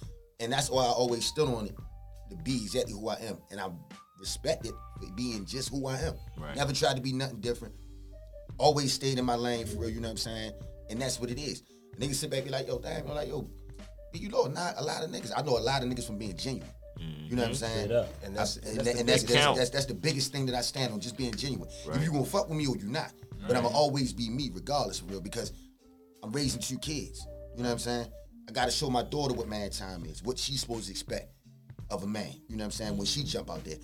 [0.41, 1.74] and that's why I always stood on it
[2.30, 3.68] to be exactly who I am, and I
[4.20, 6.14] respect it for being just who I am.
[6.39, 6.57] Right.
[6.57, 7.74] Never tried to be nothing different.
[8.59, 9.91] Always stayed in my lane for real.
[9.91, 10.53] You know what I'm saying?
[10.91, 11.62] And that's what it is.
[11.99, 13.51] Niggas sit back and be like, yo, damn, I'm like, yo,
[14.12, 15.32] but you know, not a lot of niggas.
[15.37, 16.68] I know a lot of niggas from being genuine.
[16.99, 17.26] Mm-hmm.
[17.30, 17.90] You know what I'm saying?
[18.24, 20.32] And that's- I- and and, that's the and that's, big that's, that's that's the biggest
[20.32, 21.68] thing that I stand on, just being genuine.
[21.86, 21.97] Right.
[21.97, 23.12] If you gonna fuck with me or you not,
[23.47, 25.53] but I'ma always be me, regardless for real, because
[26.22, 27.26] I'm raising two kids.
[27.57, 28.07] You know what I'm saying?
[28.49, 31.28] I gotta show my daughter what man time is, what she's supposed to expect
[31.90, 32.32] of a man.
[32.49, 32.97] You know what I'm saying?
[32.97, 33.76] When she jump out there,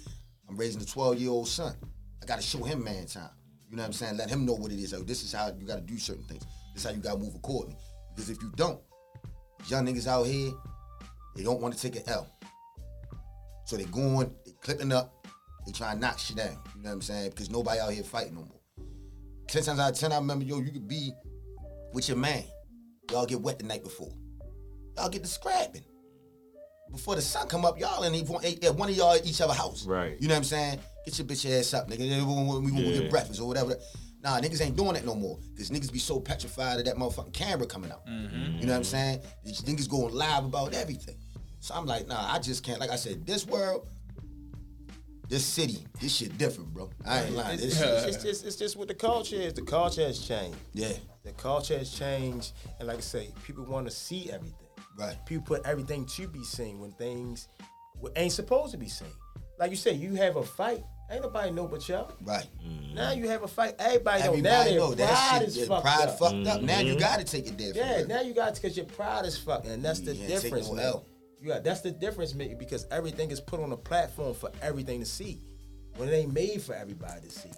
[0.48, 1.74] I'm raising a 12 year old son.
[2.22, 3.30] I gotta show him man time.
[3.70, 4.16] You know what I'm saying?
[4.16, 4.92] Let him know what it is.
[4.94, 6.42] Oh, this is how you gotta do certain things.
[6.74, 7.78] This is how you gotta move accordingly.
[8.14, 8.80] Because if you don't,
[9.68, 10.50] young niggas out here,
[11.36, 12.26] they don't want to take an L.
[13.70, 15.24] So they going, they clipping up,
[15.64, 16.58] they trying to knock shit down.
[16.74, 17.30] You know what I'm saying?
[17.30, 18.86] Because nobody out here fighting no more.
[19.46, 21.12] Ten times out of ten, I remember, yo, you could be
[21.92, 22.42] with your man.
[23.12, 24.10] Y'all get wet the night before.
[24.96, 25.84] Y'all get to scrapping.
[26.90, 29.54] Before the sun come up, y'all in one, eh, one of y'all at each other
[29.54, 29.86] house.
[29.86, 30.20] Right.
[30.20, 30.80] You know what I'm saying?
[31.06, 32.00] Get your bitch ass up, nigga.
[32.00, 33.02] We gonna, Yeah.
[33.02, 33.76] get breakfast or whatever.
[34.20, 35.38] Nah, niggas ain't doing that no more.
[35.56, 38.02] Cause niggas be so petrified of that motherfucking camera coming out.
[38.08, 39.20] You know what I'm saying?
[39.44, 41.14] These niggas going live about everything.
[41.60, 42.80] So I'm like, nah, I just can't.
[42.80, 43.86] Like I said, this world,
[45.28, 46.90] this city, this shit different, bro.
[47.06, 47.54] I ain't lying.
[47.60, 49.52] It's, This it's, shit, it's just it's just what the culture is.
[49.54, 50.56] The culture has changed.
[50.72, 50.92] yeah,
[51.22, 54.56] The culture has changed, and like I say, people want to see everything.
[54.98, 55.16] right.
[55.26, 57.46] People put everything to be seen when things
[58.16, 59.08] ain't supposed to be seen.
[59.58, 60.82] Like you say, you have a fight.
[61.10, 62.12] Ain't nobody know but y'all.
[62.22, 62.46] Right.
[62.64, 62.94] Mm-hmm.
[62.94, 63.74] Now you have a fight.
[63.78, 64.26] Everybody, know.
[64.36, 65.62] Now Everybody their know pride that shit.
[65.62, 66.18] is fucked pride up.
[66.18, 66.62] fucked up.
[66.62, 67.00] Now you mm-hmm.
[67.00, 67.72] gotta take it there.
[67.74, 68.06] Yeah, real.
[68.08, 70.42] now you got to because your pride is fucking, and that's You the can't take
[70.42, 70.82] difference, no.
[70.82, 71.04] L.
[71.40, 75.00] You got that's the difference, man, because everything is put on a platform for everything
[75.00, 75.40] to see,
[75.96, 77.50] when it ain't made for everybody to see.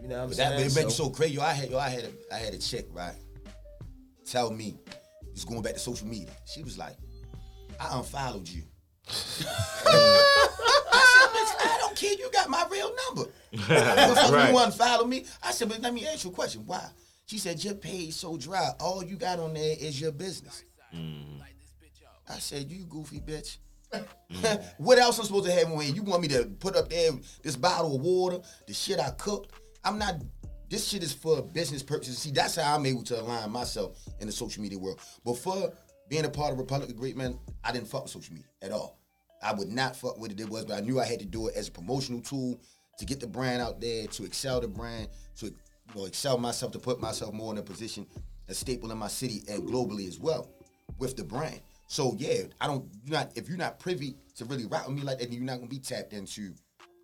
[0.00, 0.70] You know what I'm But that saying?
[0.70, 1.34] it make me so crazy.
[1.34, 3.14] Yo, I had yo, I had a I had a chick, right?
[4.24, 4.76] Tell me,
[5.34, 6.28] just going back to social media.
[6.46, 6.96] She was like,
[7.80, 8.62] I unfollowed you.
[9.08, 9.12] I
[11.12, 12.12] said, bitch, I don't care.
[12.14, 13.30] You got my real number.
[13.52, 14.50] Before Right.
[14.50, 16.62] you unfollow me, I said, but let me ask you a question.
[16.66, 16.84] Why?
[17.26, 18.70] She said, your page so dry.
[18.80, 20.64] All you got on there is your business.
[20.94, 21.40] Mm.
[22.28, 23.58] I said, you goofy bitch.
[24.78, 25.94] what else I'm supposed to have here?
[25.94, 27.12] You want me to put up there
[27.42, 29.52] this bottle of water, the shit I cooked?
[29.84, 30.16] I'm not.
[30.68, 32.18] This shit is for business purposes.
[32.18, 35.00] See, that's how I'm able to align myself in the social media world.
[35.24, 35.72] But for
[36.08, 38.72] being a part of Republic of Great Men, I didn't fuck with social media at
[38.72, 38.98] all.
[39.42, 40.40] I would not fuck with it.
[40.40, 42.60] It was, but I knew I had to do it as a promotional tool
[42.98, 45.54] to get the brand out there, to excel the brand, to you
[45.94, 48.06] know, excel myself, to put myself more in a position,
[48.48, 50.50] a staple in my city and globally as well
[50.98, 51.60] with the brand.
[51.86, 52.84] So yeah, I don't.
[53.04, 55.44] You're not if you're not privy to really rock with me like that, then you're
[55.44, 56.52] not gonna be tapped into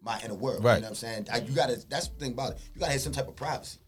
[0.03, 0.65] my inner world.
[0.65, 0.77] Right.
[0.77, 1.27] You know what I'm saying?
[1.33, 1.79] I, you gotta.
[1.89, 2.59] That's the thing about it.
[2.75, 3.79] You gotta have some type of privacy.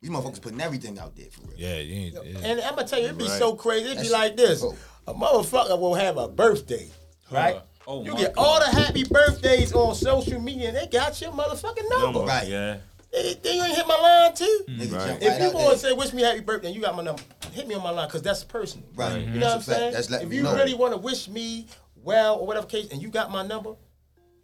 [0.00, 1.56] These motherfuckers putting everything out there for real.
[1.56, 2.38] Yeah, you ain't, yeah.
[2.46, 3.38] And I'm gonna tell you, it'd be Right.
[3.38, 3.86] so crazy.
[3.90, 4.62] It'd be like this:
[5.06, 6.90] a motherfucker will have a birthday,
[7.30, 7.60] right?
[7.86, 8.42] Oh, you get God.
[8.42, 12.20] all the happy birthdays on social media, and they got your motherfucking number.
[12.20, 12.48] Right.
[12.48, 12.76] Yeah.
[13.14, 14.64] They, they ain't hit my line too.
[14.68, 15.22] Mm, Nigga Right.
[15.22, 17.22] If you out want to say wish me happy birthday, you got my number.
[17.52, 18.86] Hit me on my line because that's personal.
[18.96, 19.20] Right.
[19.20, 19.78] You know what I'm That's a fact.
[19.80, 19.92] saying?
[19.92, 20.56] That's letting if me you know.
[20.56, 21.66] really want to wish me
[22.02, 23.74] well or whatever case, and you got my number,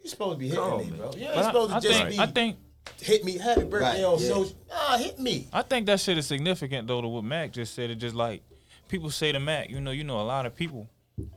[0.01, 0.97] you supposed to be hitting Call me, me.
[0.97, 1.11] bro.
[1.13, 2.57] You ain't But I, supposed to I just think be I think
[3.01, 4.27] hit me happy birthday Right, on yeah.
[4.29, 4.55] social.
[4.69, 5.47] Nah, hit me.
[5.51, 7.89] I think that shit is significant though to what Mac just said.
[7.89, 8.41] It just like
[8.87, 10.89] people say to Mac, you know, you know a lot of people,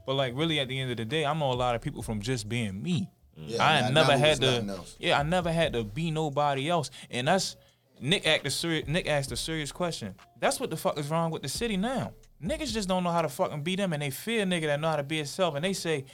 [0.07, 2.03] but like really at the end of the day, I know a lot of people
[2.03, 3.11] from just being me.
[3.37, 4.81] Yeah, I never had to.
[4.99, 7.57] Yeah, I never had to be nobody else, and that's
[8.01, 8.87] Nick asked a serious.
[8.89, 10.15] Nick asked a serious question.
[10.41, 12.13] That's what the fuck is wrong with the city now.
[12.43, 14.81] Niggas just don't know how to fucking be them, and they fear a nigga that
[14.81, 16.05] know how to be himself, and they say,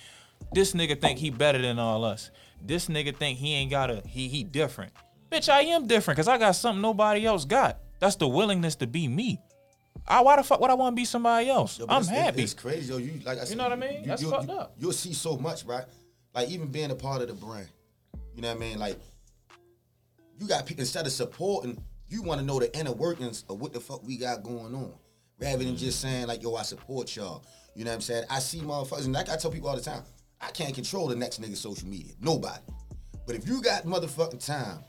[0.53, 2.31] "This nigga think he better than all us.
[2.62, 4.03] This nigga think he ain't gotta.
[4.07, 4.93] He he different.
[5.31, 7.79] Bitch, I am different because I got something nobody else got.
[7.99, 9.41] That's the willingness to be me.
[10.07, 11.79] I why the fuck would I want to be somebody else?
[11.79, 12.43] Yo, I'm it's- happy.
[12.43, 12.99] It's crazy, yo.
[12.99, 14.07] You like I said, know what I mean?
[14.07, 14.75] That's you'll- fucked you, up.
[14.79, 15.85] You'll see so much, right?
[16.35, 17.68] Like even being a part of the brand.
[18.35, 18.78] You know what I mean?
[18.78, 18.99] Like
[20.39, 23.72] you got people instead of supporting, you want to know the inner workings of what
[23.72, 24.95] the fuck we got going on,
[25.39, 28.24] rather than just saying like, "Yo, I support y'all." You know what I'm saying?
[28.31, 30.03] I see motherfuckers, and like I tell people all the time,
[30.41, 32.12] I can't control the next nigga's social media.
[32.20, 32.62] Nobody.
[33.26, 34.83] But if you got motherfucking time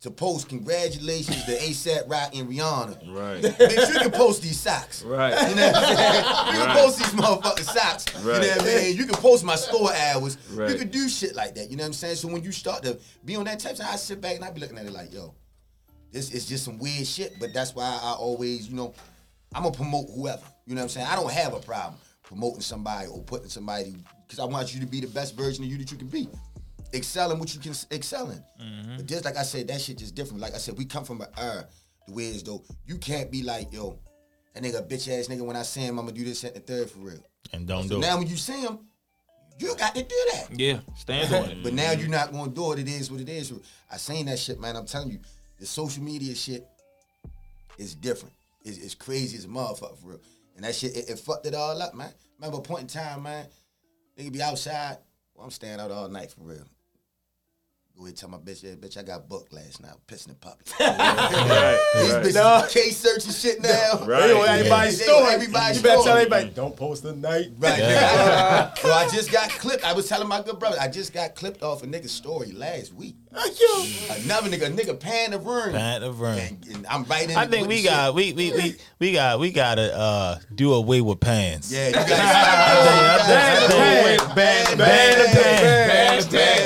[0.00, 3.42] to post congratulations to ASAP Rock and Rihanna, Right.
[3.58, 5.02] Bitch, you can post these socks.
[5.02, 5.30] Right.
[5.48, 6.24] You know what I'm saying?
[6.56, 8.06] You can post these motherfucking socks.
[8.18, 8.96] You know what I mean?
[8.96, 10.36] You can post my store hours.
[10.52, 11.70] You can do shit like that.
[11.70, 12.16] You know what I'm saying?
[12.16, 14.60] So when you start to be on that type, I sit back and I be
[14.60, 15.34] looking at it like, yo,
[16.12, 17.34] this is just some weird shit.
[17.40, 18.94] But that's why I always, you know,
[19.54, 20.42] I'm gonna promote whoever.
[20.66, 21.06] You know what I'm saying?
[21.06, 24.86] I don't have a problem promoting somebody or putting somebody because I want you to
[24.86, 26.28] be the best version of you that you can be.
[26.96, 28.42] Excel in what you can excel in.
[28.60, 28.96] Mm-hmm.
[28.96, 30.40] But just like I said, that shit just different.
[30.40, 31.66] Like I said, we come from an era
[32.06, 32.62] the way is though.
[32.86, 33.98] You can't be like, yo,
[34.54, 35.42] that nigga a bitch ass nigga.
[35.44, 37.24] When I see him, I'm gonna do this at the third for real.
[37.52, 38.18] and don't So do now it.
[38.20, 38.78] when you see him,
[39.58, 40.48] you got to do that.
[40.58, 41.58] yeah, stand on it.
[41.62, 42.78] But now you're not gonna do it.
[42.80, 43.52] It is what it is.
[43.90, 44.76] I seen that shit, man.
[44.76, 45.18] I'm telling you,
[45.58, 46.66] the social media shit
[47.78, 48.34] is different.
[48.64, 50.20] It's, it's crazy as a motherfucker for real.
[50.56, 52.12] And that shit, it, it fucked it all up, man.
[52.38, 53.46] Remember a point in time, man,
[54.18, 54.98] nigga be outside.
[55.34, 56.64] Well, I'm staying out all night for real.
[57.96, 59.94] Go ahead and tell my bitch, yeah, bitch, I got booked last night.
[60.06, 60.68] Pissing in public.
[60.78, 61.78] Right.
[61.94, 62.24] These right.
[62.26, 64.04] bitches case searching shit now.
[64.04, 64.26] Right.
[64.26, 64.52] They on Yeah.
[64.52, 65.32] everybody's They story.
[65.32, 66.18] everybody's you better tell story.
[66.24, 67.46] everybody, don't post the night.
[67.58, 67.78] Right.
[67.78, 68.74] Yeah.
[68.82, 69.82] so I just got clipped.
[69.82, 72.92] I was telling my good brother, I just got clipped off a nigga's story last
[72.92, 73.16] week.
[73.32, 73.84] Yo.
[74.24, 75.72] Another nigga, a nigga paying the room.
[75.72, 76.38] Pat the room.
[76.38, 79.40] And, and I'm right in I it think we got we we we we got
[79.40, 81.72] we gotta uh do away with pants.
[81.72, 82.20] Yeah, you got I think-
[83.00, 85.92] I think- I think- Ban the ban the pants.
[85.92, 86.26] pants.
[86.26, 86.56] Ban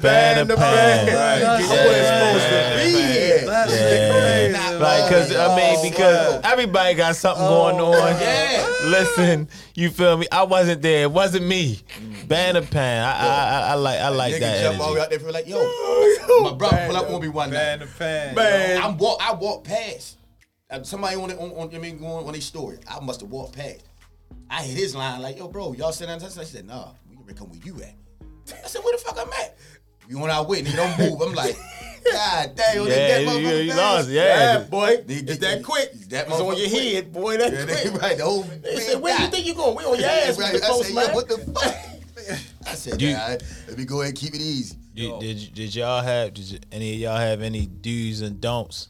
[0.00, 1.06] Ban the pan.
[1.06, 1.40] Right.
[1.40, 3.46] Get I that wasn't ass supposed to be here.
[3.46, 4.12] That's Yeah.
[4.12, 4.78] crazy.
[4.78, 6.52] Like, cause I mean, Oh, because man.
[6.52, 8.20] everybody got something going oh, on.
[8.20, 8.66] Yeah.
[8.84, 10.26] Listen, you feel me?
[10.30, 11.04] I wasn't there.
[11.04, 11.80] It wasn't me.
[12.28, 13.04] Ban a pan.
[13.04, 14.62] I, I, I, I like, I like Nigga that.
[14.62, 15.04] jump all the way Energy.
[15.04, 17.86] out there for like, yo, my brother pull up on me one Ban night.
[17.88, 18.34] the pan.
[18.34, 18.82] Man.
[18.82, 20.18] I'm walk, I walk past.
[20.82, 22.78] Somebody on it, on, on, I mean, going on their story.
[22.88, 23.82] I must have walked past.
[24.50, 26.28] I hit his line like, yo, bro, y'all sitting down.
[26.28, 27.94] He said, nah, we can come where you at.
[28.52, 29.56] I said, where the fuck I'm at?
[30.08, 31.20] You on our way, nigga, don't move.
[31.20, 31.56] I'm like,
[32.12, 33.78] God damn, nigga, Yeah, that you, motherfucker you fast.
[33.78, 34.08] lost.
[34.10, 34.22] Yeah,
[34.52, 34.58] Yeah.
[34.64, 34.96] boy.
[35.06, 35.92] They- It's that quick.
[36.10, 36.70] that It's on your quick.
[36.94, 37.36] head, boy.
[37.38, 38.02] That Yeah, they, quick.
[38.02, 39.76] right, the whole They said, where do you think you going?
[39.76, 40.54] We on your ass, right.
[40.54, 40.62] Mr.
[40.62, 41.14] I said, yo, Postman.
[41.14, 41.74] what the fuck?
[42.68, 43.36] I said, You- nah,
[43.68, 44.76] let me go ahead and keep it easy.
[44.94, 48.88] Did, did, did y'all have did y- any of y'all have any do's and don'ts?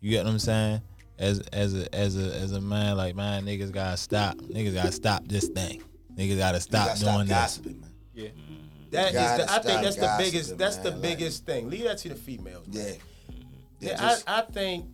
[0.00, 0.80] You get what I'm saying?
[1.16, 4.36] As as a as a as a man, like man, niggas gotta stop.
[4.38, 5.80] Niggas gotta stop this thing.
[6.16, 7.28] Niggas gotta You stop gotta doing stop this.
[7.28, 7.90] gossiping, man.
[8.14, 8.28] Yeah.
[8.94, 10.58] That is Gotta the, I think that's the biggest.
[10.58, 11.68] That's the biggest thing.
[11.70, 12.66] Leave that to the females.
[12.70, 12.92] Yeah.
[13.80, 14.86] Yeah, just- I, I think,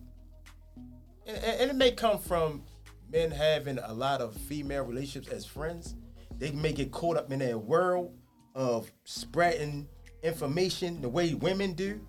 [1.27, 2.63] and, and it may come from
[3.11, 5.95] men having a lot of female relationships as friends.
[6.37, 8.13] They may get caught up in that world
[8.55, 9.87] of spreading
[10.23, 12.01] information the way women do.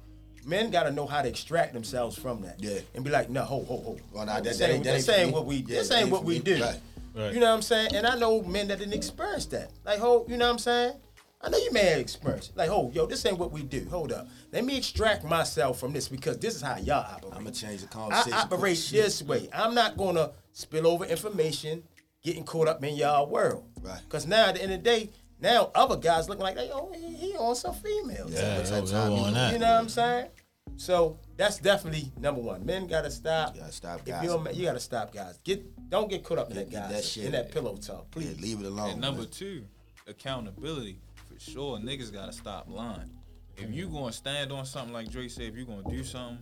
[0.44, 2.60] Men got to know how to extract themselves from that.
[2.60, 2.80] Yeah.
[2.94, 3.98] And be like, no, ho, ho, ho.
[4.12, 5.56] Well, nah, that- this that ain't, ain't- that ain't for ain't what we.
[5.56, 6.60] Yeah, this ain't what we do.
[6.60, 6.80] Right.
[7.14, 7.34] Right.
[7.34, 7.94] You know what I'm saying?
[7.94, 9.70] And I know men that didn't experience that.
[9.84, 10.94] Like, ho, you know what I'm saying?
[11.42, 12.56] I know you may have experienced.
[12.56, 13.86] Like, oh, yo, this ain't what we do.
[13.90, 14.28] Hold up.
[14.52, 17.32] Let me extract myself from this because this is how y'all operate.
[17.34, 18.32] I'm gonna change the conversation.
[18.32, 18.52] I conversation.
[18.58, 19.04] operate Shit.
[19.04, 19.48] this way.
[19.52, 21.82] I'm not gonna spill over information,
[22.22, 23.64] getting caught up in y'all world.
[23.80, 24.00] Right.
[24.04, 27.12] Because now at the end of the day, now other guys looking like, oh, he,
[27.14, 28.32] he on some females.
[28.32, 29.52] Yeah, That's yo, what yo, time on you- that.
[29.52, 30.28] You know what I'm saying?
[30.76, 32.64] So that's definitely number one.
[32.64, 33.54] Men gotta stop.
[33.56, 35.38] You gotta stop If you're man, you gotta stop, guys.
[35.44, 37.24] Get don't get caught up in that Get that guys shit.
[37.24, 38.40] in that pillow talk, Yeah, please.
[38.40, 38.90] leave it alone.
[38.90, 39.30] And number man.
[39.30, 39.64] two,
[40.06, 40.98] accountability.
[41.44, 43.10] For sure, niggas gotta stop lying.
[43.56, 46.38] If you gonna stand on something like Dre said, if you gonna do something,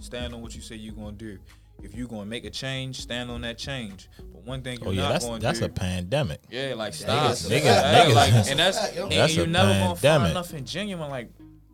[0.00, 1.38] stand on what you say you gonna do.
[1.82, 4.08] If you gonna make a change, stand on that change.
[4.18, 5.42] But one thing you're Oh yeah, not that's gonna do.
[5.42, 6.40] that's do, a pandemic.
[6.50, 9.72] yeah, like stop, Niggas- Yeah, niggas- like, niggas- and that's That's and a you're never
[9.72, 11.10] gonna find nothing genuine.
[11.10, 11.30] Like,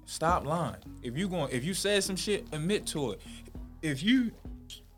[0.06, 0.76] stop lying.
[1.02, 3.20] If you going if you said some shit, admit to it.
[3.82, 4.32] If you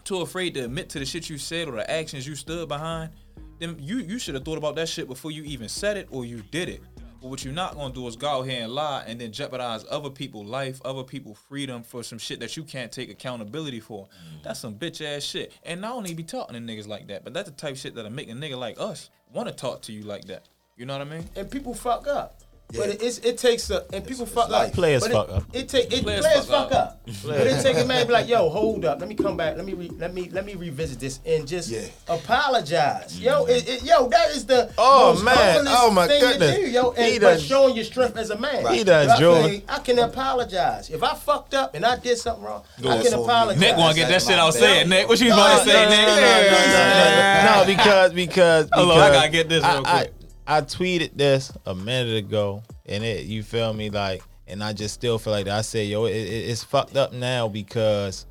[0.05, 3.11] too afraid to admit to the shit you said or the actions you stood behind,
[3.59, 6.25] then you you should have thought about that shit before you even said it or
[6.25, 6.81] you did it.
[7.23, 9.85] But what you're not gonna do is go out here and lie and then jeopardize
[9.89, 14.07] other people's life, other people's freedom for some shit that you can't take accountability for.
[14.07, 14.43] Mm.
[14.43, 15.53] That's some bitch ass shit.
[15.63, 17.95] And not only be talking to niggas like that, but that's the type of shit
[17.95, 20.49] that'll make a nigga like us want to talk to you like that.
[20.77, 21.25] You know what I mean?
[21.37, 22.41] and people fuck up.
[22.73, 22.81] Yeah.
[22.81, 24.69] But it, it's, it takes a and people fuck life.
[24.71, 24.75] up.
[24.75, 25.45] Players fuck it, up.
[25.53, 27.01] It take it Players players, fuck fuck up.
[27.27, 29.67] but it take a man be like, yo, hold up, let me come back, let
[29.67, 31.83] me re, let me let me revisit this and just Yeah.
[32.09, 33.21] apologize.
[33.21, 35.65] Yo, it, it, yo, that is the Oh, most man.
[35.69, 36.57] Oh, my thing goodness.
[36.57, 38.73] To do, yo, and He but done- showing your strength as a man.
[38.73, 39.53] He done I, feel joined.
[39.53, 42.63] like I can apologize if I fucked up and I did something wrong.
[42.79, 43.61] I can apologize.
[43.61, 44.61] Nick wanna get that shit my out bad.
[44.61, 45.09] saying, Nick.
[45.09, 47.45] What you No, gonna say, Nick?
[47.45, 50.15] no, because because Hold on, because I gotta get this real quick.
[50.47, 54.95] I, tweeted this a minute ago, and it you feel me like, and I just
[54.95, 55.59] still feel like that.
[55.59, 58.27] I said, yo, it, it, it's fucked up now because,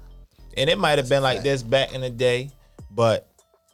[0.57, 2.51] and it might have been like this back in the day,
[2.91, 3.27] but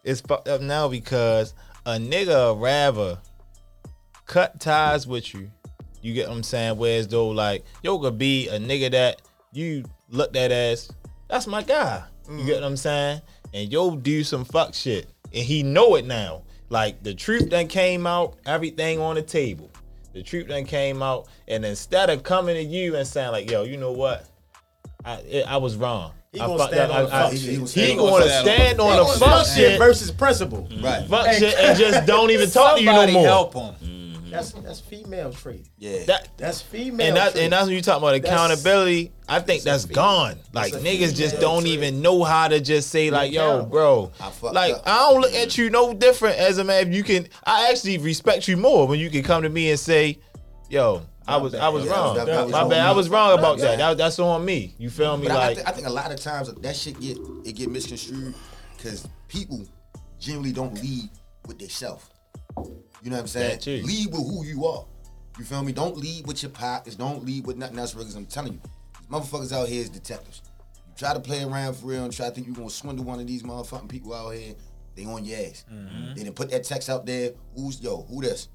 [0.04, 1.54] it's fucked up now because
[1.86, 3.18] a nigga rather
[4.26, 5.50] cut ties with you.
[6.02, 6.78] You get what I'm saying?
[6.78, 9.22] Whereas though, like, yo could be a nigga that
[9.52, 10.92] you looked at as,
[11.28, 12.04] that's my guy.
[12.30, 12.62] You get mm.
[12.62, 13.22] what I'm saying?
[13.54, 15.08] And yo do some fuck shit.
[15.34, 16.44] And he know it now.
[16.70, 19.70] Like the truth done came out, everything on the table.
[20.14, 21.28] The truth done came out.
[21.48, 24.26] And instead of coming to you and saying, like, yo, you know what?
[25.06, 26.12] I it, I was wrong.
[26.34, 26.98] He gonna fucked stand up.
[26.98, 27.70] on the I- I- fuck He- shit.
[27.70, 30.68] he He gonna stand on stand on the Fuck fuck shit shit, versus principle.
[30.82, 31.08] Right.
[31.08, 33.26] fuck Hey, shit, and just don't even talk to you no more.
[33.26, 33.74] help him.
[33.84, 34.07] Mm.
[34.28, 34.36] Mm-hmm.
[34.36, 35.68] That's that's female trait.
[35.78, 36.04] Yeah.
[36.06, 37.08] That That's female.
[37.08, 39.12] and that and that's when you talk about That's- accountability.
[39.30, 40.36] I think that's that's a fe- gone.
[40.54, 41.74] Like that's niggas just don't trait.
[41.74, 44.84] even know how to just say like, "Yo, bro." I fucked Like up.
[44.86, 45.62] I don't look at mm-hmm.
[45.62, 46.88] you no different as a man.
[46.90, 49.80] If you can, I actually respect you more when you can come to me and
[49.80, 50.20] say,
[50.70, 52.16] "Yo, I was I was Yeah, wrong.
[52.16, 52.80] that- that was My on bad.
[52.88, 53.66] I was wrong about Yeah.
[53.66, 53.78] that.
[53.78, 53.98] that.
[53.98, 54.76] That's on me.
[54.78, 55.28] You feel me?
[55.28, 57.54] But I, I, Like think, I think a lot of times that shit get it
[57.54, 58.34] get misconstrued
[58.78, 59.66] because people
[60.20, 61.10] generally don't lead
[61.48, 62.06] with themselves.
[63.08, 63.86] You know what I'm saying?
[63.86, 64.84] Lead with who you are.
[65.40, 65.72] You feel me?
[65.72, 66.98] Don't lead with your pockets.
[66.98, 67.94] Don't lead with nothing else.
[67.94, 68.60] Because I'm telling you,
[69.00, 70.42] these motherfuckers out here is detectives.
[70.90, 73.22] You try to play around for real and try to think you're gonna swindle one
[73.22, 74.56] of these motherfucking people out here.
[74.94, 75.64] They on your ass.
[75.74, 76.16] Mm-hmm.
[76.16, 77.32] They didn't put that text out there.
[77.56, 78.06] Who's yo?
[78.10, 78.50] Who this?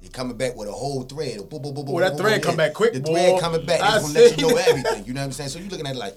[0.00, 1.36] They coming back with a whole thread.
[1.50, 2.68] Boom, boom, boom, boom, Boy, that boom, thread boom, come yeah.
[2.68, 3.12] back quick, The boy.
[3.12, 3.80] thread coming back.
[3.80, 5.04] They gonna let you know everything.
[5.04, 5.50] You know what I'm saying?
[5.50, 6.16] So you looking at it like,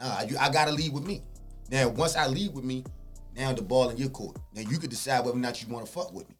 [0.00, 1.22] nah, you, I gotta leave with me.
[1.68, 2.84] Now, once I leave with me,
[3.36, 4.36] now the ball in your court.
[4.54, 6.36] Now you could decide whether or not you want to fuck with me.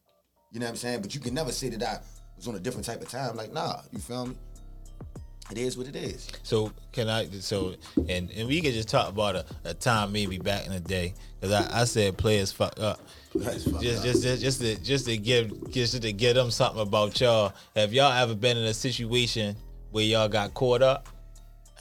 [0.51, 1.03] You know what I'm saying?
[1.03, 1.99] But you can never say that I
[2.36, 3.36] was on a different type of time.
[3.36, 4.36] Like, nah, you feel me?
[5.51, 6.28] It is what it is.
[6.42, 7.26] So can I?
[7.26, 10.80] So and and we can just talk about a, a time maybe back in the
[10.80, 13.01] day because I, I said players fuck up.
[13.32, 14.05] Players fuck just, up.
[14.05, 17.55] just just just to just to give just to give them something about y'all.
[17.74, 19.57] Have y'all ever been in a situation
[19.90, 21.09] where y'all got caught up?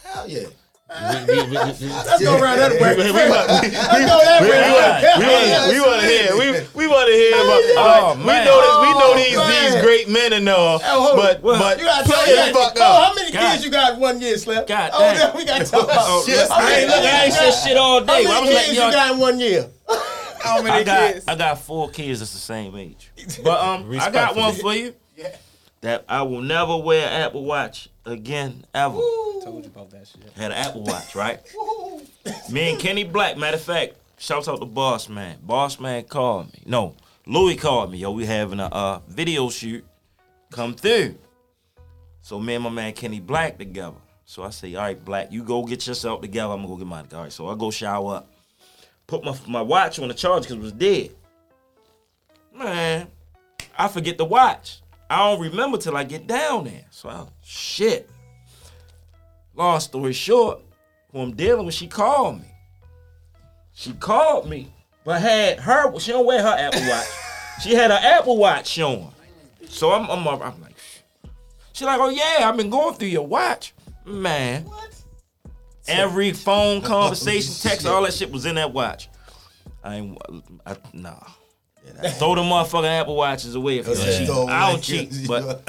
[0.01, 0.47] Hell yeah.
[0.87, 2.95] We, we, we, we, Let's go around that way.
[2.95, 4.07] we, we, Let's go
[5.67, 6.31] we, want to hear.
[6.31, 7.59] We we want to hear about.
[7.75, 8.45] Oh, like, we man.
[8.45, 8.75] know this.
[8.79, 9.73] We know Oh, these man.
[9.73, 10.79] these great men and all.
[10.85, 11.59] Oh, but on.
[11.59, 12.53] but You gotta tell players me.
[12.53, 13.03] fuck Oh, up.
[13.09, 13.51] how many God.
[13.51, 14.65] kids you got in one year, Slip?
[14.65, 15.35] God oh, damn.
[15.35, 16.47] we got to talk about Shit.
[16.49, 18.23] How many- Hey, look, I ain't said shit all day.
[18.23, 19.67] How many kids you got in one year?
[20.41, 21.25] How many I got kids?
[21.27, 23.11] I got four kids that's the same age.
[23.43, 24.93] But um, I got one for you.
[25.81, 28.95] That I will never wear an Apple Watch again ever.
[28.95, 30.31] Told you about that shit.
[30.35, 31.39] Had an Apple Watch, right?
[32.51, 33.37] Me and Kenny Black.
[33.37, 35.37] Matter of fact, shouts out to Boss Man.
[35.43, 36.63] Boss Man called me.
[36.65, 37.99] No, Louis called me.
[37.99, 39.85] Yo, we having a uh, video shoot.
[40.51, 41.15] Come through.
[42.21, 43.97] So me and my man Kenny Black together.
[44.25, 46.51] So I say, all right, Black, you go get yourself together.
[46.53, 47.05] I'm gonna go get mine.
[47.13, 48.33] All right, so I go shower up.
[49.05, 51.11] Put my my watch on the charge because it was dead.
[52.53, 53.07] Man,
[53.77, 54.81] I forget the watch.
[55.09, 56.85] I don't remember till I get down there.
[56.91, 58.09] So I, shit.
[59.55, 60.61] Long story short,
[61.11, 62.47] who I'm dealing with, she called me.
[63.73, 65.97] She called me, but had her.
[65.99, 67.07] She don't wear her Apple Watch.
[67.61, 69.11] she had her Apple Watch showing.
[69.69, 70.75] So I'm, I'm, I'm like,
[71.73, 73.73] she like, oh yeah, I've been going through your watch,
[74.05, 74.63] man.
[74.63, 75.03] What?
[75.87, 79.09] Every phone oh, conversation, text, all that shit was in that watch.
[79.83, 80.17] I ain't,
[80.65, 81.19] I, nah.
[82.19, 84.17] Throw the motherfucking Apple Watches away if you Yeah.
[84.19, 84.27] cheat.
[84.27, 84.71] Throw I away.
[84.73, 85.65] don't cheat, but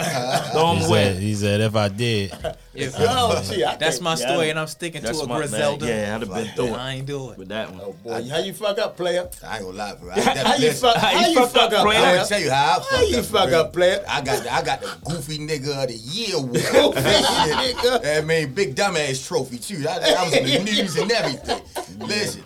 [0.52, 1.14] throw He them away.
[1.14, 2.32] he said if I did,
[2.74, 5.28] If, Oh, gee, I that's can't- my yeah, story, and I'm sticking That's to a
[5.28, 5.84] my Griselda.
[5.86, 5.98] man.
[6.08, 7.38] Yeah, I'd have been through I ain't do it.
[7.38, 7.80] with that one.
[7.82, 9.28] Oh boy, how you fuck up, player?
[9.44, 10.10] I ain't gonna lie, bro.
[10.10, 10.96] How you fuck?
[10.96, 11.98] How How you you fuck fuck up, up, player?
[11.98, 13.60] I'm gonna tell you how I fuck How you up, fuck bro.
[13.60, 14.04] up, player?
[14.06, 16.52] I got the, I got the goofy nigga of the year award.
[16.54, 18.18] nigga.
[18.18, 19.84] I mean, big dumbass trophy too.
[19.88, 21.60] I, I was in the news and everything.
[22.06, 22.44] Listen,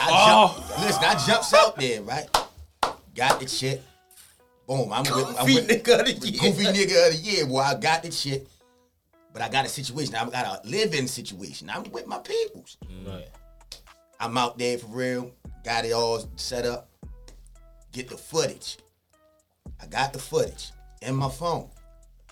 [0.00, 0.54] I oh.
[0.66, 2.26] jumped, listen, I jumps out there, right?
[3.14, 3.82] Got the shit.
[4.66, 6.40] Boom, I'm with, I'm Goofy with nigga of the year.
[6.40, 7.46] goofy nigga of the year.
[7.46, 8.48] Boy, I got the shit.
[9.32, 10.14] But I got a situation.
[10.14, 11.70] I got a living situation.
[11.70, 12.76] I'm with my peoples.
[12.84, 13.08] Mm.
[13.08, 13.28] right.
[14.20, 15.32] I'm out there for real.
[15.64, 16.88] Got it all set up.
[17.92, 18.78] Get the footage.
[19.82, 20.70] I got the footage
[21.02, 21.68] in my phone.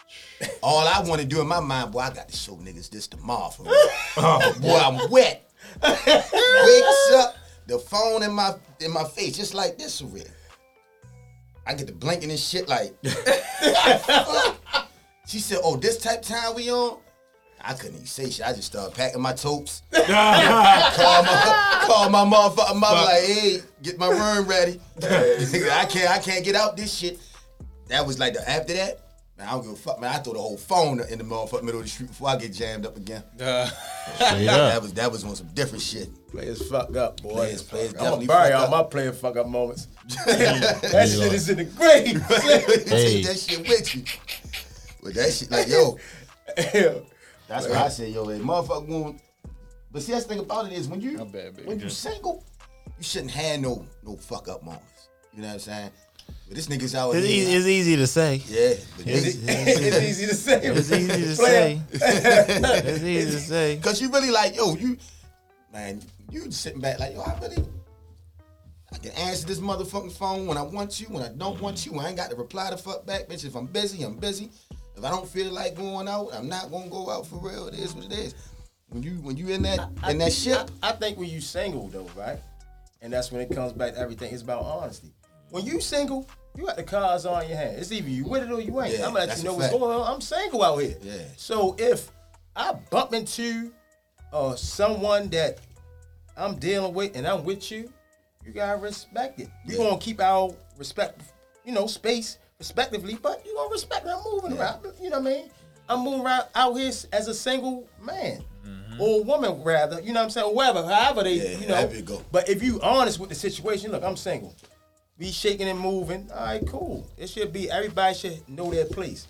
[0.62, 3.06] All I want to do in my mind, boy, I got to show niggas this
[3.06, 3.74] tomorrow for real.
[4.16, 5.50] Oh, boy, I'm wet.
[5.82, 10.24] Wakes up, the phone in my in my face, just like this for real.
[11.70, 12.92] I get the blinking and shit like.
[15.28, 16.98] she said, "Oh, this type time we on."
[17.60, 18.44] I couldn't even say shit.
[18.44, 19.82] I just started packing my totes.
[19.92, 24.80] call my call my motherfucking mother like, hey, get my room ready.
[25.00, 27.20] I can't I can't get out this shit.
[27.86, 29.09] That was like the after that.
[29.40, 30.12] Man, I don't give a fuck, man.
[30.14, 32.52] I throw the whole phone in the motherfucking middle of the street before I get
[32.52, 33.22] jammed up again.
[33.36, 34.82] Straight That up.
[34.82, 36.10] was that was on some different shit.
[36.30, 37.30] Players fuck up, boy.
[37.32, 38.70] Players- players I'm gonna definitely bury all up.
[38.70, 39.86] my player fuck up moments.
[40.26, 42.04] that shit is in the grave.
[42.86, 44.02] Take that shit with you.
[45.02, 45.98] With that shit, like yo,
[47.48, 48.28] that's what I say, yo.
[48.28, 49.22] Hey, motherfucker want.
[49.90, 52.44] But see, that's the thing about it is when you bad, when you single,
[52.98, 55.08] you shouldn't have no no fuck up moments.
[55.32, 55.90] You know what I'm saying?
[56.50, 57.42] But this nigga's out It's, here.
[57.42, 58.42] easy, it's easy to say.
[58.48, 60.60] yeah, but It's, this, it's easy to say.
[60.66, 61.80] it's easy to say.
[61.92, 63.76] It's easy to say.
[63.82, 64.96] Cause you really like, yo, you
[65.72, 67.64] man, you sitting back like, yo, I really
[68.92, 71.96] I can answer this motherfucking phone when I want you, when I don't want you.
[72.00, 73.44] I ain't got to reply to fuck back, bitch.
[73.44, 74.50] If I'm busy, I'm busy.
[74.96, 77.68] If I don't feel like going out, I'm not gonna go out for real.
[77.68, 78.34] It is what it is.
[78.88, 81.86] When you when you in that in that ship, I, I think when you single
[81.86, 82.40] though, right?
[83.02, 84.34] And that's when it comes back to everything.
[84.34, 85.12] It's about honesty.
[85.50, 87.76] When you single, you got the cards on your hand.
[87.78, 88.92] It's either you with it or you ain't.
[88.98, 90.14] Yeah, I'm gonna let you know what's going on.
[90.14, 90.96] I'm single out here.
[91.02, 91.14] Yeah.
[91.36, 92.10] So if
[92.56, 93.72] I bump into
[94.32, 95.58] uh someone that
[96.36, 97.92] I'm dealing with and I'm with you,
[98.44, 99.48] you gotta respect it.
[99.66, 99.84] We're Yeah.
[99.90, 101.20] gonna keep our respect,
[101.64, 104.10] you know, space respectively, but you gonna respect it.
[104.10, 104.84] I'm moving around.
[105.00, 105.50] You know what I mean?
[105.88, 108.44] I'm moving around out here as a single man.
[108.98, 110.46] Or woman rather, you know what I'm saying?
[110.46, 111.88] Or whatever, however they, Yeah, you know.
[111.90, 112.24] you.
[112.30, 114.54] But if you honest with the situation, look, I'm single.
[115.20, 116.30] Be shaking and moving.
[116.34, 117.06] All right, cool.
[117.18, 119.28] It should be everybody should know their place.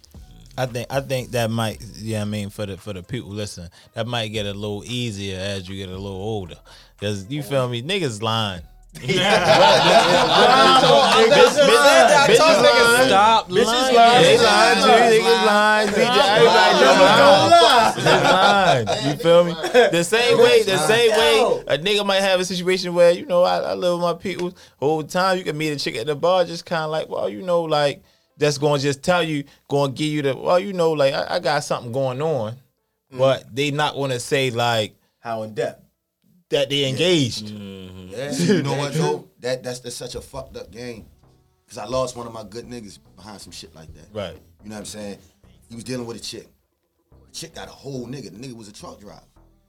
[0.57, 3.69] I think I think that might yeah I mean for the for the people listen
[3.95, 6.57] that might get a little easier as you get a little older
[6.97, 8.63] because you feel me niggas lying.
[11.41, 13.09] Bitches lying.
[13.09, 13.95] Stop Bitches lying.
[13.95, 14.23] lying.
[14.23, 14.89] They lying too.
[14.89, 15.89] Niggas lying.
[15.89, 17.51] DJ, Everybody lying.
[18.25, 19.09] Lying.
[19.09, 19.53] You feel me?
[19.73, 23.43] The same way, the same way a nigga might have a situation where, you know,
[23.43, 25.39] I, I live with my people whole time.
[25.39, 27.63] You can meet a chick at the bar, just kind of like, well, you know,
[27.63, 28.03] like,
[28.37, 31.13] that's going to just tell you, going to give you the, well, you know, like,
[31.15, 32.57] I, I got something going on.
[33.13, 35.85] but they not want to say like How in depth?
[36.51, 37.47] That they engaged.
[37.47, 38.09] Mm-hmm.
[38.11, 39.29] Yeah, you know what though?
[39.41, 41.07] That that's, that's such a fucked up game.
[41.69, 44.09] Cause I lost one of my good niggas behind some shit like that.
[44.13, 44.37] Right.
[44.65, 45.19] You know what I'm saying?
[45.69, 46.49] He was dealing with a chick.
[47.27, 48.25] The chick got a whole nigga.
[48.25, 49.23] The nigga was a truck driver.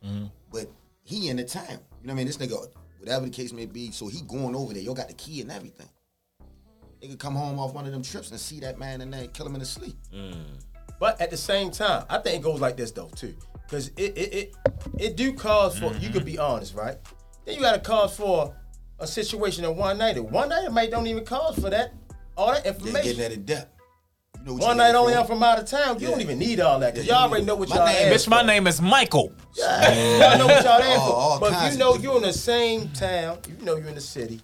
[0.04, 0.26] Mm-hmm.
[0.52, 0.72] But
[1.04, 1.68] he in the town.
[1.70, 2.26] You know what I mean?
[2.26, 2.68] This nigga,
[2.98, 4.82] whatever the case may be, so he going over there.
[4.82, 5.90] Yo got the key and everything.
[7.04, 9.46] Nigga come home off one of them trips and see that man in there, kill
[9.46, 9.96] him in his sleep.
[10.12, 10.44] Mm.
[11.00, 13.36] But at the same time, I think it goes like this though too,
[13.72, 14.56] because it it, it
[15.00, 16.42] it do cause for you could be mm-hmm.
[16.56, 16.98] honest, right?
[17.46, 18.54] Then you got to cause for
[19.00, 20.20] a situation of one night.
[20.20, 21.94] One night it might don't even cause for that
[22.36, 23.18] all that Then getting information.
[23.20, 23.78] that in depth.
[24.40, 25.20] You know One night only for.
[25.20, 26.00] I'm from out of town.
[26.00, 26.96] You don't even need all that.
[26.96, 29.32] Cause Yeah, y'all already know what my y'all name- asked Bitch, my name is Michael.
[29.56, 31.50] Yeah, Y'all know what y'all asked All- all for.
[31.52, 34.42] But if you know you're in the same town, you know you're in the city,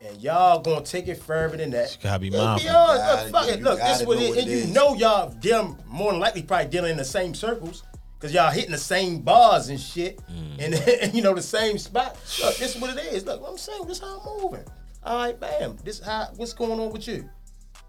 [0.00, 1.96] and y'all gonna take it further than that.
[2.02, 2.76] gotta be Let's Be mindful.
[2.76, 3.58] honest, look, fuck it.
[3.58, 6.10] you Look, this gotta what know it what and it you know y'all dealing more
[6.12, 7.84] than likely probably dealing in the same circles.
[8.22, 10.64] Cause y'all hitting the same bars and shit, mm.
[10.64, 12.16] and, and you know the same spot.
[12.40, 13.26] Look, this is what it is.
[13.26, 14.64] Look, what I'm saying this is how I'm moving.
[15.02, 15.76] All right, bam.
[15.82, 17.28] This how what's going on with you?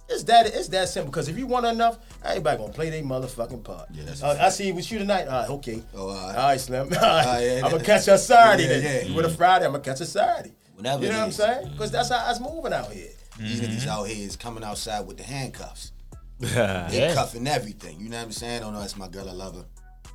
[0.10, 1.12] It's that it's that simple.
[1.12, 3.90] Because if you want enough, everybody gonna play their motherfucking part.
[3.94, 5.28] Yeah, that's Uh, I see you with you tonight.
[5.28, 5.84] All right, okay.
[5.94, 6.36] Oh, all right.
[6.36, 6.92] all right, Slim.
[6.94, 7.40] All right.
[7.40, 8.64] yeah, I'm gonna catch her Saturday.
[8.64, 9.08] Yeah, then.
[9.12, 9.16] yeah.
[9.16, 9.38] With a mm-hmm.
[9.38, 10.56] Friday, I'm gonna catch her Saturday.
[10.76, 11.36] Whenever you know what I'm is.
[11.36, 11.66] saying?
[11.66, 11.72] Mm-hmm.
[11.74, 13.10] Because that's how it's moving out here.
[13.38, 13.90] These niggas mm-hmm.
[13.90, 15.92] out here is coming outside with the handcuffs.
[16.42, 16.88] Yeah.
[16.90, 18.02] They cuffing everything.
[18.02, 18.64] You know what I'm saying?
[18.64, 19.30] Oh no, that's my girl.
[19.30, 19.66] I love her.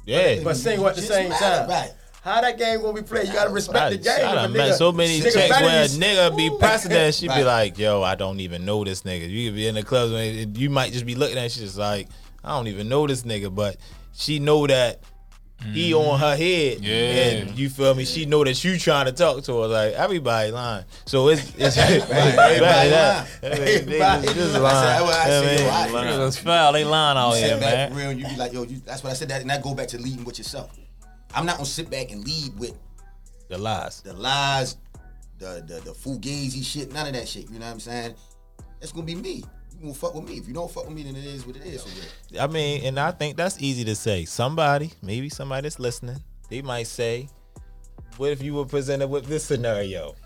[0.09, 0.41] Yeah.
[0.43, 1.69] But sing at the same time.
[1.69, 1.93] right.
[2.23, 3.29] How that game gonna be played?
[3.29, 4.27] You gotta respect I, the game.
[4.27, 7.29] I done met so many nigga chicks better where a nigga be passing that, she
[7.29, 10.13] be like, "Yo, I don't even know this nigga." You could be in the clubs,
[10.13, 12.09] and you might just be looking at, it, she's just like,
[12.43, 13.77] "I don't even know this nigga," but
[14.15, 15.01] she know that
[15.73, 16.95] he on her head, Yeah.
[16.95, 18.05] and you feel me?
[18.05, 19.67] She know that you trying to talk to her.
[19.69, 23.27] Like everybody lying, so it's it's Everybody lying.
[23.43, 25.07] Everybody just I lying.
[25.07, 26.21] said, I said, yo, I mean?
[26.21, 26.73] I- foul.
[26.73, 27.95] They lying out here, man.
[27.95, 29.29] real, you be like, yo, you, that's what I said.
[29.29, 30.71] That and that go back to leading with yourself.
[31.35, 32.75] I'm not gonna sit back and lead with
[33.49, 34.01] the lies.
[34.03, 34.77] the lies,
[35.39, 37.51] the the the fugazi shit, none of that shit.
[37.51, 38.15] You know what I'm saying?
[38.81, 39.45] That's gonna be me.
[39.81, 40.39] Gonna fuck with me.
[40.39, 41.85] If you don't fuck with me, then it is what it is.
[42.39, 44.25] I mean, and I think that's easy to say.
[44.25, 46.17] Somebody, maybe somebody that's listening,
[46.49, 47.29] they might say,
[48.17, 50.17] "What if you were presented with this scenario?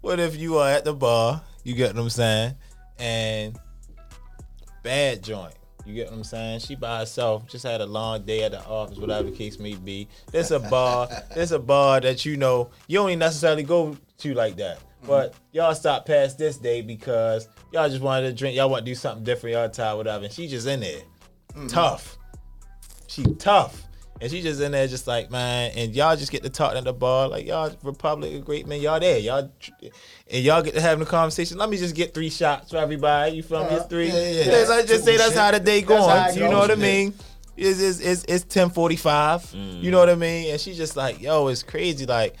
[0.00, 1.42] What if you are at the bar?
[1.64, 2.54] You get what I'm saying?
[2.98, 3.58] And
[4.82, 5.54] bad joint.
[5.86, 6.60] You get what I'm saying?
[6.60, 9.74] She by herself, just had a long day at the office, whatever the case may
[9.74, 10.08] be.
[10.32, 14.34] There's a bar, there's a bar that you know you don't even necessarily go to
[14.34, 14.78] like that.
[15.06, 15.40] But mm-hmm.
[15.52, 18.94] y'all stop past this day because y'all just wanted to drink, y'all want to do
[18.94, 20.24] something different, y'all tired, whatever.
[20.24, 21.02] And she just in there.
[21.68, 22.16] Tough.
[23.08, 23.82] She tough.
[24.20, 26.84] And she just in there just like, man, and y'all just get to talking at
[26.84, 29.18] the bar, like y'all Republic of Great Men, y'all there.
[29.18, 29.50] Y'all
[30.30, 31.58] and y'all get to having a conversation.
[31.58, 33.32] Let me just get three shots for everybody.
[33.32, 33.70] You feel me?
[33.70, 34.06] It's three.
[34.06, 34.66] Yeah, yeah, yeah.
[34.68, 36.36] Let's just say that's how the day going.
[36.36, 37.12] You know what I mean?
[37.56, 39.52] It's it's it's, it's ten forty five.
[39.52, 40.52] You know what I mean?
[40.52, 42.06] And she's just like, yo, it's crazy.
[42.06, 42.36] Like,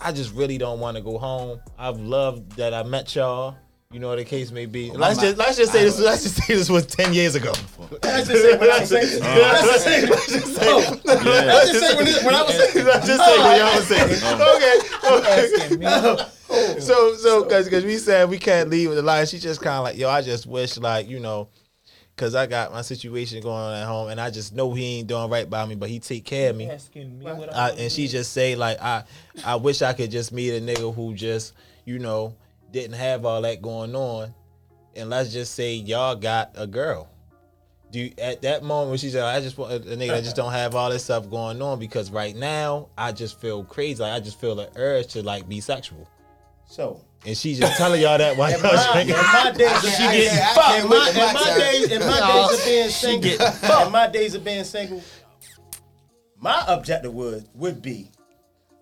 [0.00, 1.60] I just really don't want to go home.
[1.78, 3.56] I've loved that I met y'all.
[3.94, 4.90] You know what the case may be.
[4.90, 6.00] Let's just let's just say I- this.
[6.00, 7.52] Let's just say this was ten years ago.
[8.02, 9.20] Let's just say when I was saying.
[9.20, 10.06] Let's just say.
[10.06, 10.74] Let's just say.
[11.04, 12.24] Let's just say oh.
[12.26, 12.86] when I was saying.
[12.86, 14.10] Let's just say what y'all was saying.
[14.50, 14.78] Okay.
[15.12, 15.86] okay.
[15.86, 16.32] Oh.
[16.50, 16.78] Oh.
[16.80, 19.24] so so because because we said we can't leave with the lie.
[19.26, 20.08] She just kind of like yo.
[20.08, 21.48] I just wish like you know.
[22.16, 25.08] Cause I got my situation going on at home, and I just know he ain't
[25.08, 26.70] doing right by me, but he take care of me.
[26.70, 29.02] I, and she just say like I,
[29.44, 32.36] I wish I could just meet a nigga who just you know
[32.74, 34.34] didn't have all that going on,
[34.96, 37.08] and let's just say y'all got a girl.
[37.92, 40.20] Do you, at that moment when she said I just want a, a nigga I
[40.20, 44.02] just don't have all this stuff going on because right now I just feel crazy.
[44.02, 46.08] Like I just feel the urge to like be sexual,
[46.66, 47.00] So.
[47.24, 49.96] and she's just telling y'all that while In y'all my, in my days, She she
[50.02, 50.56] getting getting fucked.
[50.56, 50.82] fucked.
[50.82, 54.34] In my, With in my days, in my days of being single, in my days
[54.34, 55.02] of being single,
[56.40, 58.10] my objective would would be,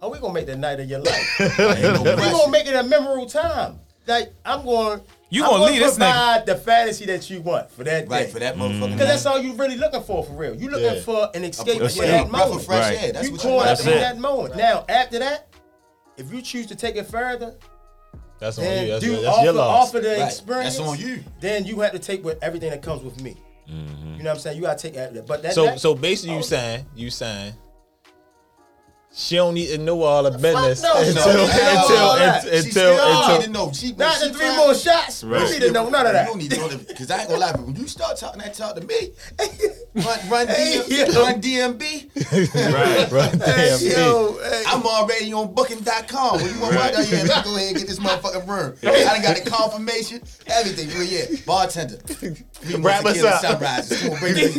[0.03, 1.37] are we gonna make the night of your life?
[1.39, 2.33] No we question.
[2.33, 3.79] gonna make it a memorable time.
[4.07, 5.01] Like I'm going,
[5.31, 6.11] You I'm gonna leave this nigga.
[6.11, 8.31] provide the fantasy that you want for that Right day.
[8.33, 8.93] for that motherfucker.
[8.93, 10.55] Because that's all you really looking for, for real.
[10.57, 11.01] You looking Yeah.
[11.03, 12.67] for an escape That's for that Breath of moment.
[12.67, 13.03] fresh Right.
[13.05, 13.13] air.
[13.13, 13.81] That's you what caught you up want.
[13.89, 14.57] in that moment.
[14.57, 15.47] Now, after that,
[16.17, 17.55] if you choose to take it further,
[18.41, 18.93] That's on then you.
[18.93, 19.89] That's, do that's offer, your loss.
[19.89, 20.21] offer the Right.
[20.23, 20.77] experience.
[20.79, 21.23] That's on you.
[21.41, 23.37] Then you have to take with everything that comes with me.
[23.71, 24.15] Mm-hmm.
[24.17, 24.57] You know what I'm saying?
[24.57, 25.27] You gotta take that.
[25.29, 26.43] But that, So that, so basically, you oh.
[26.43, 27.55] saying you saying
[29.15, 32.13] she don't need to know all the business no, until don't need to know until
[32.13, 33.73] until She until, still until need to know.
[33.73, 35.23] She, not she the three more shots.
[35.23, 36.27] You need to know none of You that.
[36.27, 37.53] don't need to know that because I ain't gonna lie.
[37.53, 39.13] But when you start talking that talk to me,
[39.95, 41.23] run, run, Hey, DM, yo.
[41.23, 42.73] run DMB.
[42.73, 43.11] Right.
[43.13, 44.63] Right, damn, Hey, yo, hey.
[44.67, 46.41] I'm already on Booking.com.
[46.41, 48.77] When you want right out here, let's go ahead and get this motherfucking room.
[48.83, 50.89] I done got the confirmation, everything.
[50.89, 51.99] Well, yeah, bartender.
[52.63, 53.41] Three more Wrap us up.
[53.41, 54.03] sunrises.
[54.03, 54.55] Come on, bring it.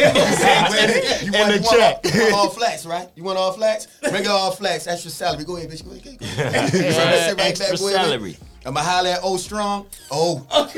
[1.23, 2.13] You want, the you want, all, check.
[2.13, 3.09] you want all flats, right?
[3.15, 3.87] You want all flats?
[4.01, 4.87] Bring it all flats.
[4.87, 5.45] Extra salary.
[5.45, 5.85] Go ahead, bitch.
[5.85, 6.03] Go ahead.
[6.03, 6.71] Go ahead.
[6.71, 7.37] Go ahead.
[7.37, 8.37] Right Extra back, go salary.
[8.65, 9.87] I'ma holler at O Strong.
[10.11, 10.45] Oh.
[10.51, 10.71] oh.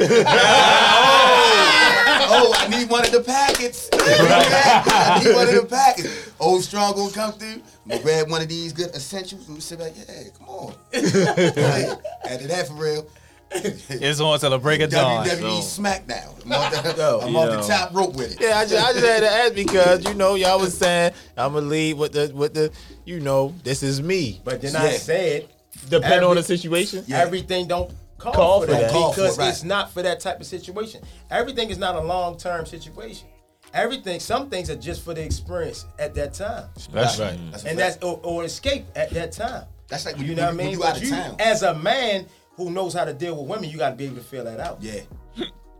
[2.29, 3.89] oh, I need one of the packets.
[3.93, 6.31] I need one of the packets.
[6.39, 7.61] O Strong gonna come through.
[7.83, 9.93] I'm gonna grab one of these good essentials and we sit back.
[9.95, 10.73] Yeah, come on.
[10.93, 13.07] After that, for real.
[13.89, 15.25] It's on till the break of dawn.
[15.25, 16.45] WWE SmackDown.
[16.45, 18.41] I'm off the, I'm off the top rope with it.
[18.41, 21.53] Yeah, I just, I just had to ask because you know y'all was saying I'm
[21.53, 22.71] gonna lead with the with the
[23.05, 24.41] you know this is me.
[24.43, 24.97] But then I Yeah.
[24.97, 25.47] said
[25.89, 27.03] Depending on the situation.
[27.07, 27.19] Yeah.
[27.19, 28.91] everything don't call, Call for for that, that.
[28.91, 29.49] Call for because it, right.
[29.49, 31.01] it's not for that type of situation.
[31.29, 33.27] Everything is not a long term situation.
[33.73, 37.37] Everything, some things are just for the experience at that time, That's right.
[37.51, 37.99] That's and fact.
[37.99, 39.65] that's or, or escape at that time.
[39.89, 40.71] That's like when You you, know what I mean?
[40.71, 41.35] you But out of you, town.
[41.39, 42.25] as a man
[42.55, 44.59] who knows how to deal with women, you got to be able to feel that
[44.59, 44.77] out.
[44.81, 45.01] yeah.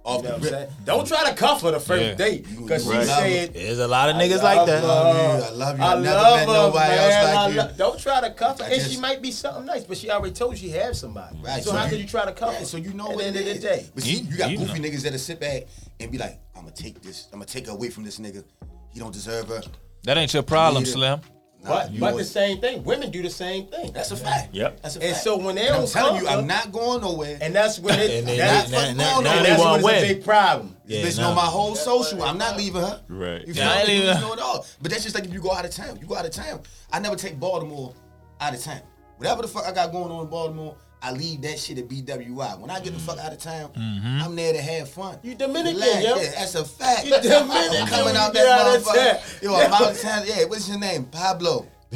[0.07, 0.51] You know the what I'm rip.
[0.51, 0.69] saying?
[0.83, 2.13] Don't try to cuff her the first Yeah.
[2.13, 3.07] date because she Right.
[3.07, 4.83] said, There's a lot of niggas like that.
[4.83, 5.43] love I love you.
[5.43, 5.83] I love you.
[5.83, 7.11] I I never love met her, nobody man.
[7.11, 7.77] else like I you.
[7.77, 8.65] Don't try to cuff her.
[8.65, 10.95] I and just- she might be something nice, but she already told you she have
[10.95, 11.39] somebody.
[11.41, 12.65] Right, so, so how you- could you try to cuff Yeah, her?
[12.65, 13.85] so you know At what the end it of the day.
[13.95, 14.89] But see, you got You goofy know.
[14.89, 15.63] niggas that'll sit back
[15.99, 17.25] and be like, I'm gonna take this.
[17.33, 18.43] I'm gonna take her away from this nigga.
[18.91, 19.63] He don't deserve her.
[20.03, 20.91] That ain't your problem, Yeah.
[20.91, 21.21] Slim.
[21.65, 22.83] Nah, But, you but know the same thing.
[22.83, 23.91] Women do the same thing.
[23.91, 24.53] That's a fact.
[24.53, 24.81] Yep.
[24.81, 25.09] That's a fact.
[25.11, 27.37] And so when they And don't tell you, I'm not going nowhere.
[27.41, 29.83] and that's when it, And they- that's, now- fucking now- going now they that's want
[29.83, 30.77] when to it's a big problem.
[30.85, 31.29] Yeah, bitch nah.
[31.29, 32.21] know my whole social.
[32.23, 33.01] I'm not leaving her.
[33.09, 33.47] Right.
[33.47, 33.93] You Yeah, I feel ain't me?
[33.99, 34.21] leaving her.
[34.21, 34.65] know it all.
[34.81, 35.97] But that's just like if you go out of town.
[35.99, 36.61] You go out of town.
[36.93, 37.93] I never take Baltimore
[38.39, 38.81] out of town.
[39.17, 40.75] Whatever the fuck I got going on in Baltimore,
[41.05, 42.59] I leave that shit at BWI.
[42.59, 43.25] When I get the fuck mm.
[43.25, 44.23] out of town, mm-hmm.
[44.23, 45.19] I'm there to have fun.
[45.21, 46.03] You Dominican, Relax.
[46.03, 46.15] yo.
[46.15, 47.05] Yeah, that's a fact.
[47.05, 49.43] You Dominican I'm coming when out you get out that motherfucker.
[49.43, 50.23] Yo, I'm out of town.
[50.25, 51.05] Yeah, what's your name?
[51.05, 51.67] Pablo.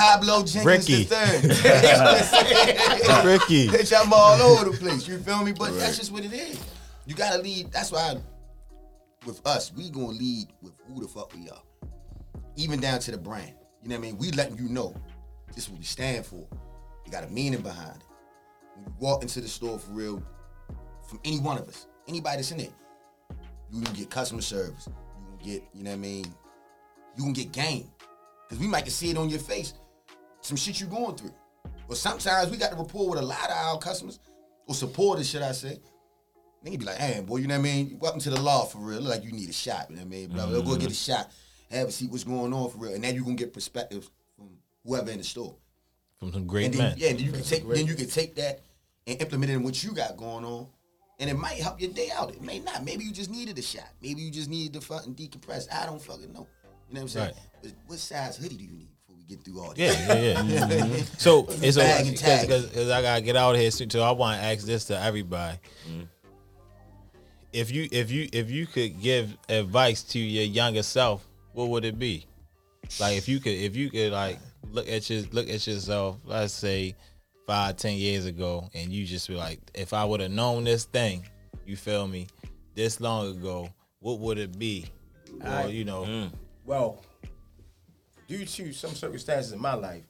[0.00, 1.04] Pablo Jenkins Ricky.
[1.04, 1.44] the third.
[3.24, 3.68] Ricky.
[3.68, 5.06] Bitch, I'm all over the place.
[5.06, 5.52] You feel me?
[5.52, 6.58] But that's just what it is.
[7.06, 7.70] You gotta lead.
[7.70, 8.16] That's why
[9.24, 11.62] with us, we gonna lead with who the fuck we are.
[12.56, 13.54] Even down to the brand.
[13.84, 14.18] You know what I mean?
[14.18, 14.96] We letting you know
[15.54, 16.44] this is what we stand for.
[17.10, 18.06] You got a meaning behind it.
[18.76, 20.22] When you walk into the store for real,
[21.08, 22.72] from any one of us, anybody that's in it,
[23.68, 24.86] you gonna get customer service.
[24.86, 26.24] You gonna get, you know what I mean?
[27.16, 27.90] You gonna get game.
[28.48, 29.74] Cause we might can see it on your face.
[30.40, 31.34] Some shit you going through.
[31.88, 34.20] Or sometimes we got to rapport with a lot of our customers,
[34.68, 35.80] or supporters, should I say.
[36.64, 37.98] Nigga be like, hey, boy, you know what I mean?
[37.98, 39.00] Welcome to the law for real.
[39.00, 40.28] Look like you need a shot, you know what I mean?
[40.28, 41.12] Blah, blah, Go get a mm-hmm.
[41.12, 41.32] shot,
[41.72, 42.94] have a seat, what's going on for real.
[42.94, 44.50] And then you gonna get perspective from
[44.84, 45.56] whoever in the store.
[46.20, 46.94] From some great And then, men.
[46.98, 48.60] yeah, then you can take then you can take that
[49.06, 50.66] and implement it in what you got going on.
[51.18, 52.30] And it might help your day out.
[52.30, 52.84] It may not.
[52.84, 53.88] Maybe you just needed a shot.
[54.02, 55.66] Maybe you just needed to fucking decompress.
[55.72, 56.46] I don't fucking know.
[56.88, 57.26] You know what I'm saying?
[57.26, 57.34] Right.
[57.62, 59.98] But what size hoodie do you need before we get through all this.
[59.98, 60.50] Yeah, this?
[60.50, 60.84] yeah, yeah.
[60.86, 61.14] Mm-hmm.
[61.18, 62.48] So it's Bag and tag.
[62.48, 63.90] because I gotta get out of here soon.
[63.90, 65.58] So I want to ask this to everybody:
[67.52, 71.84] if you if you if you could give advice to your younger self, what would
[71.84, 72.26] it be?
[72.98, 74.38] Like if you could if you could like
[74.70, 76.94] look at your look at yourself, let's say
[77.46, 80.84] five ten years ago, and you just be like, if I would have known this
[80.84, 81.26] thing,
[81.66, 82.26] you feel me,
[82.74, 83.68] this long ago,
[84.00, 84.86] what would it be?
[85.42, 86.32] Or I- you know, mm.
[86.64, 87.02] Well,
[88.28, 90.04] due to some circumstances in my life,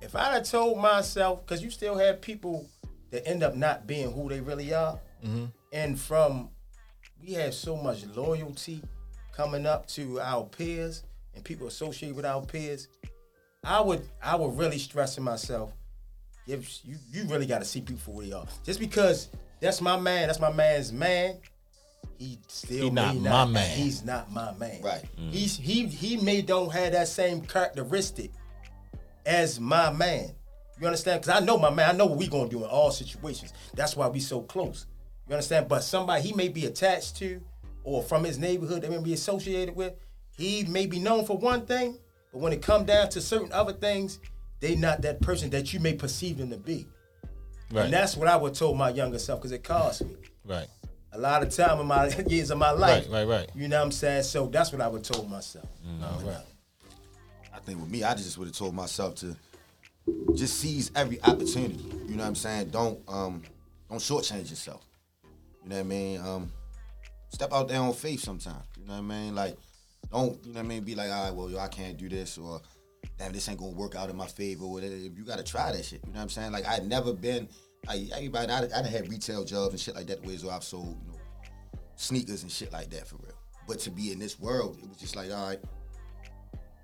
[0.00, 2.66] if I had told myself, because you still have people
[3.10, 5.46] that end up not being who they really are, mm-hmm.
[5.72, 6.50] and from
[7.22, 8.82] we have so much loyalty
[9.32, 11.04] coming up to our peers
[11.34, 12.88] and people associated with our peers,
[13.64, 15.72] I would I would really stress to myself,
[16.46, 18.46] if you you really got to see people for who they are.
[18.64, 19.28] Just because
[19.60, 21.36] that's my man, that's my man's man.
[22.18, 23.76] He still He not may my man.
[23.76, 24.80] He's not my man.
[24.82, 25.04] Right.
[25.18, 25.30] Mm.
[25.30, 28.32] He's he he may don't have that same characteristic
[29.26, 30.32] as my man.
[30.80, 31.20] You understand?
[31.20, 31.90] Because I know my man.
[31.90, 33.52] I know what we gonna do in all situations.
[33.74, 34.86] That's why we so close.
[35.28, 35.68] You understand?
[35.68, 37.42] But somebody he may be attached to,
[37.84, 39.94] or from his neighborhood, they may be associated with.
[40.36, 41.98] He may be known for one thing,
[42.32, 44.18] but when it come down to certain other things,
[44.60, 46.86] they not that person that you may perceive them to be.
[47.72, 50.68] right, And that's what I would told my younger self because it cost me right,
[51.12, 53.06] a lot of time in my years of my life.
[53.10, 53.50] right, right, right.
[53.54, 54.24] You know what I'm saying?
[54.24, 55.68] So that's what I would told myself.
[56.00, 56.36] No, right.
[57.54, 59.36] I think with me, I just would have told myself to
[60.34, 61.84] just seize every opportunity.
[62.06, 62.68] You know what I'm saying?
[62.70, 63.42] Don't um
[63.88, 64.84] don't shortchange yourself.
[65.62, 66.20] You know what I mean?
[66.20, 66.52] Um
[67.30, 68.64] step out there on faith sometimes.
[68.78, 69.34] You know what I mean?
[69.34, 69.56] Like
[70.10, 72.08] don't, you know what I mean, be like, all right, well, yo, I can't do
[72.08, 72.60] this or
[73.18, 74.80] damn, this ain't gonna work out in my favor or.
[74.80, 76.00] You gotta try that shit.
[76.06, 76.52] You know what I'm saying?
[76.52, 77.48] Like I'd never been
[77.86, 81.12] like everybody I I had retail jobs and shit like that where I've sold, you
[81.12, 81.18] know,
[81.96, 83.34] sneakers and shit like that for real.
[83.68, 85.60] But to be in this world, it was just like, all right,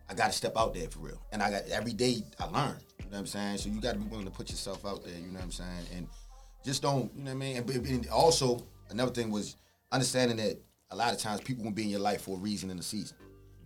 [0.09, 1.21] I gotta step out there for real.
[1.33, 2.77] And I got every day I learn.
[2.99, 3.59] You know what I'm saying?
[3.59, 5.87] So you gotta be willing to put yourself out there, you know what I'm saying?
[5.95, 6.07] And
[6.65, 7.57] just don't, you know what I mean?
[7.57, 9.57] And, and also another thing was
[9.93, 10.61] understanding that
[10.91, 12.83] a lot of times people will be in your life for a reason in the
[12.83, 13.17] season.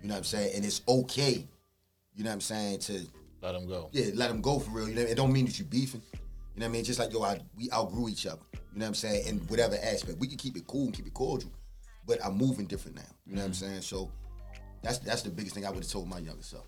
[0.03, 0.53] You know what I'm saying?
[0.57, 1.47] And it's okay.
[2.15, 3.07] You know what I'm saying to
[3.43, 3.89] Let them go.
[3.93, 4.89] yeah, let them go for real.
[4.89, 6.03] You know, it don't mean that you beefing.
[6.13, 6.85] You know what I mean?
[6.85, 8.43] Just like yo, I, we outgrew each other.
[8.53, 9.27] You know what I'm saying?
[9.27, 11.53] In whatever aspect, we can keep it cool and keep it cordial,
[12.07, 13.03] but I'm moving different now.
[13.27, 13.67] You know what I'm mm-hmm.
[13.67, 13.83] saying?
[13.83, 14.11] So
[14.83, 16.67] that's that's the biggest thing I would have told my younger self.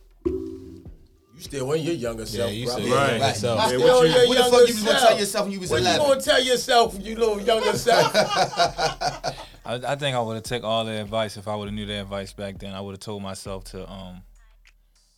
[1.35, 2.75] You still in your younger self, you bro.
[2.77, 3.21] still Right.
[3.21, 3.29] right.
[3.31, 3.61] yourself.
[3.61, 5.53] I Yeah, still what you- your what the fuck you was gonna tell yourself when
[5.53, 6.01] you was what 11?
[6.03, 8.13] you gonna tell yourself, you little younger self?
[8.15, 9.35] I,
[9.65, 12.01] I think I would have took all the advice if I would have knew the
[12.01, 12.75] advice back then.
[12.75, 14.23] I would have told myself to, um,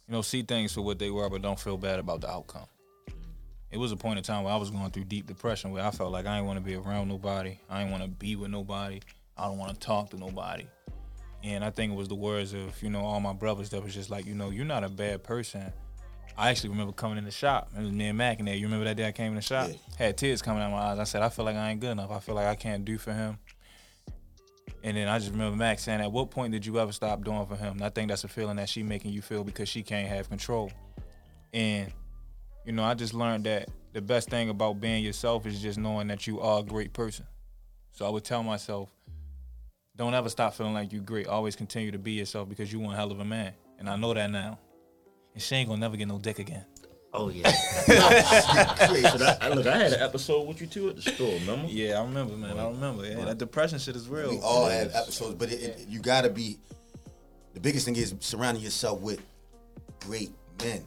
[0.06, 2.66] you know, see things for what they were, but don't feel bad about the outcome.
[3.70, 5.90] It was a point in time where I was going through deep depression, where I
[5.90, 8.50] felt like I didn't want to be around nobody, I didn't want to be with
[8.50, 9.00] nobody,
[9.36, 10.66] I don't want to talk to nobody.
[11.42, 13.92] And I think it was the words of, you know, all my brothers that was
[13.92, 15.72] just like, you know, you're not a bad person.
[16.36, 17.70] I actually remember coming in the shop.
[17.74, 18.54] And it was me and Mac in there.
[18.54, 19.68] You remember that day I came in the shop?
[19.70, 19.76] Yeah.
[19.96, 20.98] Had tears coming out my eyes.
[20.98, 22.10] I said, I feel like I ain't good enough.
[22.10, 23.38] I feel like I can't do for him.
[24.82, 27.46] And then I just remember Mac saying, "At what point did you ever stop doing
[27.46, 29.82] for him?" And I think that's a feeling that she making you feel because she
[29.82, 30.70] can't have control.
[31.54, 31.90] And
[32.66, 36.08] you know, I just learned that the best thing about being yourself is just knowing
[36.08, 37.26] that you are a great person.
[37.92, 38.90] So I would tell myself,
[39.96, 41.28] don't ever stop feeling like you're great.
[41.28, 43.54] Always continue to be yourself because you one hell of a man.
[43.78, 44.58] And I know that now.
[45.34, 46.64] And she ain't gonna never get no dick again.
[47.12, 47.50] Oh yeah.
[47.86, 47.94] So
[49.40, 51.32] I- look, I had an episode with you too at the store.
[51.34, 51.68] Remember?
[51.68, 52.58] Yeah, I remember, man.
[52.58, 53.06] I remember.
[53.06, 54.30] Yeah, that depression shit is real.
[54.30, 56.58] We all have episodes, but it, it, you gotta be.
[57.52, 59.20] The biggest thing is surrounding yourself with
[60.00, 60.32] great
[60.62, 60.84] men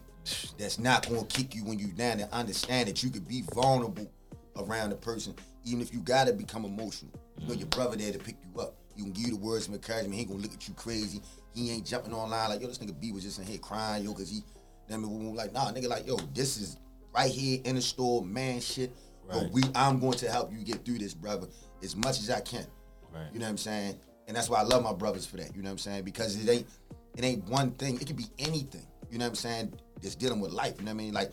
[0.58, 4.10] that's not gonna kick you when you down and understand that you could be vulnerable
[4.56, 5.34] around a person,
[5.64, 7.12] even if you gotta become emotional.
[7.38, 7.76] You know your mm.
[7.76, 8.74] brother there to pick you up.
[8.98, 10.14] He can give you the words of encouragement.
[10.14, 11.22] He ain't gonna look at you crazy.
[11.54, 14.12] He ain't jumping online like yo, this nigga B was just in here crying yo,
[14.12, 14.42] cause he.
[14.90, 16.78] I mean, like nah, nigga, like yo, this is
[17.14, 18.92] right here in the store, man, shit.
[19.32, 21.46] Yo, we, I'm going to help you get through this, brother,
[21.82, 22.66] as much as I can.
[23.12, 23.26] Right.
[23.32, 23.98] You know what I'm saying?
[24.26, 25.54] And that's why I love my brothers for that.
[25.54, 26.04] You know what I'm saying?
[26.04, 26.66] Because it ain't
[27.16, 28.00] it ain't one thing.
[28.00, 28.86] It could be anything.
[29.10, 29.72] You know what I'm saying?
[30.02, 30.74] That's dealing with life.
[30.78, 31.12] You know what I mean?
[31.14, 31.32] Like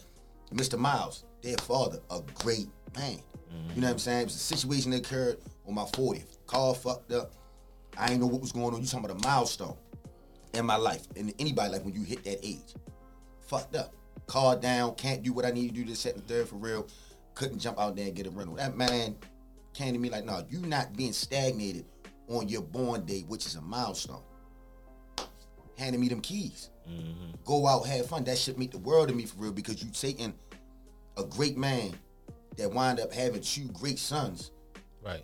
[0.53, 0.77] Mr.
[0.77, 2.67] Miles, their father, a great
[2.97, 3.19] man.
[3.55, 3.75] Mm-hmm.
[3.75, 4.21] You know what I'm saying?
[4.21, 5.37] It was a situation that occurred
[5.67, 6.37] on my 40th.
[6.47, 7.33] Car fucked up.
[7.97, 8.81] I ain't know what was going on.
[8.81, 9.75] You talking about a milestone
[10.53, 12.73] in my life, in anybody life when you hit that age.
[13.41, 13.93] Fucked up.
[14.27, 16.87] Car down, can't do what I need to do this, second, third for real.
[17.35, 18.55] Couldn't jump out there and get a rental.
[18.55, 19.15] That man
[19.73, 21.85] came to me like, no, you not being stagnated
[22.27, 24.23] on your born day, which is a milestone.
[25.77, 26.69] Handing me them keys.
[26.89, 27.31] Mm-hmm.
[27.43, 28.23] Go out, have fun.
[28.23, 30.33] That should mean the world to me for real because you taking
[31.17, 31.93] a great man
[32.57, 34.51] that wind up having two great sons
[35.05, 35.23] Right.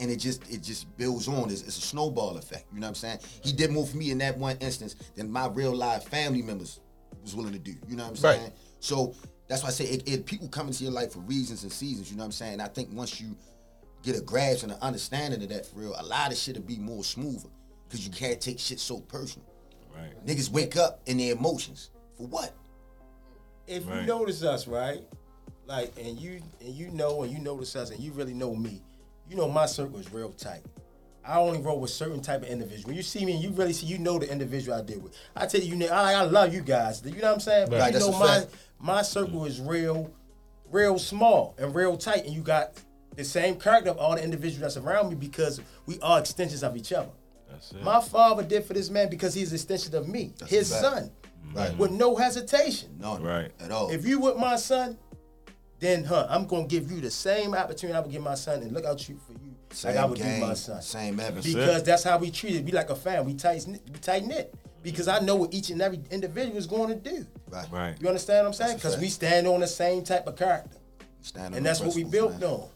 [0.00, 1.50] And it just it just builds on.
[1.50, 2.66] It's, it's a snowball effect.
[2.72, 3.18] You know what I'm saying?
[3.42, 6.80] He did more for me in that one instance than my real life family members
[7.22, 7.74] was willing to do.
[7.88, 8.38] You know what I'm Right.
[8.38, 8.52] saying?
[8.80, 9.14] So
[9.48, 12.10] that's why I say it, it, people come into your life for reasons and seasons.
[12.10, 12.52] You know what I'm saying?
[12.54, 13.36] And I think once you
[14.02, 16.62] get a grasp and an understanding of that for real, a lot of shit will
[16.62, 17.48] be more smoother
[17.86, 19.46] because you can't take shit so personal.
[19.94, 20.24] Right.
[20.26, 22.54] Niggas wake up in their emotions for what?
[23.66, 25.02] if you notice us, right?
[25.66, 28.82] Like, and you and you know, and you notice us, and you really know me.
[29.30, 30.62] You know my circle is real tight.
[31.24, 32.86] I only roll with certain type of individuals.
[32.86, 35.14] When you see me, and you really see, you know the individual I deal with.
[35.36, 37.02] I tell you, you know, I, I love you guys.
[37.04, 37.68] You know what I'm saying?
[37.70, 38.54] But Right, you know a my fact.
[38.80, 40.10] my circle is real,
[40.72, 42.72] real small and real tight, and you got
[43.14, 46.76] the same character of all the individuals that's around me because we are extensions of
[46.76, 47.10] each other.
[47.48, 47.84] That's it.
[47.84, 50.80] My father did for this man because he's an extension of me, That's his a
[50.80, 51.10] son,
[51.54, 51.76] Right.
[51.76, 52.96] with no hesitation.
[52.98, 53.22] None.
[53.22, 53.52] Right.
[53.60, 53.90] At all.
[53.90, 54.96] If you with my son,
[55.80, 58.72] then huh, I'm gonna give you the same opportunity I would give my son and
[58.72, 60.82] look out you for you same like I would game, do my son.
[60.82, 61.46] Same evidence.
[61.46, 62.64] Because that's how we treat it.
[62.64, 63.32] We like a family.
[63.32, 63.82] We tight knit.
[63.92, 64.54] We tight knit.
[64.82, 67.26] Because I know what each and every individual is going to do.
[67.48, 67.66] Right.
[67.70, 67.96] Right.
[68.00, 68.76] You understand what I'm saying?
[68.76, 70.78] Because we stand on the same type of character,
[71.20, 72.50] Stand on and that's what we built man.
[72.50, 72.68] on.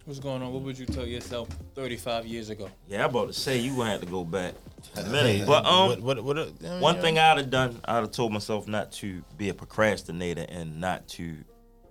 [0.00, 0.06] Yep.
[0.06, 0.52] What's going on?
[0.52, 2.70] What would you tell yourself 35 years ago?
[2.88, 4.54] Yeah, I about to say you gonna have to go back
[4.96, 5.46] a minute.
[5.46, 6.46] But um, what, what, what, uh,
[6.78, 10.46] One uh, thing I'd have done, I'd have told myself not to be a procrastinator
[10.48, 11.36] and not to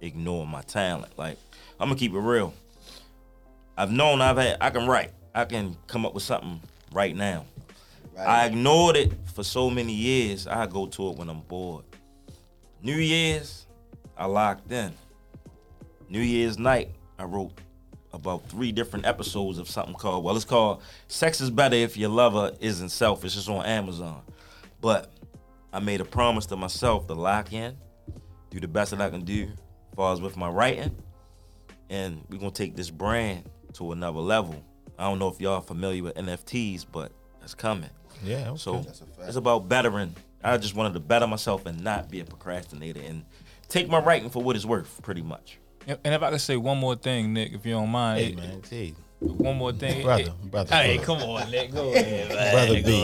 [0.01, 1.17] ignore my talent.
[1.17, 1.37] Like,
[1.79, 2.53] I'm gonna keep it real.
[3.77, 5.11] I've known I've had, I can write.
[5.33, 6.61] I can come up with something
[6.91, 7.45] right now.
[8.17, 8.27] Right.
[8.27, 10.47] I ignored it for so many years.
[10.47, 11.85] I go to it when I'm bored.
[12.81, 13.67] New Year's,
[14.17, 14.91] I locked in.
[16.09, 17.51] New Year's night, I wrote
[18.13, 22.09] about three different episodes of something called, well, it's called Sex is Better If Your
[22.09, 23.37] Lover Isn't Selfish.
[23.37, 24.21] It's on Amazon.
[24.81, 25.11] But
[25.71, 27.77] I made a promise to myself to lock in,
[28.49, 30.95] do the best that I can do as far as with my writing,
[31.89, 34.63] and we're gonna take this brand to another level.
[34.97, 37.89] I don't know if y'all familiar with NFTs, but that's coming.
[38.23, 38.57] Yeah, okay.
[38.57, 39.27] So That's a fact.
[39.27, 40.15] it's about bettering.
[40.43, 43.23] I just wanted to better myself and not be a procrastinator and
[43.67, 45.58] take my writing for what it's worth, pretty much.
[45.87, 48.27] And and if I could say one more thing, Nick, if you don't mind, Hey
[48.31, 51.05] it- man, hey, one more thing, brother, it- brother, Hey, brother.
[51.21, 52.51] come on, Nick, go ahead, man.
[52.53, 53.01] brother B.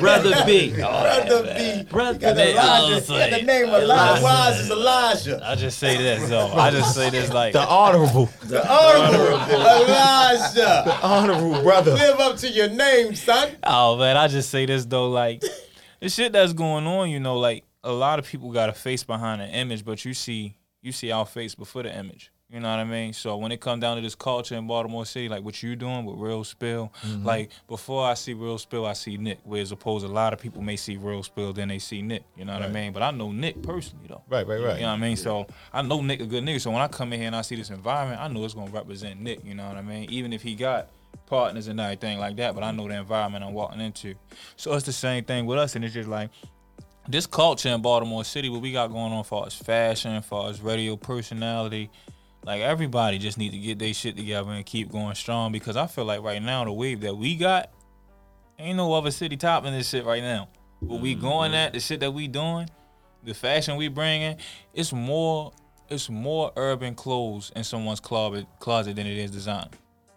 [0.00, 0.70] Brother B.
[0.70, 1.82] Brother B.
[1.90, 2.42] Brother Got B.
[2.42, 3.06] Elijah.
[3.08, 4.22] Got the name Elijah.
[4.22, 5.40] Wise is Elijah.
[5.44, 6.46] I just say this though.
[6.52, 10.98] I just say this like The honorable, The honorable Elijah.
[11.02, 11.92] honorable brother.
[11.94, 13.56] Live up to your name, son.
[13.64, 15.42] Oh man, I just say this though, like
[16.00, 19.04] the shit that's going on, you know, like a lot of people got a face
[19.04, 22.30] behind an image, but you see you see our face before the image.
[22.52, 23.12] You know what I mean?
[23.12, 26.04] So when it come down to this culture in Baltimore City, like what you doing
[26.04, 27.24] with Real Spill, mm-hmm.
[27.24, 29.38] like before I see Real Spill, I see Nick.
[29.44, 32.24] Whereas opposed, a lot of people may see Real Spill, then they see Nick.
[32.36, 32.92] You know what I mean?
[32.92, 34.22] But I know Nick personally though.
[34.28, 34.76] Right, right, right.
[34.76, 35.16] You know what I mean?
[35.16, 36.60] So I know Nick a good nigga.
[36.60, 38.72] So when I come in here and I see this environment, I know it's gonna
[38.72, 39.44] represent Nick.
[39.44, 40.10] You know what I mean?
[40.10, 40.88] Even if he got
[41.26, 44.16] partners and everything like that, but I know the environment I'm walking into.
[44.56, 46.30] So it's the same thing with us, and it's just like
[47.10, 50.60] this culture in Baltimore City, what we got going on for as fashion, for as
[50.60, 51.90] radio personality.
[52.44, 55.86] Like everybody just need to get their shit together and keep going strong because I
[55.86, 57.70] feel like right now the wave that we got,
[58.58, 60.48] ain't no other city topping this shit right now.
[60.80, 62.70] What we going at, the shit that we doing,
[63.22, 64.38] the fashion we bringing,
[64.72, 65.52] it's more
[65.90, 69.68] it's more urban clothes in someone's closet closet than it is design.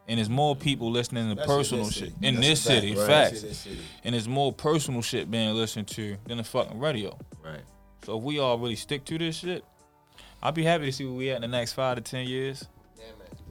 [0.07, 2.95] And there's more people listening to That's personal this shit in this fact, city.
[2.95, 3.07] right.
[3.07, 3.31] Facts.
[3.31, 3.79] That's in this city.
[4.03, 7.17] And there's more personal shit being listened to than the fucking radio.
[7.43, 7.61] Right.
[8.03, 9.63] So if we all really stick to this shit,
[10.41, 12.67] I'd be happy to see where we at in the next five to ten years.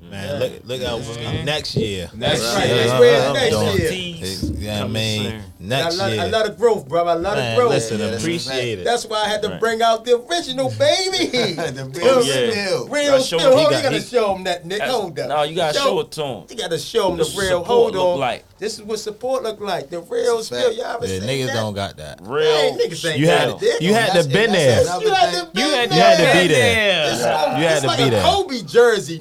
[0.03, 0.11] Yeah, man.
[0.11, 2.11] Man, look, look out for me next year.
[2.15, 2.67] Next right.
[2.67, 2.77] year.
[2.77, 4.53] That's where next doing- year.
[4.63, 5.33] Yeah, I mean, soon.
[5.41, 6.29] I next love, I year.
[6.29, 7.01] love the growth, bro.
[7.07, 7.71] I love the Man, growth.
[7.71, 8.85] listen, Yeah, appreciate it.
[8.85, 9.61] That's why I had to Right.
[9.61, 11.27] bring out the original baby.
[11.57, 12.51] the real Yeah.
[12.51, 12.89] spill.
[12.89, 13.41] Real Gotta still.
[13.41, 14.83] Hold he on, got- you gotta show him that, Nick.
[14.83, 15.29] Hold up.
[15.29, 16.45] No, you gotta show it to him.
[16.51, 17.65] You gotta show them the real.
[17.65, 18.19] Hold on.
[18.19, 18.45] like.
[18.59, 19.91] This is what support look like.
[19.91, 20.71] The real It's spill.
[20.73, 21.55] Y'all ever Yeah, seen niggas that?
[21.55, 22.21] don't got that.
[22.23, 22.45] Real.
[22.47, 23.83] Hey, niggas ain't You got had it.
[23.83, 24.83] You had to That's- been there.
[25.01, 25.83] You had to be there.
[25.83, 26.49] You had to be there.
[26.49, 27.11] there.
[27.11, 27.27] It's, You
[27.67, 28.23] had it's like a.
[28.23, 29.21] Kobe jersey.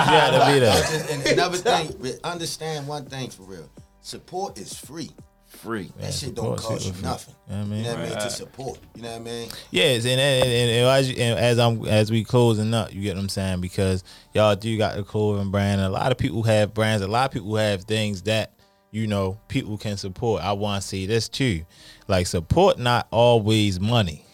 [0.00, 0.12] Nigga.
[0.12, 1.00] You had to be there.
[1.10, 3.68] And, and another thing, but understand one thing for real.
[4.00, 5.10] Support is free.
[5.46, 5.92] Free.
[5.98, 7.34] That shit don't cost you nothing.
[7.48, 7.78] You know what I mean?
[7.78, 8.18] You know what I mean?
[8.18, 8.78] To support.
[8.94, 9.48] You know what I mean?
[9.72, 13.02] Yes, and and, and, and as, you, and as I'm as we closing up, you
[13.02, 15.80] get what I'm saying because y'all do got the clothing brand.
[15.80, 17.02] A lot of people have brands.
[17.02, 18.52] A lot of people have things that
[18.92, 20.40] you know people can support.
[20.42, 21.64] I want to see this too,
[22.06, 24.24] like support not always money.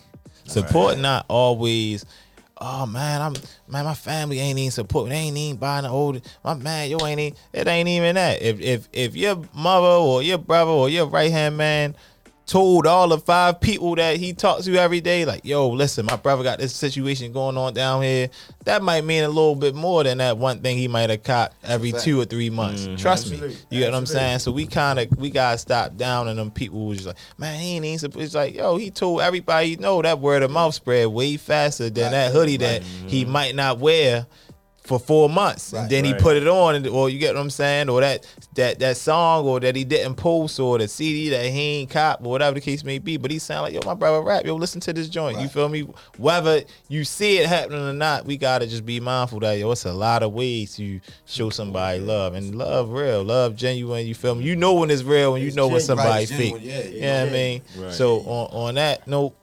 [0.44, 2.04] Support not always.
[2.58, 3.34] Oh man, I'm
[3.68, 3.84] man.
[3.84, 5.10] My family ain't even supporting.
[5.10, 6.22] They ain't even buying the old.
[6.42, 7.38] My man, you ain't even.
[7.52, 8.40] It ain't even that.
[8.40, 11.94] If if if your mother or your brother or your right hand man
[12.46, 16.16] told all the five people that he talks to every day, like, yo, listen, my
[16.16, 18.30] brother got this situation going on down here.
[18.64, 21.52] That might mean a little bit more than that one thing he might have caught
[21.64, 22.04] every fact.
[22.04, 22.86] two or three months.
[22.86, 22.96] Mm-hmm.
[22.96, 23.34] Trust me.
[23.34, 23.56] Absolutely.
[23.70, 24.38] You get what I'm saying?
[24.38, 27.58] So we kind of we gotta stop down on them people was just like, man,
[27.58, 27.98] he ain't even.
[27.98, 31.36] supposed-" It's like, yo, he told everybody, he know that word of mouth spread way
[31.36, 33.32] faster than that hoodie that he mm-hmm.
[33.32, 34.26] might not wear
[34.86, 37.40] for four months, and Right, then he put it on, and, or you get what
[37.40, 41.28] I'm saying, or that that that song, or that he didn't post, or the CD
[41.30, 43.16] that he ain't cop, or whatever the case may be.
[43.16, 45.40] But he sound like, yo, my brother rap, yo, listen to this joint.
[45.40, 45.88] You feel me?
[46.18, 49.84] Whether you see it happening or not, we gotta just be mindful that yo, it's
[49.84, 54.06] a lot of ways to show somebody love, and love real, love genuine.
[54.06, 54.44] You feel me?
[54.44, 56.62] You know when it's real, and you It's know when genuine, somebody's right, fake.
[56.62, 57.62] genuine, yeah, you yeah, know what I mean?
[57.78, 57.92] Right.
[57.92, 59.34] So on on that note.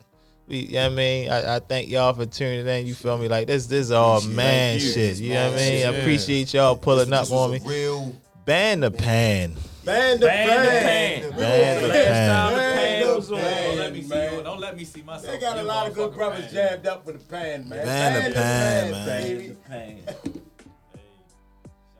[0.48, 1.30] We, you know what I mean?
[1.30, 2.86] I, I thank y'all for tuning in.
[2.86, 3.28] You feel me?
[3.30, 4.80] Like this, this is all Appreciate man you.
[4.82, 5.18] shit.
[5.20, 5.86] You know what I Man mean?
[5.86, 7.62] I appreciate y'all pulling This up was on me.
[7.66, 8.16] Real.
[8.46, 9.56] Ban the pan.
[9.86, 10.48] Ban the pan.
[10.48, 11.32] pan.
[11.32, 12.30] Ban the pan.
[12.30, 13.40] time the Man, pan no was on.
[13.40, 14.10] pan, Don't let me see
[14.44, 15.34] Don't let me see myself.
[15.34, 17.86] They got a lot of good brothers jammed up with the pan, man.
[17.86, 19.06] Ban the pan, man.
[19.08, 19.56] baby.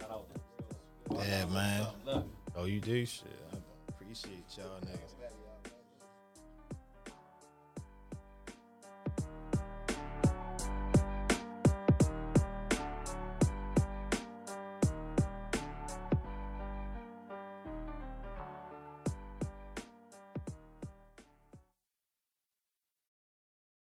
[0.02, 0.28] Shout out
[1.28, 1.88] Yeah, man.
[2.56, 3.26] Oh, you do shit.